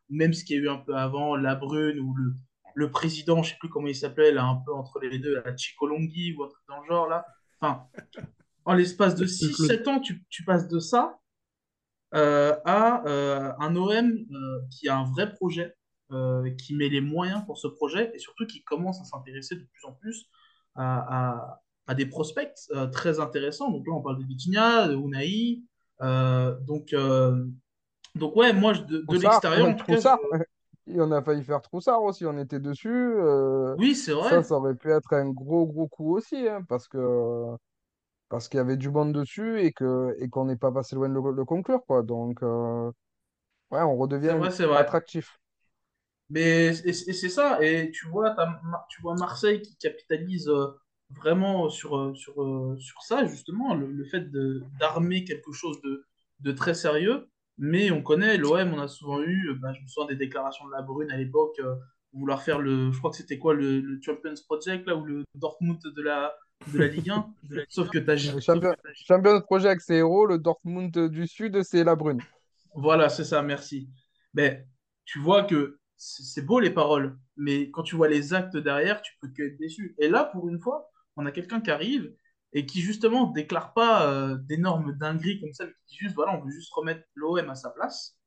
même 0.09 0.33
ce 0.33 0.45
qu'il 0.45 0.57
y 0.57 0.59
a 0.59 0.63
eu 0.63 0.69
un 0.69 0.77
peu 0.77 0.95
avant, 0.95 1.35
La 1.35 1.55
Brune 1.55 1.99
ou 1.99 2.13
le, 2.15 2.33
le 2.75 2.91
président, 2.91 3.43
je 3.43 3.51
sais 3.51 3.57
plus 3.59 3.69
comment 3.69 3.87
il 3.87 3.95
s'appelait, 3.95 4.31
là, 4.31 4.43
un 4.43 4.55
peu 4.65 4.73
entre 4.73 4.99
les 4.99 5.19
deux, 5.19 5.41
la 5.43 5.55
Chikolongi 5.55 6.35
ou 6.35 6.43
un 6.43 6.47
truc 6.47 6.63
dans 6.67 6.81
le 6.81 6.87
genre, 6.87 7.07
là. 7.07 7.25
Enfin, 7.59 7.87
en 8.65 8.73
l'espace 8.73 9.15
de 9.15 9.25
6-7 9.25 9.89
ans, 9.89 9.99
tu, 9.99 10.23
tu, 10.29 10.43
passes 10.43 10.67
de 10.67 10.79
ça 10.79 11.19
euh, 12.13 12.55
à 12.65 13.05
euh, 13.07 13.51
un 13.59 13.75
OM 13.75 13.91
euh, 13.91 14.61
qui 14.69 14.87
a 14.89 14.97
un 14.97 15.11
vrai 15.11 15.33
projet, 15.33 15.75
qui 16.59 16.75
met 16.75 16.89
les 16.89 17.01
moyens 17.01 17.43
pour 17.47 17.57
ce 17.57 17.67
projet 17.67 18.11
et 18.13 18.19
surtout 18.19 18.45
qui 18.45 18.63
commence 18.63 19.01
à 19.01 19.03
s'intéresser 19.03 19.55
de 19.55 19.63
plus 19.63 19.83
en 19.87 19.93
plus 19.93 20.29
à, 20.75 21.31
à, 21.31 21.61
à 21.87 21.95
des 21.95 22.05
prospects 22.05 22.53
très 22.91 23.19
intéressants. 23.19 23.71
Donc 23.71 23.87
là, 23.87 23.93
on 23.93 24.01
parle 24.03 24.19
de 24.19 24.23
Vitinha, 24.23 24.89
de 24.89 24.95
Unai. 24.95 25.63
donc, 26.67 26.93
donc, 28.15 28.35
ouais, 28.35 28.53
moi, 28.53 28.73
de, 28.73 29.03
de 29.09 29.17
l'extérieur, 29.17 29.69
en 29.69 29.73
tout 29.73 29.85
cas. 29.85 30.01
Ça. 30.01 30.19
Et 30.87 30.99
on 30.99 31.11
a 31.11 31.21
failli 31.21 31.43
faire 31.43 31.61
Troussard 31.61 32.03
aussi, 32.03 32.25
on 32.25 32.37
était 32.37 32.59
dessus. 32.59 33.15
oui, 33.77 33.95
c'est 33.95 34.11
vrai. 34.11 34.29
Ça, 34.29 34.43
ça 34.43 34.55
aurait 34.55 34.75
pu 34.75 34.91
être 34.91 35.13
un 35.13 35.29
gros, 35.29 35.65
gros 35.65 35.87
coup 35.87 36.15
aussi, 36.15 36.47
hein, 36.47 36.61
parce 36.67 36.87
que 36.87 37.55
parce 38.33 38.49
qu'il 38.49 38.57
y 38.57 38.61
avait 38.61 38.77
du 38.77 38.89
monde 38.89 39.13
dessus 39.13 39.61
et 39.61 39.71
que 39.71 40.15
et 40.19 40.27
qu'on 40.27 40.45
n'est 40.45 40.55
pas 40.55 40.71
passé 40.71 40.95
loin 40.95 41.07
de 41.07 41.13
le, 41.13 41.45
conclure 41.45 41.85
quoi. 41.85 42.01
Donc 42.01 42.41
euh, 42.41 42.91
ouais, 43.69 43.81
on 43.81 43.95
redevient 43.95 44.35
vrai, 44.39 44.75
attractif. 44.75 45.39
Mais 46.31 46.69
et, 46.83 46.93
c'est 46.93 47.29
ça. 47.29 47.63
Et 47.63 47.91
tu 47.91 48.07
vois, 48.07 48.35
tu 48.89 49.03
vois 49.03 49.13
Marseille 49.13 49.61
qui 49.61 49.77
capitalise 49.77 50.49
euh, 50.49 50.69
vraiment 51.11 51.69
sur, 51.69 51.95
euh, 51.95 52.15
sur, 52.15 52.33
sur 52.79 53.03
ça 53.03 53.23
justement, 53.27 53.75
le, 53.75 54.03
fait 54.05 54.31
d'armer 54.79 55.25
quelque 55.25 55.51
chose 55.51 55.79
de, 55.83 56.03
de 56.39 56.51
très 56.53 56.73
sérieux. 56.73 57.29
Mais 57.57 57.91
on 57.91 58.01
connaît 58.01 58.37
l'OM, 58.37 58.73
on 58.73 58.79
a 58.79 58.87
souvent 58.87 59.21
eu, 59.21 59.53
bah, 59.61 59.73
je 59.73 59.81
me 59.81 59.87
souviens 59.87 60.07
des 60.07 60.15
déclarations 60.15 60.65
de 60.65 60.71
la 60.71 60.81
Brune 60.81 61.11
à 61.11 61.17
l'époque, 61.17 61.59
vouloir 62.13 62.41
faire 62.41 62.59
le, 62.59 62.91
je 62.91 62.97
crois 62.97 63.11
que 63.11 63.17
c'était 63.17 63.37
quoi, 63.37 63.53
le, 63.53 63.79
le 63.79 63.99
Champions 64.01 64.33
Project 64.47 64.87
là 64.87 64.95
ou 64.95 65.03
le 65.03 65.23
Dortmund 65.35 65.79
de 65.83 66.01
la 66.01 66.33
de 66.71 66.79
la 66.79 66.87
Ligue 66.87 67.09
1. 67.09 67.33
Sauf 67.69 67.89
que 67.89 67.97
tu 67.97 68.09
as. 68.09 68.17
Champion, 68.39 68.73
champion 68.93 69.35
de 69.35 69.41
projet 69.41 69.67
avec 69.67 69.81
ses 69.81 69.95
héros, 69.95 70.25
le 70.25 70.37
Dortmund 70.37 71.09
du 71.09 71.27
Sud, 71.27 71.61
c'est 71.63 71.83
la 71.83 71.95
Brune. 71.95 72.21
Voilà, 72.75 73.09
c'est 73.09 73.25
ça, 73.25 73.41
merci. 73.41 73.89
Mais 74.33 74.65
tu 75.05 75.19
vois 75.19 75.43
que 75.43 75.79
c'est 75.95 76.45
beau 76.45 76.59
les 76.59 76.71
paroles, 76.71 77.17
mais 77.37 77.69
quand 77.71 77.83
tu 77.83 77.95
vois 77.95 78.07
les 78.07 78.33
actes 78.33 78.57
derrière, 78.57 79.01
tu 79.01 79.13
peux 79.21 79.29
que 79.29 79.43
être 79.43 79.57
déçu. 79.57 79.95
Et 79.99 80.09
là, 80.09 80.25
pour 80.25 80.49
une 80.49 80.59
fois, 80.59 80.89
on 81.15 81.25
a 81.25 81.31
quelqu'un 81.31 81.61
qui 81.61 81.71
arrive 81.71 82.13
et 82.53 82.65
qui 82.65 82.81
justement 82.81 83.25
déclare 83.25 83.73
pas 83.73 84.07
euh, 84.07 84.37
d'énormes 84.37 84.93
dingueries 84.93 85.39
comme 85.39 85.53
ça, 85.53 85.65
mais 85.65 85.73
qui 85.87 85.95
dit 85.95 85.97
juste 85.99 86.15
voilà, 86.15 86.37
on 86.37 86.43
veut 86.43 86.51
juste 86.51 86.71
remettre 86.73 87.03
l'OM 87.15 87.49
à 87.49 87.55
sa 87.55 87.69
place 87.71 88.17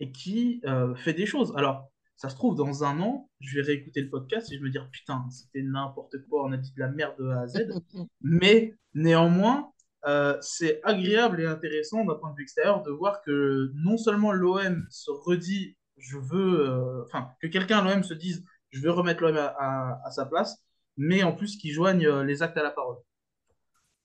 et 0.00 0.12
qui 0.12 0.60
euh, 0.66 0.94
fait 0.94 1.12
des 1.12 1.26
choses. 1.26 1.52
Alors, 1.56 1.90
ça 2.16 2.28
se 2.28 2.36
trouve, 2.36 2.54
dans 2.54 2.84
un 2.84 3.00
an, 3.00 3.28
je 3.40 3.56
vais 3.56 3.66
réécouter 3.66 4.00
le 4.00 4.08
podcast 4.08 4.50
et 4.52 4.56
je 4.56 4.62
me 4.62 4.70
dire 4.70 4.88
putain, 4.90 5.24
c'était 5.30 5.62
n'importe 5.62 6.16
quoi, 6.28 6.44
on 6.44 6.52
a 6.52 6.56
dit 6.56 6.72
de 6.72 6.80
la 6.80 6.88
merde 6.88 7.16
de 7.18 7.28
A 7.28 7.40
à 7.40 7.46
Z. 7.48 7.68
Mais 8.20 8.74
néanmoins, 8.94 9.72
euh, 10.06 10.36
c'est 10.40 10.80
agréable 10.84 11.40
et 11.40 11.46
intéressant 11.46 12.04
d'un 12.04 12.14
point 12.14 12.30
de 12.30 12.36
vue 12.36 12.42
extérieur 12.42 12.82
de 12.82 12.90
voir 12.90 13.22
que 13.22 13.72
non 13.74 13.96
seulement 13.96 14.32
l'OM 14.32 14.86
se 14.90 15.10
redit, 15.10 15.76
je 15.96 16.18
veux, 16.18 17.04
enfin, 17.06 17.30
que 17.40 17.46
quelqu'un 17.46 17.78
à 17.78 17.82
l'OM 17.82 18.04
se 18.04 18.14
dise, 18.14 18.44
je 18.70 18.80
veux 18.80 18.90
remettre 18.90 19.22
l'OM 19.22 19.36
à, 19.36 20.10
sa 20.10 20.26
place, 20.26 20.58
mais 20.96 21.22
en 21.22 21.32
plus 21.32 21.56
qu'il 21.56 21.72
joigne 21.72 22.06
euh, 22.06 22.24
les 22.24 22.42
actes 22.42 22.56
à 22.56 22.62
la 22.62 22.70
parole. 22.70 22.98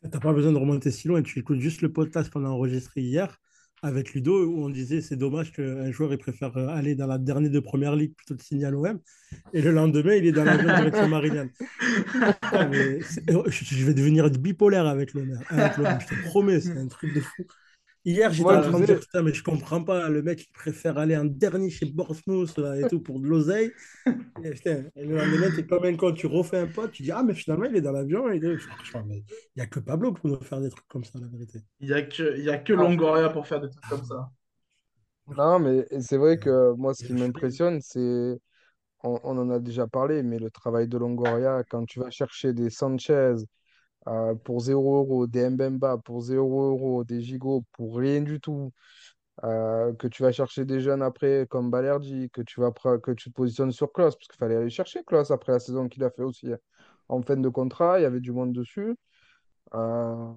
T'as 0.01 0.19
pas 0.19 0.31
besoin 0.31 0.53
de 0.53 0.57
remonter 0.57 0.91
si 0.91 1.07
loin, 1.07 1.21
tu 1.21 1.39
écoutes 1.39 1.59
juste 1.59 1.81
le 1.81 1.91
podcast 1.91 2.31
qu'on 2.31 2.45
a 2.45 2.49
enregistré 2.49 3.01
hier 3.01 3.37
avec 3.81 4.13
Ludo 4.13 4.45
où 4.45 4.63
on 4.63 4.69
disait 4.69 5.01
c'est 5.01 5.15
dommage 5.15 5.51
qu'un 5.51 5.91
joueur 5.91 6.11
il 6.13 6.17
préfère 6.17 6.55
euh, 6.57 6.67
aller 6.67 6.95
dans 6.95 7.07
la 7.07 7.17
dernière 7.17 7.51
de 7.51 7.59
première 7.59 7.95
ligue 7.95 8.13
plutôt 8.15 8.35
que 8.35 8.43
signer 8.43 8.65
à 8.65 8.71
l'OM 8.71 8.99
et 9.53 9.61
le 9.61 9.71
lendemain 9.71 10.15
il 10.15 10.25
est 10.25 10.31
dans 10.31 10.43
l'avion 10.43 10.67
direction 10.75 11.07
Marignane. 11.07 11.49
Ah, 12.41 12.69
je 12.71 13.85
vais 13.85 13.93
devenir 13.93 14.29
bipolaire 14.29 14.87
avec 14.87 15.13
l'OM, 15.13 15.37
je 15.51 16.05
te 16.07 16.27
promets, 16.27 16.59
c'est 16.59 16.77
un 16.77 16.87
truc 16.87 17.13
de 17.13 17.21
fou. 17.21 17.43
Hier, 18.09 18.33
j'étais 18.33 18.49
en 18.49 18.61
train 18.61 18.79
de 18.79 18.85
dire, 18.85 18.99
putain, 18.99 19.21
mais 19.21 19.33
je 19.33 19.43
comprends 19.43 19.83
pas. 19.83 20.09
Le 20.09 20.23
mec, 20.23 20.41
il 20.41 20.51
préfère 20.51 20.97
aller 20.97 21.15
en 21.15 21.25
dernier 21.25 21.69
chez 21.69 21.85
Borsmouth 21.85 22.57
et 22.57 22.87
tout 22.89 23.01
pour 23.01 23.19
de 23.19 23.27
l'oseille. 23.27 23.71
Et, 24.43 24.51
putain, 24.51 24.85
et 24.95 25.05
le 25.05 25.17
lendemain, 25.17 25.47
t'es 25.55 25.65
comme 25.65 25.83
un 25.83 25.95
con, 25.95 26.13
tu 26.13 26.25
refais 26.25 26.57
un 26.57 26.67
pote, 26.67 26.91
tu 26.91 27.03
dis, 27.03 27.11
ah, 27.11 27.21
mais 27.23 27.33
finalement, 27.33 27.65
il 27.65 27.75
est 27.75 27.81
dans 27.81 27.91
l'avion. 27.91 28.31
Il 28.31 28.43
il 28.43 29.23
n'y 29.55 29.61
a 29.61 29.65
que 29.67 29.79
Pablo 29.79 30.13
pour 30.13 30.27
nous 30.27 30.39
faire 30.41 30.59
des 30.59 30.69
trucs 30.69 30.87
comme 30.87 31.03
ça, 31.03 31.19
la 31.19 31.27
vérité. 31.27 31.59
Il 31.81 31.87
n'y 31.87 31.93
a 31.93 32.01
que, 32.01 32.37
il 32.37 32.45
y 32.45 32.49
a 32.49 32.57
que 32.57 32.73
Longoria 32.73 33.29
pour 33.29 33.45
faire 33.45 33.61
des 33.61 33.69
trucs 33.69 33.85
comme 33.87 34.03
ça. 34.03 34.31
Non, 35.27 35.59
mais 35.59 35.85
c'est 35.99 36.17
vrai 36.17 36.39
que 36.39 36.73
moi, 36.73 36.93
ce 36.95 37.03
qui 37.03 37.13
m'impressionne, 37.13 37.79
c'est. 37.81 38.39
On, 39.03 39.19
on, 39.23 39.37
en 39.37 39.49
a 39.49 39.59
déjà 39.59 39.87
parlé, 39.87 40.23
mais 40.23 40.39
le 40.39 40.49
travail 40.49 40.87
de 40.87 40.97
Longoria, 40.97 41.63
quand 41.69 41.85
tu 41.85 41.99
vas 41.99 42.09
chercher 42.09 42.53
des 42.53 42.69
Sanchez, 42.69 43.35
euh, 44.07 44.35
pour 44.35 44.61
0 44.61 44.97
euros, 44.97 45.27
des 45.27 45.49
Mbemba 45.49 45.97
pour 45.97 46.21
0 46.21 46.69
euros, 46.71 47.03
des 47.03 47.21
Gigot 47.21 47.63
pour 47.73 47.97
rien 47.97 48.21
du 48.21 48.39
tout, 48.39 48.71
euh, 49.43 49.93
que 49.93 50.07
tu 50.07 50.23
vas 50.23 50.31
chercher 50.31 50.65
des 50.65 50.81
jeunes 50.81 51.01
après 51.01 51.47
comme 51.49 51.69
Balerdi, 51.71 52.29
que 52.31 52.41
tu 52.41 52.61
vas 52.61 52.71
que 52.71 53.11
tu 53.11 53.29
te 53.29 53.35
positionnes 53.35 53.71
sur 53.71 53.91
Klaus, 53.93 54.15
parce 54.15 54.27
qu'il 54.27 54.37
fallait 54.37 54.55
aller 54.55 54.69
chercher 54.69 55.03
Klaus 55.03 55.31
après 55.31 55.51
la 55.53 55.59
saison 55.59 55.87
qu'il 55.89 56.03
a 56.03 56.09
fait 56.11 56.23
aussi. 56.23 56.51
Hein. 56.53 56.57
En 57.09 57.21
fin 57.21 57.37
de 57.37 57.49
contrat, 57.49 57.99
il 57.99 58.03
y 58.03 58.05
avait 58.05 58.19
du 58.19 58.31
monde 58.31 58.53
dessus. 58.53 58.95
Euh, 59.75 60.31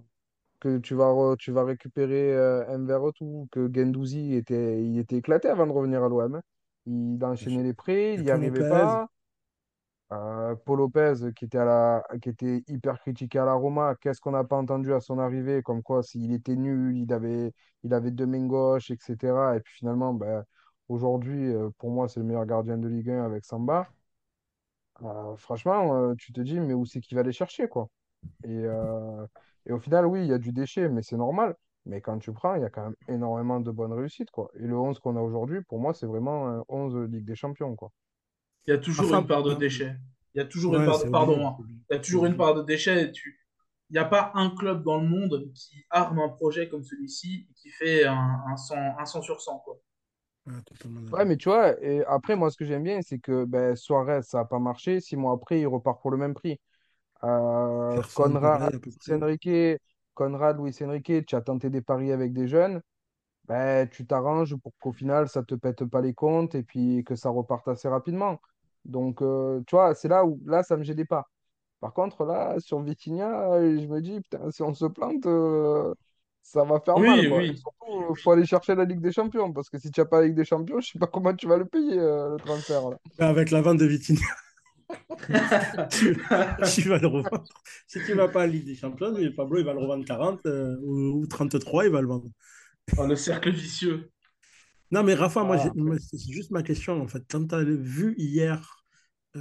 que 0.60 0.78
tu 0.78 0.94
vas, 0.94 1.34
tu 1.38 1.52
vas 1.52 1.64
récupérer 1.64 2.36
un 2.68 3.10
tout, 3.12 3.48
que 3.50 3.68
Gendouzi 3.72 4.34
était, 4.34 4.82
il 4.84 4.98
était 4.98 5.16
éclaté 5.16 5.48
avant 5.48 5.66
de 5.66 5.72
revenir 5.72 6.04
à 6.04 6.08
l'OM. 6.08 6.36
Hein. 6.36 6.42
Il 6.86 7.18
enchaînait 7.24 7.62
les 7.64 7.74
prêts, 7.74 8.14
il 8.14 8.22
n'y 8.22 8.30
arrivait 8.30 8.68
pas. 8.68 9.08
Euh, 10.12 10.54
Paul 10.66 10.78
Lopez, 10.78 11.14
qui 11.34 11.46
était, 11.46 11.58
à 11.58 12.04
hyper 12.68 13.00
critiqué 13.00 13.38
à 13.38 13.44
la 13.46 13.54
Roma, 13.54 13.94
qu'est-ce 14.00 14.20
qu'on 14.20 14.32
n'a 14.32 14.44
pas 14.44 14.56
entendu 14.56 14.92
à 14.92 15.00
son 15.00 15.18
arrivée? 15.18 15.62
Comme 15.62 15.82
quoi, 15.82 16.02
s'il 16.02 16.32
était 16.32 16.56
nul, 16.56 16.96
il 16.98 17.12
avait, 17.12 17.52
il 17.82 17.94
avait 17.94 18.10
deux 18.10 18.26
mains 18.26 18.46
gauches, 18.46 18.90
etc. 18.90 19.56
Et 19.56 19.60
puis 19.60 19.74
finalement, 19.76 20.12
ben, 20.14 20.44
aujourd'hui, 20.88 21.52
euh, 21.54 21.70
pour 21.78 21.90
moi, 21.90 22.08
c'est 22.08 22.20
le 22.20 22.26
meilleur 22.26 22.46
gardien 22.46 22.76
de 22.78 22.88
Ligue 22.88 23.10
1 23.10 23.24
avec 23.24 23.44
Samba. 23.44 23.88
Euh, 25.02 25.36
franchement, 25.36 26.14
tu 26.16 26.32
te 26.32 26.40
dis, 26.40 26.60
mais 26.60 26.74
où 26.74 26.84
c'est 26.86 27.00
qu'il 27.00 27.16
va 27.16 27.22
aller 27.22 27.32
chercher, 27.32 27.68
quoi? 27.68 27.88
Et, 28.44 28.66
au 29.70 29.78
final, 29.78 30.06
oui, 30.06 30.20
il 30.22 30.28
y 30.28 30.32
a 30.32 30.38
du 30.38 30.52
déchet, 30.52 30.88
mais 30.88 31.02
c'est 31.02 31.16
normal. 31.16 31.56
Mais 31.86 32.00
quand 32.00 32.18
tu 32.18 32.32
prends, 32.32 32.54
il 32.56 32.62
y 32.62 32.64
a 32.64 32.70
quand 32.70 32.84
même 32.84 32.96
énormément 33.08 33.60
de 33.60 33.70
bonnes 33.70 33.92
réussites. 33.92 34.30
Et 34.56 34.66
le 34.66 34.78
11 34.78 34.98
qu'on 35.00 35.16
a 35.16 35.20
aujourd'hui, 35.20 35.62
pour 35.62 35.78
moi, 35.80 35.94
c'est 35.94 36.06
vraiment 36.06 36.48
un 36.48 36.64
11 36.68 36.96
Ligue 37.10 37.24
des 37.24 37.34
Champions. 37.34 37.76
Il 38.66 38.70
y 38.70 38.74
a 38.74 38.78
toujours 38.78 39.14
une 39.14 39.26
part 39.26 39.42
de 39.42 39.54
déchets. 39.54 39.96
Il 40.34 40.38
y 40.38 40.40
a 40.40 40.46
toujours 40.46 40.76
une 40.76 40.86
part 40.86 41.04
de... 41.04 41.10
Pardon, 41.10 41.56
Il 41.90 41.94
y 41.94 41.96
a 41.96 42.00
toujours 42.00 42.26
une 42.26 42.36
part 42.36 42.54
de 42.54 42.62
déchets. 42.62 43.12
Tu... 43.12 43.38
Il 43.90 43.94
n'y 43.94 43.98
a 43.98 44.04
pas 44.04 44.32
un 44.34 44.50
club 44.50 44.82
dans 44.84 44.98
le 44.98 45.06
monde 45.06 45.52
qui 45.54 45.84
arme 45.90 46.18
un 46.20 46.30
projet 46.30 46.68
comme 46.68 46.82
celui-ci 46.82 47.46
et 47.50 47.54
qui 47.54 47.68
fait 47.68 48.04
un, 48.04 48.40
un, 48.48 48.56
100, 48.56 49.22
sur 49.22 49.40
100. 49.40 49.58
Quoi. 49.58 49.78
Ouais, 50.46 51.24
mais 51.24 51.36
tu 51.36 51.48
vois, 51.48 51.80
et 51.82 52.04
après, 52.06 52.34
moi, 52.34 52.50
ce 52.50 52.56
que 52.56 52.64
j'aime 52.64 52.82
bien, 52.82 53.00
c'est 53.02 53.18
que 53.18 53.44
ben, 53.44 53.76
Suarez, 53.76 54.22
ça 54.22 54.38
n'a 54.38 54.44
pas 54.44 54.58
marché. 54.58 55.00
Six 55.00 55.16
mois 55.16 55.34
après, 55.34 55.60
il 55.60 55.66
repart 55.66 56.00
pour 56.00 56.10
le 56.10 56.16
même 56.16 56.34
prix. 56.34 56.58
Euh, 57.22 58.02
Conrad, 58.14 58.80
Enrique, 59.10 59.78
Conrad, 60.14 60.58
Luis 60.58 60.76
Enrique, 60.82 61.26
tu 61.26 61.36
as 61.36 61.42
tenté 61.42 61.70
des 61.70 61.82
paris 61.82 62.10
avec 62.10 62.32
des 62.32 62.48
jeunes. 62.48 62.80
Ben, 63.44 63.88
tu 63.88 64.06
t'arranges 64.06 64.56
pour 64.56 64.72
qu'au 64.80 64.92
final, 64.92 65.28
ça 65.28 65.40
ne 65.40 65.44
te 65.44 65.54
pète 65.54 65.84
pas 65.84 66.00
les 66.00 66.14
comptes 66.14 66.54
et 66.54 66.62
puis 66.62 67.04
que 67.04 67.14
ça 67.14 67.28
reparte 67.28 67.68
assez 67.68 67.88
rapidement. 67.88 68.40
Donc, 68.84 69.22
euh, 69.22 69.60
tu 69.66 69.76
vois, 69.76 69.94
c'est 69.94 70.08
là 70.08 70.24
où 70.24 70.40
là, 70.46 70.62
ça 70.62 70.74
ne 70.74 70.80
me 70.80 70.84
gênait 70.84 71.04
pas. 71.04 71.28
Par 71.80 71.92
contre, 71.92 72.24
là, 72.24 72.56
sur 72.60 72.80
Vitinha, 72.80 73.60
je 73.60 73.86
me 73.86 74.00
dis, 74.00 74.20
putain, 74.20 74.50
si 74.50 74.62
on 74.62 74.74
se 74.74 74.86
plante, 74.86 75.26
euh, 75.26 75.92
ça 76.42 76.64
va 76.64 76.80
faire 76.80 76.98
mal. 76.98 77.24
il 77.24 78.16
faut 78.22 78.30
aller 78.30 78.46
chercher 78.46 78.74
la 78.74 78.84
Ligue 78.84 79.00
des 79.00 79.12
Champions. 79.12 79.52
Parce 79.52 79.68
que 79.68 79.78
si 79.78 79.90
tu 79.90 80.00
n'as 80.00 80.06
pas 80.06 80.20
la 80.20 80.26
Ligue 80.26 80.36
des 80.36 80.44
Champions, 80.44 80.80
je 80.80 80.88
ne 80.88 80.92
sais 80.92 80.98
pas 80.98 81.08
comment 81.08 81.34
tu 81.34 81.48
vas 81.48 81.56
le 81.56 81.64
payer, 81.64 81.98
euh, 81.98 82.30
le 82.30 82.36
transfert. 82.36 82.82
Avec 83.18 83.50
la 83.50 83.62
vente 83.62 83.78
de 83.78 83.86
Vitinha. 83.86 84.20
tu, 85.90 86.12
vas 86.88 86.98
le 86.98 87.06
revendre. 87.06 87.44
Si 87.86 87.98
tu 88.04 88.10
ne 88.12 88.16
vas 88.16 88.28
pas 88.28 88.42
à 88.42 88.46
la 88.46 88.52
Ligue 88.52 88.66
des 88.66 88.74
Champions, 88.74 89.14
Pablo, 89.36 89.58
il 89.58 89.64
va 89.64 89.72
le 89.72 89.80
revendre 89.80 90.04
40 90.04 90.40
ou, 90.84 91.26
33, 91.26 91.86
il 91.86 91.92
va 91.92 92.00
le 92.00 92.08
vendre. 92.08 92.28
Oh, 92.98 93.06
le 93.06 93.16
cercle 93.16 93.50
vicieux. 93.50 94.10
Non, 94.92 95.02
mais 95.02 95.14
Rafa, 95.14 95.42
moi, 95.42 95.56
ah. 95.58 95.96
c'est 95.98 96.30
juste 96.30 96.50
ma 96.50 96.62
question, 96.62 97.00
en 97.00 97.08
fait. 97.08 97.24
Quand 97.28 97.46
tu 97.48 97.54
as 97.54 97.64
vu 97.64 98.14
hier, 98.18 98.84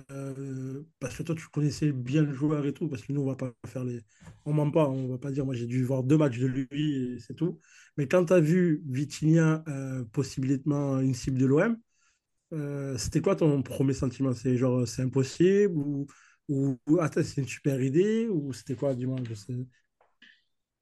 euh, 0.10 0.82
parce 0.99 1.18
que 1.18 1.24
toi, 1.24 1.36
tu 1.36 1.45
connaissais 1.49 1.91
bien 1.91 2.22
le 2.22 2.32
joueur 2.32 2.66
et 2.66 2.74
tout, 2.74 2.88
parce 2.88 3.04
que 3.04 3.12
nous, 3.12 3.22
on 3.22 3.26
va 3.26 3.36
pas 3.36 3.52
faire 3.68 3.84
les... 3.84 4.02
On 4.45 4.54
ment 4.54 4.72
pas, 4.72 4.88
on 4.88 5.10
va 5.10 5.18
pas 5.18 5.30
dire, 5.30 5.45
moi, 5.45 5.54
j'ai 5.54 5.68
dû 5.68 5.84
voir 5.84 6.04
deux 6.04 6.18
matchs 6.18 6.39
de 6.39 6.47
lui 6.47 6.68
et 6.95 7.20
c'est 7.20 7.34
tout. 7.34 7.60
Mais 7.97 8.08
quand 8.08 8.26
tu 8.26 8.34
as 8.34 8.39
vu 8.39 8.82
Vitinha, 8.88 9.62
euh, 9.68 10.06
possiblement 10.14 11.02
une 11.02 11.14
cible 11.14 11.38
de 11.38 11.45
l'OM, 11.45 11.78
euh, 12.54 12.97
c'était 12.97 13.20
quoi 13.20 13.36
ton 13.36 13.62
premier 13.62 13.93
sentiment? 13.93 14.34
C'est 14.34 14.56
genre, 14.56 14.88
c'est 14.88 15.02
impossible 15.02 15.78
ou, 15.78 16.08
ou, 16.47 16.78
c'est 17.12 17.38
une 17.38 17.47
super 17.47 17.82
idée 17.82 18.28
ou 18.30 18.54
c'était 18.54 18.76
quoi, 18.76 18.95
du 18.95 19.06
moins 19.06 19.20
je 19.28 19.34
sais? 19.34 19.68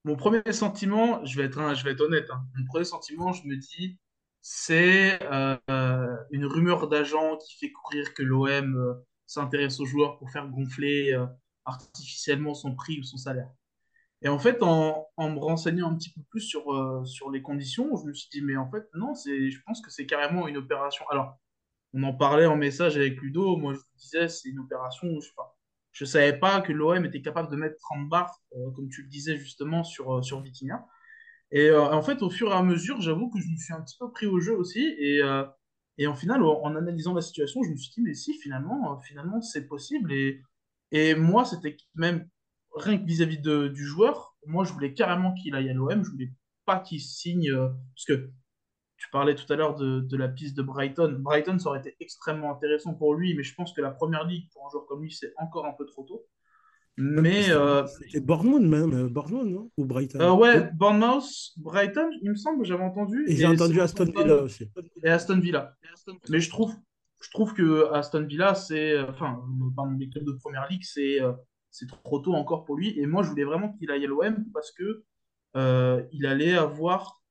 Mon 0.05 0.15
premier 0.15 0.41
sentiment, 0.51 1.25
je 1.25 1.35
vais 1.37 1.45
être, 1.45 1.75
je 1.75 1.83
vais 1.83 1.91
être 1.91 2.01
honnête, 2.01 2.27
hein. 2.31 2.43
mon 2.55 2.65
premier 2.65 2.85
sentiment, 2.85 3.33
je 3.33 3.45
me 3.47 3.57
dis, 3.57 3.97
c'est 4.41 5.19
euh, 5.23 6.15
une 6.31 6.45
rumeur 6.45 6.87
d'agent 6.87 7.37
qui 7.37 7.57
fait 7.57 7.71
courir 7.71 8.13
que 8.13 8.23
l'OM 8.23 8.75
euh, 8.75 8.93
s'intéresse 9.25 9.79
aux 9.79 9.85
joueurs 9.85 10.17
pour 10.17 10.31
faire 10.31 10.47
gonfler 10.47 11.13
euh, 11.13 11.25
artificiellement 11.65 12.53
son 12.53 12.75
prix 12.75 12.99
ou 12.99 13.03
son 13.03 13.17
salaire. 13.17 13.49
Et 14.21 14.27
en 14.27 14.39
fait, 14.39 14.61
en, 14.63 15.07
me 15.17 15.39
renseignant 15.39 15.91
un 15.91 15.95
petit 15.95 16.11
peu 16.11 16.21
plus 16.29 16.41
sur, 16.41 16.73
euh, 16.73 17.05
sur 17.05 17.31
les 17.31 17.41
conditions, 17.41 17.95
je 17.95 18.05
me 18.05 18.13
suis 18.13 18.29
dit, 18.31 18.41
mais 18.41 18.57
en 18.57 18.69
fait, 18.69 18.83
non, 18.93 19.15
c'est, 19.15 19.49
je 19.49 19.61
pense 19.65 19.81
que 19.81 19.91
c'est 19.91 20.05
carrément 20.05 20.47
une 20.47 20.57
opération. 20.57 21.05
Alors, 21.09 21.37
on 21.93 22.03
en 22.03 22.13
parlait 22.13 22.45
en 22.45 22.57
message 22.57 22.97
avec 22.97 23.21
Ludo, 23.21 23.57
moi 23.57 23.73
je 23.73 23.79
disais, 23.97 24.27
c'est 24.27 24.49
une 24.49 24.59
opération 24.59 25.07
je 25.91 26.03
ne 26.03 26.09
savais 26.09 26.37
pas 26.37 26.61
que 26.61 26.71
l'OM 26.71 27.03
était 27.05 27.21
capable 27.21 27.51
de 27.51 27.55
mettre 27.55 27.77
30 27.77 28.07
bars, 28.09 28.39
euh, 28.55 28.71
comme 28.71 28.89
tu 28.89 29.01
le 29.03 29.09
disais 29.09 29.37
justement, 29.37 29.83
sur, 29.83 30.17
euh, 30.17 30.21
sur. 30.21 30.43
Et 31.51 31.71
en 31.71 32.01
fait, 32.03 32.21
au 32.21 32.29
fur 32.29 32.49
et 32.51 32.53
à 32.53 32.61
mesure, 32.61 33.01
j'avoue 33.01 33.29
que 33.29 33.39
je 33.39 33.47
me 33.47 33.57
suis 33.57 33.73
un 33.73 33.81
petit 33.81 33.97
peu 33.99 34.11
pris 34.11 34.27
au 34.27 34.39
jeu 34.39 34.55
aussi. 34.55 34.81
Et, 34.99 35.21
et 35.99 36.07
en 36.07 36.15
final, 36.15 36.41
en, 36.43 36.75
analysant 36.77 37.13
la 37.13 37.21
situation, 37.21 37.61
je 37.61 37.71
me 37.71 37.75
suis 37.75 37.91
dit, 37.91 38.01
mais 38.01 38.13
si, 38.13 38.33
finalement, 38.39 38.97
finalement 39.01 39.41
c'est 39.41 39.67
possible. 39.67 40.13
Et, 40.91 41.15
moi, 41.15 41.43
c'était 41.43 41.75
même 41.93 42.29
rien 42.73 42.97
que 42.97 43.05
vis-à-vis 43.05 43.39
du 43.39 43.85
joueur, 43.85 44.33
moi, 44.45 44.63
je 44.63 44.71
voulais 44.71 44.93
carrément 44.93 45.33
qu'il 45.33 45.55
aille 45.55 45.69
à 45.69 45.73
l'OM. 45.73 46.01
Je 46.03 46.09
voulais 46.09 46.31
pas 46.65 46.79
qu'il 46.79 47.01
signe. 47.01 47.51
Euh, 47.51 47.67
parce 47.93 48.05
que 48.05 48.31
tu 48.95 49.09
parlais 49.11 49.35
tout 49.35 49.51
à 49.51 49.57
l'heure 49.57 49.75
de, 49.75 50.17
la 50.17 50.29
piste 50.29 50.55
de 50.55 50.61
Brighton. 50.61 51.17
Brighton, 51.19 51.59
ça 51.59 51.69
aurait 51.69 51.79
été 51.79 51.97
extrêmement 51.99 52.51
intéressant 52.51 52.93
pour 52.93 53.13
lui, 53.13 53.35
mais 53.35 53.43
je 53.43 53.53
pense 53.53 53.73
que 53.73 53.81
la 53.81 53.91
première 53.91 54.23
ligue, 54.23 54.49
pour 54.53 54.65
un 54.65 54.69
joueur 54.69 54.85
comme 54.85 55.01
lui, 55.01 55.11
c'est 55.11 55.33
encore 55.37 55.65
un 55.65 55.73
peu 55.73 55.85
trop 55.85 56.03
tôt. 56.03 56.25
Mais. 56.97 57.49
Euh, 57.49 57.85
C'était 57.87 58.19
Bournemouth, 58.19 58.61
même. 58.61 58.93
Euh, 58.93 59.09
Bournemouth, 59.09 59.45
non? 59.47 59.71
Ou 59.77 59.85
Brighton? 59.85 60.19
Euh, 60.19 60.33
Ouais, 60.33 60.69
Bournemouth, 60.73 61.29
Brighton, 61.57 62.09
il 62.21 62.31
me 62.31 62.35
semble, 62.35 62.65
j'avais 62.65 62.83
entendu. 62.83 63.25
Et, 63.27 63.35
j'ai 63.35 63.45
entendu 63.45 63.79
Aston 63.79 64.05
Villa 64.05 64.43
aussi. 64.43 64.69
Et 65.03 65.09
Aston 65.09 65.39
Villa. 65.39 65.75
Mais 66.29 66.39
je 66.39 66.49
trouve, 66.49 66.73
je 67.21 67.29
trouve 67.31 67.53
que 67.53 67.91
Aston 67.93 68.25
Villa, 68.25 68.55
c'est. 68.55 68.99
Enfin, 68.99 69.41
parle 69.75 69.97
des 69.97 70.09
clubs 70.09 70.25
de 70.25 70.33
première 70.33 70.67
ligue, 70.69 70.83
c'est 70.83 71.19
c'est 71.71 71.87
trop 71.87 72.19
tôt 72.19 72.33
encore 72.33 72.65
pour 72.65 72.75
lui. 72.75 72.99
Et 72.99 73.05
moi, 73.05 73.23
je 73.23 73.29
voulais 73.29 73.43
vraiment 73.43 73.71
qu'il 73.73 73.91
aille 73.91 74.05
à 74.05 74.07
l'OM 74.07 74.45
parce 74.53 74.71
que 74.71 75.03
euh, 75.55 76.03
il 76.11 76.25
allait 76.25 76.55
avoir 76.55 77.21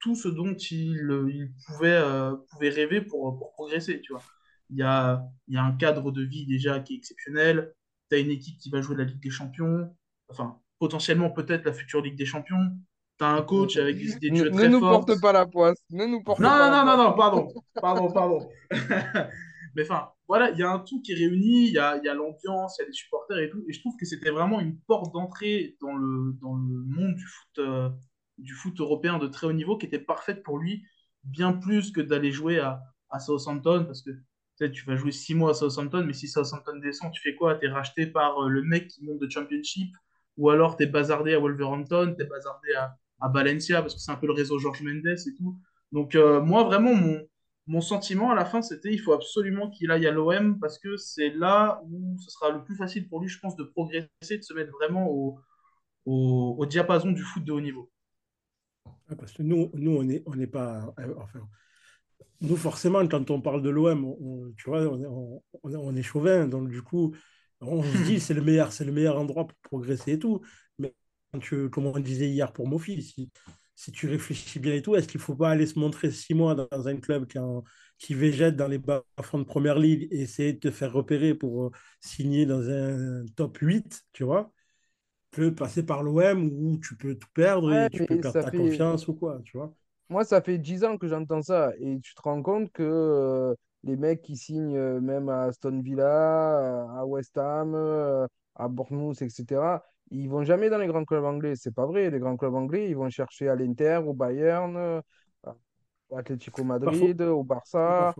tout 0.00 0.14
ce 0.14 0.28
dont 0.28 0.54
il, 0.54 1.28
il 1.30 1.52
pouvait, 1.66 1.88
euh, 1.90 2.36
pouvait 2.50 2.68
rêver 2.68 3.00
pour, 3.00 3.36
pour 3.38 3.52
progresser. 3.52 4.00
Tu 4.00 4.12
vois. 4.12 4.22
Il, 4.70 4.78
y 4.78 4.82
a, 4.82 5.22
il 5.48 5.54
y 5.54 5.56
a 5.56 5.62
un 5.62 5.76
cadre 5.76 6.10
de 6.10 6.22
vie 6.22 6.46
déjà 6.46 6.80
qui 6.80 6.94
est 6.94 6.96
exceptionnel. 6.96 7.72
Tu 8.10 8.16
as 8.16 8.18
une 8.18 8.30
équipe 8.30 8.58
qui 8.58 8.70
va 8.70 8.80
jouer 8.80 8.96
la 8.96 9.04
Ligue 9.04 9.22
des 9.22 9.30
Champions. 9.30 9.94
Enfin, 10.28 10.60
potentiellement 10.78 11.30
peut-être 11.30 11.64
la 11.64 11.72
future 11.72 12.02
Ligue 12.02 12.16
des 12.16 12.26
Champions. 12.26 12.76
Tu 13.18 13.24
as 13.24 13.28
un 13.28 13.42
coach 13.42 13.76
avec 13.76 13.96
des 13.96 14.12
idées 14.12 14.30
de 14.30 14.36
jeu 14.36 14.50
très 14.50 14.68
Ne 14.68 14.72
nous 14.74 14.80
porte 14.80 15.20
pas 15.20 15.32
la 15.32 15.46
poisse. 15.46 15.78
Ne 15.90 16.06
nous 16.06 16.22
porte 16.22 16.40
non, 16.40 16.48
pas 16.48 16.70
non, 16.70 16.84
non, 16.84 16.96
non, 16.96 17.04
non, 17.04 17.16
pardon. 17.16 17.48
Pardon, 17.80 18.12
pardon. 18.12 18.48
Mais 19.74 19.82
enfin, 19.82 20.10
voilà, 20.26 20.50
il 20.50 20.58
y 20.58 20.62
a 20.62 20.70
un 20.70 20.78
tout 20.78 21.02
qui 21.02 21.12
est 21.12 21.16
réuni, 21.16 21.66
il 21.66 21.72
y 21.72 21.78
a, 21.78 22.00
y 22.02 22.08
a 22.08 22.14
l'ambiance, 22.14 22.76
il 22.78 22.82
y 22.82 22.84
a 22.84 22.86
des 22.86 22.92
supporters 22.92 23.38
et 23.38 23.50
tout. 23.50 23.62
Et 23.68 23.72
je 23.72 23.80
trouve 23.80 23.94
que 23.98 24.06
c'était 24.06 24.30
vraiment 24.30 24.58
une 24.58 24.78
porte 24.80 25.12
d'entrée 25.12 25.76
dans 25.80 25.94
le, 25.94 26.32
dans 26.40 26.54
le 26.54 26.84
monde 26.84 27.14
du 27.14 27.24
foot, 27.24 27.58
euh, 27.58 27.90
du 28.38 28.54
foot 28.54 28.80
européen 28.80 29.18
de 29.18 29.26
très 29.26 29.46
haut 29.46 29.52
niveau 29.52 29.76
qui 29.76 29.86
était 29.86 29.98
parfaite 29.98 30.42
pour 30.42 30.58
lui, 30.58 30.84
bien 31.24 31.52
plus 31.52 31.90
que 31.90 32.00
d'aller 32.00 32.32
jouer 32.32 32.58
à, 32.58 32.82
à 33.10 33.18
Southampton, 33.18 33.84
parce 33.84 34.02
que 34.02 34.10
tu 34.64 34.84
vas 34.86 34.96
jouer 34.96 35.12
six 35.12 35.34
mois 35.34 35.50
à 35.50 35.54
Southampton, 35.54 36.04
mais 36.06 36.12
si 36.12 36.28
Southampton 36.28 36.76
descend, 36.76 37.12
tu 37.12 37.20
fais 37.22 37.34
quoi? 37.34 37.56
Tu 37.56 37.66
es 37.66 37.68
racheté 37.68 38.06
par 38.06 38.42
euh, 38.42 38.48
le 38.48 38.62
mec 38.62 38.88
qui 38.88 39.04
monte 39.04 39.18
de 39.18 39.28
Championship, 39.30 39.94
ou 40.36 40.50
alors 40.50 40.76
tu 40.76 40.84
es 40.84 40.86
bazardé 40.86 41.34
à 41.34 41.38
Wolverhampton, 41.38 42.14
tu 42.16 42.24
es 42.24 42.26
bazardé 42.26 42.74
à, 42.74 42.96
à 43.20 43.28
Valencia, 43.28 43.82
parce 43.82 43.94
que 43.94 44.00
c'est 44.00 44.12
un 44.12 44.16
peu 44.16 44.26
le 44.26 44.32
réseau 44.32 44.58
George 44.58 44.82
Mendes 44.82 45.06
et 45.06 45.34
tout. 45.36 45.58
Donc 45.92 46.14
euh, 46.14 46.40
moi, 46.40 46.64
vraiment, 46.64 46.94
mon, 46.94 47.20
mon 47.66 47.80
sentiment 47.80 48.30
à 48.30 48.34
la 48.34 48.44
fin, 48.44 48.62
c'était 48.62 48.92
il 48.92 48.98
faut 48.98 49.12
absolument 49.12 49.70
qu'il 49.70 49.90
aille 49.90 50.06
à 50.06 50.12
l'OM 50.12 50.58
parce 50.58 50.78
que 50.78 50.96
c'est 50.96 51.30
là 51.30 51.82
où 51.84 52.16
ce 52.18 52.30
sera 52.30 52.50
le 52.50 52.62
plus 52.64 52.76
facile 52.76 53.08
pour 53.08 53.20
lui, 53.20 53.28
je 53.28 53.38
pense, 53.40 53.56
de 53.56 53.64
progresser, 53.64 54.38
de 54.38 54.42
se 54.42 54.54
mettre 54.54 54.72
vraiment 54.72 55.10
au, 55.10 55.38
au, 56.06 56.66
diapason 56.66 57.10
du 57.10 57.22
foot 57.22 57.44
de 57.44 57.52
haut 57.52 57.60
niveau. 57.60 57.90
Parce 59.18 59.32
que 59.32 59.42
nous, 59.42 59.70
nous 59.74 59.96
on 59.96 60.04
n'est 60.04 60.22
on 60.26 60.38
est 60.38 60.46
pas. 60.46 60.94
Euh, 60.98 61.14
enfin, 61.18 61.40
nous, 62.40 62.56
forcément, 62.56 63.06
quand 63.08 63.30
on 63.30 63.40
parle 63.40 63.62
de 63.62 63.70
l'OM, 63.70 64.54
tu 64.56 64.68
vois, 64.68 64.82
on, 64.82 65.42
on, 65.62 65.96
est 65.96 66.02
chauvin. 66.02 66.46
Donc, 66.46 66.68
du 66.68 66.82
coup, 66.82 67.14
on 67.60 67.82
se 67.82 68.04
dit 68.04 68.20
c'est 68.20 68.34
le 68.34 68.42
meilleur, 68.42 68.72
c'est 68.72 68.84
le 68.84 68.92
meilleur 68.92 69.18
endroit 69.18 69.46
pour 69.46 69.58
progresser 69.62 70.12
et 70.12 70.18
tout. 70.18 70.40
Mais 70.78 70.94
tu, 71.40 71.70
comme 71.70 71.86
on 71.86 71.98
disait 71.98 72.28
hier 72.28 72.52
pour 72.52 72.68
Mofi, 72.68 73.02
si, 73.02 73.30
si 73.74 73.92
tu 73.92 74.08
réfléchis 74.08 74.58
bien 74.58 74.74
et 74.74 74.82
tout, 74.82 74.96
est-ce 74.96 75.08
qu'il 75.08 75.18
ne 75.18 75.24
faut 75.24 75.36
pas 75.36 75.50
aller 75.50 75.66
se 75.66 75.78
montrer 75.78 76.10
six 76.10 76.34
mois 76.34 76.54
dans 76.54 76.88
un 76.88 76.96
club 76.96 77.26
qui, 77.26 77.38
qui 77.98 78.14
végète 78.14 78.56
dans 78.56 78.68
les 78.68 78.78
bas-fonds 78.78 79.38
de 79.38 79.44
première 79.44 79.78
ligue 79.78 80.08
et 80.10 80.22
essayer 80.22 80.52
de 80.52 80.58
te 80.58 80.70
faire 80.70 80.92
repérer 80.92 81.34
pour 81.34 81.64
euh, 81.64 81.70
signer 82.00 82.46
dans 82.46 82.68
un 82.68 83.24
top 83.36 83.58
8, 83.58 84.04
tu 84.12 84.24
vois 84.24 84.52
que 85.32 85.50
passer 85.50 85.84
par 85.84 86.02
l'OM 86.02 86.50
où 86.50 86.78
tu 86.78 86.96
peux 86.96 87.14
tout 87.14 87.28
perdre 87.34 87.72
et 87.72 87.90
tu 87.90 88.06
peux 88.06 88.18
perdre 88.20 88.42
ta 88.42 88.50
confiance 88.50 89.06
ou 89.08 89.14
quoi, 89.14 89.40
tu 89.44 89.58
vois? 89.58 89.74
Moi, 90.08 90.24
ça 90.24 90.40
fait 90.40 90.58
dix 90.58 90.84
ans 90.84 90.98
que 90.98 91.08
j'entends 91.08 91.42
ça 91.42 91.72
et 91.78 91.98
tu 92.00 92.14
te 92.14 92.22
rends 92.22 92.42
compte 92.42 92.70
que 92.72 92.82
euh, 92.82 93.54
les 93.82 93.96
mecs 93.96 94.22
qui 94.22 94.36
signent 94.36 94.76
euh, 94.76 95.00
même 95.00 95.28
à 95.28 95.44
Aston 95.44 95.80
Villa, 95.80 96.86
à 96.96 97.04
West 97.04 97.36
Ham, 97.38 97.74
à 98.54 98.68
Bournemouth, 98.68 99.20
etc., 99.22 99.80
ils 100.10 100.28
vont 100.28 100.44
jamais 100.44 100.70
dans 100.70 100.78
les 100.78 100.86
grands 100.86 101.04
clubs 101.04 101.24
anglais. 101.24 101.54
C'est 101.56 101.74
pas 101.74 101.86
vrai. 101.86 102.10
Les 102.10 102.20
grands 102.20 102.36
clubs 102.36 102.54
anglais, 102.54 102.88
ils 102.88 102.96
vont 102.96 103.10
chercher 103.10 103.48
à 103.48 103.56
l'Inter, 103.56 104.00
au 104.06 104.12
Bayern, 104.12 105.02
à 105.44 105.54
Atlético 106.16 106.64
Madrid, 106.64 107.20
au 107.22 107.42
Barça. 107.42 108.14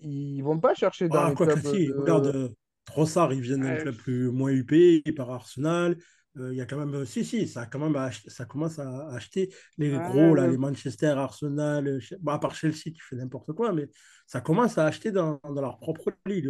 Ils 0.00 0.42
vont 0.42 0.58
pas 0.58 0.74
chercher 0.74 1.08
dans 1.08 1.20
ah, 1.20 1.30
les 1.30 1.34
clubs. 1.34 1.58
Si. 1.58 1.90
Regarde, 1.92 2.26
euh, 2.26 2.48
Trossard, 2.84 3.32
il 3.32 3.40
vient 3.40 3.58
d'un 3.58 3.76
club 3.76 3.96
plus 3.96 4.30
moins 4.30 4.52
UP, 4.52 4.72
il 4.72 5.14
part 5.14 5.30
Arsenal. 5.30 5.96
Euh, 6.40 6.52
il 6.52 6.56
y 6.56 6.60
a 6.60 6.66
quand 6.66 6.84
même, 6.84 7.04
si, 7.04 7.24
si, 7.24 7.46
ça, 7.46 7.66
quand 7.66 7.78
même 7.78 8.10
ça 8.26 8.44
commence 8.44 8.78
à 8.78 9.08
acheter 9.10 9.52
les 9.76 9.90
gros, 9.90 10.34
là, 10.34 10.46
les 10.46 10.58
Manchester, 10.58 11.14
Arsenal, 11.16 11.86
euh, 11.86 12.00
bon, 12.20 12.32
à 12.32 12.38
part 12.38 12.54
Chelsea 12.54 12.84
qui 12.84 13.00
fait 13.00 13.16
n'importe 13.16 13.52
quoi, 13.52 13.72
mais 13.72 13.88
ça 14.26 14.40
commence 14.40 14.78
à 14.78 14.86
acheter 14.86 15.10
dans, 15.10 15.40
dans 15.42 15.60
leur 15.60 15.78
propre 15.78 16.12
ligue. 16.26 16.48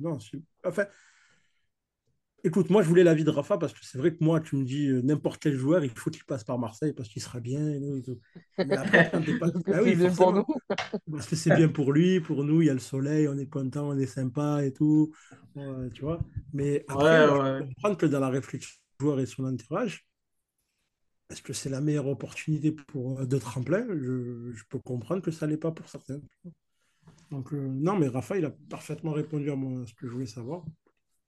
Non, 0.00 0.18
enfin, 0.64 0.84
Écoute, 2.44 2.70
moi, 2.70 2.82
je 2.82 2.88
voulais 2.88 3.02
l'avis 3.02 3.24
de 3.24 3.30
Rafa 3.30 3.58
parce 3.58 3.72
que 3.72 3.80
c'est 3.82 3.98
vrai 3.98 4.12
que 4.12 4.22
moi, 4.22 4.40
tu 4.40 4.54
me 4.54 4.64
dis 4.64 4.86
euh, 4.86 5.02
n'importe 5.02 5.42
quel 5.42 5.56
joueur, 5.56 5.82
il 5.82 5.90
faut 5.90 6.08
qu'il 6.08 6.24
passe 6.24 6.44
par 6.44 6.56
Marseille 6.56 6.92
parce 6.92 7.08
qu'il 7.08 7.20
sera 7.20 7.40
bien. 7.40 7.80
Mais 8.56 8.76
après, 8.76 9.10
ah 9.12 9.18
oui, 9.82 9.96
pour 10.16 10.32
nous. 10.32 10.44
parce 11.10 11.26
que 11.26 11.34
c'est 11.34 11.54
bien 11.56 11.68
pour 11.68 11.92
lui, 11.92 12.20
pour 12.20 12.44
nous, 12.44 12.62
il 12.62 12.66
y 12.66 12.70
a 12.70 12.74
le 12.74 12.78
soleil, 12.78 13.26
on 13.26 13.36
est 13.36 13.48
content, 13.48 13.88
on 13.88 13.98
est 13.98 14.06
sympa 14.06 14.64
et 14.64 14.72
tout. 14.72 15.12
tu 15.92 16.02
vois. 16.02 16.20
Mais 16.52 16.84
après, 16.86 17.28
ouais, 17.28 17.58
je 17.58 17.64
comprendre 17.64 17.96
que 17.96 18.06
dans 18.06 18.20
la 18.20 18.30
réflexion 18.30 18.78
joueur 19.00 19.20
et 19.20 19.26
son 19.26 19.44
entourage, 19.44 20.06
est-ce 21.30 21.42
que 21.42 21.52
c'est 21.52 21.68
la 21.68 21.80
meilleure 21.80 22.06
opportunité 22.06 22.72
pour, 22.72 23.20
euh, 23.20 23.26
de 23.26 23.38
tremplin? 23.38 23.86
Je, 23.88 24.52
je, 24.52 24.64
peux 24.68 24.78
comprendre 24.78 25.22
que 25.22 25.30
ça 25.30 25.46
n'est 25.46 25.56
pas 25.56 25.70
pour 25.70 25.88
certains. 25.88 26.20
Donc, 27.30 27.52
euh, 27.52 27.56
non, 27.56 27.96
mais 27.96 28.08
Rafa, 28.08 28.38
il 28.38 28.44
a 28.46 28.50
parfaitement 28.70 29.12
répondu 29.12 29.50
à, 29.50 29.56
moi, 29.56 29.82
à 29.82 29.86
ce 29.86 29.94
que 29.94 30.06
je 30.06 30.12
voulais 30.12 30.26
savoir. 30.26 30.64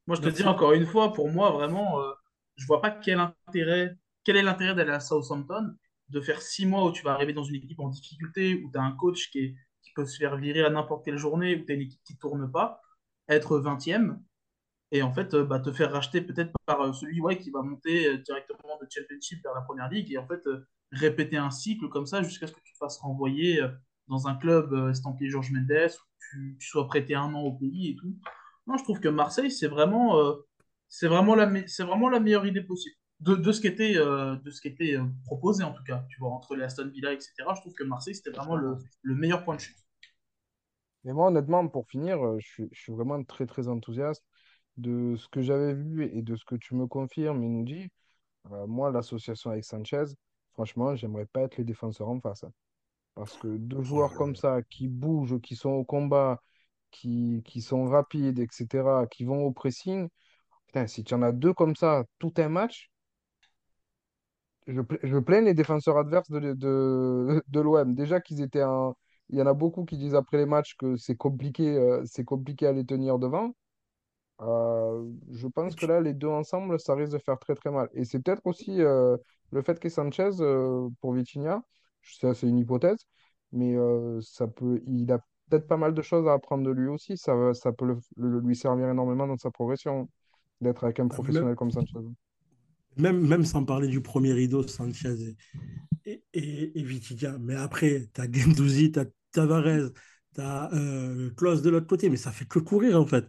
Moi, 0.07 0.17
je 0.17 0.23
te 0.23 0.29
dis 0.29 0.43
encore 0.45 0.73
une 0.73 0.87
fois, 0.87 1.13
pour 1.13 1.29
moi, 1.29 1.51
vraiment, 1.51 2.01
euh, 2.01 2.13
je 2.57 2.67
vois 2.67 2.81
pas 2.81 2.91
quel 2.91 3.21
intérêt, 3.21 3.97
quel 4.25 4.37
est 4.37 4.43
l'intérêt 4.43 4.75
d'aller 4.75 4.91
à 4.91 5.01
Southampton, 5.01 5.75
de 6.09 6.21
faire 6.21 6.41
six 6.41 6.67
mois 6.67 6.87
où 6.87 6.93
tu 6.93 7.05
vas 7.05 7.13
arriver 7.13 7.35
dans 7.35 7.45
une 7.45 7.57
équipe 7.57 7.79
en 7.79 7.89
difficulté, 7.89 8.63
où 8.65 8.71
tu 8.73 8.79
as 8.79 8.83
un 8.83 8.93
coach 8.93 9.31
qui, 9.31 9.55
qui 9.83 9.93
peut 9.95 10.07
se 10.07 10.17
faire 10.17 10.37
virer 10.37 10.63
à 10.63 10.71
n'importe 10.71 11.05
quelle 11.05 11.19
journée, 11.19 11.57
où 11.57 11.65
tu 11.65 11.73
as 11.73 11.75
une 11.75 11.83
équipe 11.83 12.03
qui 12.05 12.17
tourne 12.17 12.51
pas, 12.51 12.81
être 13.29 13.61
20e, 13.61 14.19
et 14.93 15.03
en 15.03 15.13
fait, 15.13 15.35
euh, 15.35 15.45
bah, 15.45 15.61
te 15.61 15.73
faire 15.73 15.93
racheter 15.93 16.21
peut-être 16.21 16.53
par 16.67 16.81
euh, 16.81 16.93
celui 16.93 17.21
ouais, 17.21 17.39
qui 17.39 17.51
va 17.51 17.63
monter 17.63 18.19
directement 18.19 18.79
de 18.81 18.87
Championship 18.91 19.43
vers 19.43 19.55
la 19.55 19.63
Première 19.63 19.89
Ligue, 19.89 20.13
et 20.13 20.19
en 20.19 20.27
fait, 20.27 20.43
répéter 20.93 21.37
un 21.37 21.51
cycle 21.51 21.89
comme 21.89 22.07
ça 22.07 22.23
jusqu'à 22.23 22.47
ce 22.47 22.53
que 22.53 22.61
tu 22.65 22.73
te 22.73 22.79
fasses 22.79 22.99
renvoyer 22.99 23.61
dans 24.09 24.27
un 24.27 24.35
club 24.35 24.75
estampillé 24.91 25.31
Georges 25.31 25.53
Mendes, 25.53 25.91
où 25.91 26.17
tu, 26.19 26.57
tu 26.59 26.69
sois 26.69 26.87
prêté 26.87 27.15
un 27.15 27.33
an 27.35 27.43
au 27.43 27.53
pays 27.53 27.91
et 27.91 27.97
tout 27.97 28.15
je 28.79 28.83
trouve 28.85 29.01
que 29.01 29.09
Marseille, 29.09 29.51
c'est 29.51 29.69
vraiment, 29.69 30.19
euh, 30.19 30.35
c'est 30.89 31.09
vraiment, 31.09 31.35
la, 31.35 31.47
vraiment 31.81 32.09
la 32.09 32.21
meilleure 32.21 32.47
idée 32.47 32.63
possible. 32.63 32.95
De, 33.21 33.35
de 33.35 33.53
ce 33.53 33.61
qui 33.61 33.67
était, 33.67 33.97
euh, 33.97 34.37
de 34.37 34.51
ce 34.51 34.63
qui 34.63 34.69
était 34.69 34.97
euh, 34.97 35.05
proposé, 35.25 35.63
en 35.63 35.73
tout 35.73 35.85
cas. 35.85 36.07
Tu 36.09 36.19
vois, 36.21 36.31
entre 36.31 36.57
les 36.57 36.65
Aston 36.65 36.89
Villa, 36.89 37.13
etc., 37.13 37.33
je 37.55 37.61
trouve 37.61 37.75
que 37.75 37.85
Marseille, 37.85 38.15
c'était 38.15 38.31
vraiment 38.31 38.57
le, 38.57 38.79
le, 39.03 39.15
meilleur 39.15 39.45
point 39.45 39.57
de 39.57 39.61
chute. 39.61 39.77
Mais 41.05 41.13
moi, 41.13 41.29
honnêtement, 41.29 41.67
pour 41.69 41.87
finir, 41.87 42.19
je 42.39 42.65
je 42.73 42.81
suis 42.81 42.93
vraiment 42.93 43.23
très, 43.25 43.47
très 43.47 43.69
enthousiaste 43.69 44.25
de 44.81 45.17
ce 45.17 45.29
que 45.29 45.43
j'avais 45.43 45.75
vu 45.75 46.05
et 46.15 46.23
de 46.23 46.37
ce 46.37 46.45
que 46.45 46.57
tu 46.57 46.75
me 46.75 46.87
confirmes 46.87 47.43
et 47.43 47.49
nous 47.49 47.65
dis. 47.65 47.89
moi, 48.69 48.91
l'association 48.93 49.51
avec 49.51 49.65
Sanchez, 49.65 50.05
franchement, 50.53 50.97
j'aimerais 50.97 51.27
pas 51.27 51.43
être 51.43 51.57
les 51.59 51.65
défenseurs 51.65 52.09
en 52.09 52.21
face. 52.21 52.45
Hein. 52.45 52.53
Parce 53.15 53.37
que 53.39 53.49
deux 53.49 53.83
joueurs 53.83 54.15
comme 54.15 54.37
ça, 54.37 54.63
qui 54.71 54.89
bougent, 54.89 55.41
qui 55.43 55.57
sont 55.57 55.71
au 55.71 55.85
combat, 55.85 56.43
qui, 56.91 57.43
qui 57.47 57.63
sont 57.63 57.87
rapides, 57.87 58.39
etc., 58.41 59.07
qui 59.11 59.25
vont 59.25 59.45
au 59.45 59.53
pressing, 59.53 60.09
putain, 60.67 60.87
si 60.87 61.05
tu 61.05 61.15
en 61.15 61.23
as 61.23 61.33
deux 61.33 61.55
comme 61.55 61.77
ça 61.77 62.05
tout 62.19 62.35
un 62.39 62.49
match, 62.49 62.91
je, 64.67 64.81
je 65.03 65.19
plains 65.19 65.41
les 65.43 65.55
défenseurs 65.55 65.99
adverses 65.99 66.31
de, 66.31 66.55
de, 66.55 67.43
de 67.49 67.61
l'OM. 67.61 67.95
Déjà 67.95 68.21
qu'ils 68.21 68.41
étaient 68.43 68.63
un. 68.63 68.95
Il 69.31 69.39
y 69.39 69.43
en 69.43 69.47
a 69.47 69.55
beaucoup 69.55 69.85
qui 69.85 69.97
disent 69.97 70.15
après 70.17 70.39
les 70.39 70.47
matchs 70.47 70.75
que 70.77 70.97
c'est 70.97 71.17
compliqué, 71.17 71.77
euh, 71.77 72.03
c'est 72.05 72.25
compliqué 72.25 72.67
à 72.67 72.73
les 72.73 72.85
tenir 72.85 73.19
devant. 73.19 73.53
Euh, 74.41 75.07
je 75.31 75.47
pense 75.49 75.77
que 75.77 75.87
là, 75.87 76.01
les 76.01 76.15
deux 76.15 76.29
ensemble, 76.29 76.81
ça 76.81 76.95
risque 76.95 77.13
de 77.13 77.19
faire 77.19 77.39
très 77.39 77.55
très 77.55 77.71
mal. 77.71 77.89
Et 77.95 78.05
c'est 78.05 78.21
peut-être 78.21 78.43
aussi 78.47 78.81
euh, 78.81 79.17
le 79.51 79.63
fait 79.63 79.79
que 79.79 79.89
Sanchez, 79.89 80.31
euh, 80.41 80.89
pour 81.01 81.13
Vitinha, 81.15 81.63
c'est 82.03 82.43
une 82.45 82.59
hypothèse, 82.59 83.07
mais 83.53 83.77
euh, 83.77 84.21
ça 84.23 84.47
peut, 84.49 84.81
il 84.87 85.11
a 85.13 85.19
peut-être 85.51 85.67
pas 85.67 85.77
mal 85.77 85.93
de 85.95 86.03
choses 86.03 86.27
à 86.29 86.33
apprendre 86.35 86.65
de 86.65 86.71
lui 86.71 86.89
aussi. 86.89 87.17
Ça, 87.19 87.53
ça 87.55 87.73
peut 87.73 87.87
le- 87.87 87.99
le- 88.17 88.41
lui 88.41 88.57
servir 88.57 88.89
énormément 88.89 89.27
dans 89.27 89.37
sa 89.37 89.51
progression 89.51 90.09
d'être 90.61 90.85
avec 90.85 91.01
un 91.01 91.09
Même, 91.09 91.09
professionnel 91.09 91.57
comme 91.57 91.71
Sanchez. 91.71 91.99
même, 92.97 93.27
même 93.27 93.45
sans 93.45 93.65
parler 93.65 93.89
du 93.89 94.01
premier 94.03 94.33
rideau, 94.33 94.67
Sanchez 94.67 95.37
et, 96.07 96.23
et, 96.35 96.81
et 96.81 96.85
Vitinha. 96.85 97.39
Mais 97.39 97.57
après, 97.57 98.09
tu 98.15 98.21
as 98.21 98.29
Guendouzi, 98.29 98.93
tu 98.93 99.01
as 99.01 99.07
Tavares, 99.33 99.91
tu 100.35 100.41
as 100.41 100.71
Klose 101.37 101.63
de 101.63 101.71
l'autre 101.71 101.87
côté, 101.87 102.11
mais 102.11 102.17
ça 102.17 102.33
fait 102.33 102.47
que 102.47 102.59
courir 102.59 103.01
en 103.01 103.07
fait. 103.07 103.27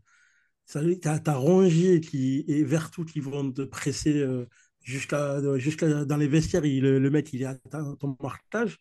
Ça, 0.72 0.80
t'as, 1.02 1.20
t'as 1.20 1.34
Rongier 1.36 2.00
qui, 2.00 2.46
et 2.48 2.64
Vertou 2.64 3.04
qui 3.04 3.20
vont 3.20 3.52
te 3.52 3.62
presser 3.64 4.18
euh, 4.22 4.46
jusqu'à, 4.82 5.38
jusqu'à 5.58 6.06
dans 6.06 6.16
les 6.18 6.28
vestiaires. 6.30 6.64
Il- 6.66 6.82
le, 6.84 6.98
le 7.00 7.10
mec, 7.10 7.34
il 7.34 7.42
est 7.42 7.46
à 7.46 7.56
ta- 7.56 7.84
ton 8.00 8.16
marquage. 8.22 8.78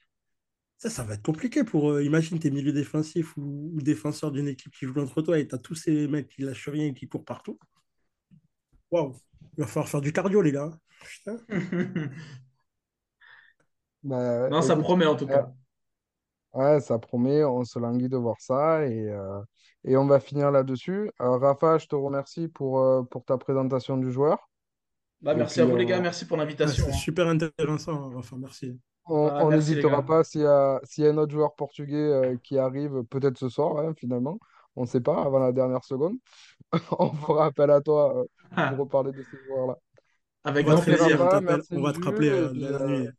Ça, 0.78 0.90
ça 0.90 1.04
va 1.04 1.14
être 1.14 1.22
compliqué 1.22 1.64
pour. 1.64 1.92
euh, 1.92 2.04
imagine 2.04 2.38
tes 2.38 2.50
milieux 2.52 2.72
défensifs 2.72 3.36
ou, 3.38 3.72
ou 3.74 3.82
défenseurs 3.82 4.32
d'une 4.32 4.48
équipe 4.48 4.72
qui 4.76 4.86
joue 4.86 4.94
contre 4.94 5.22
toi 5.22 5.38
et 5.38 5.48
tu 5.48 5.54
as 5.56 5.58
tous 5.58 5.74
ces 5.76 6.08
mecs 6.08 6.28
qui 6.28 6.42
lâchent 6.42 6.68
rien 6.70 6.86
et 6.88 6.94
qui 6.94 7.08
courent 7.08 7.24
partout. 7.26 7.58
Waouh! 8.92 9.16
Il 9.56 9.62
va 9.62 9.66
falloir 9.66 9.88
faire 9.88 10.00
du 10.00 10.12
cardio, 10.12 10.42
les 10.42 10.52
gars. 10.52 10.70
Putain. 11.00 11.38
Bah, 14.02 14.50
Non, 14.50 14.60
ça 14.62 14.76
écoute, 14.76 14.76
promet 14.76 15.06
en 15.06 15.16
tout 15.16 15.26
euh, 15.30 15.32
cas. 15.32 15.54
Ouais, 16.54 16.80
ça 16.80 16.98
promet, 16.98 17.44
on 17.44 17.64
se 17.64 17.78
languit 17.78 18.08
de 18.08 18.16
voir 18.16 18.36
ça 18.40 18.86
et, 18.86 19.08
euh, 19.08 19.40
et 19.84 19.96
on 19.96 20.06
va 20.06 20.20
finir 20.20 20.50
là-dessus. 20.50 21.10
Euh, 21.20 21.38
Rafa, 21.38 21.78
je 21.78 21.86
te 21.86 21.94
remercie 21.96 22.48
pour, 22.48 22.80
euh, 22.80 23.02
pour 23.04 23.24
ta 23.24 23.38
présentation 23.38 23.96
du 23.96 24.10
joueur. 24.12 24.50
Bah, 25.20 25.34
Et 25.34 25.36
merci 25.36 25.60
à 25.60 25.66
puis, 25.66 25.66
vous 25.66 25.76
les 25.76 25.86
gars, 25.86 26.00
on, 26.00 26.00
merci 26.00 26.26
pour 26.26 26.36
l'invitation. 26.36 26.84
c'était 26.84 26.92
hein. 26.92 26.92
super 26.92 27.28
intéressant, 27.28 28.12
Enfin, 28.16 28.36
merci. 28.38 28.78
On 29.06 29.28
Ah, 29.28 29.44
on 29.44 29.48
merci 29.48 29.74
les 29.74 29.82
n'hésitera 29.82 30.02
gars. 30.02 30.02
pas 30.02 30.24
s'il 30.24 30.42
y 30.42 30.46
a, 30.46 30.80
s'il 30.84 31.04
y 31.04 31.06
a 31.06 31.10
un 31.10 31.18
autre 31.18 31.32
joueur 31.32 31.54
portugais 31.56 31.96
euh, 31.96 32.36
qui 32.42 32.58
arrive, 32.58 33.02
peut-être 33.04 33.38
ce 33.38 33.48
soir, 33.48 33.78
hein, 33.78 33.94
finalement. 33.96 34.38
On 34.76 34.82
ne 34.82 34.86
sait 34.86 35.00
pas, 35.00 35.22
avant 35.24 35.38
la 35.40 35.52
dernière 35.52 35.84
seconde. 35.84 36.16
On 36.98 37.12
fera 37.14 37.46
appel 37.46 37.70
à 37.70 37.80
toi 37.80 38.16
euh, 38.22 38.24
pour 38.62 38.76
reparler 38.78 39.12
de 39.12 39.22
ces 39.24 39.38
joueurs-là. 39.46 39.76
Avec 40.44 40.66
on 40.68 40.80
plaisir. 40.80 41.18
Rafa, 41.18 41.28
t'appelle, 41.28 41.44
merci 41.46 41.74
on 41.74 41.82
va 41.82 41.92
te 41.92 41.98
Jules, 41.98 42.04
rappeler 42.04 42.28
et 42.28 42.44
euh, 42.44 42.48
puis, 42.48 42.68
la 42.68 42.80
euh, 42.80 42.86
nuit. 42.86 43.10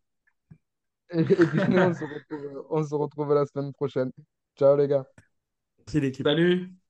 et, 1.17 1.23
puis 1.23 1.59
nous, 1.69 1.77
on 1.77 1.93
se 1.93 2.03
retrouve, 2.03 2.65
on 2.69 2.83
se 2.83 2.95
retrouve 2.95 3.33
la 3.33 3.45
semaine 3.45 3.73
prochaine. 3.73 4.11
Ciao 4.57 4.75
les 4.75 4.87
gars. 4.87 5.05
Merci 5.79 5.99
l'équipe. 5.99 6.25
Salut. 6.25 6.80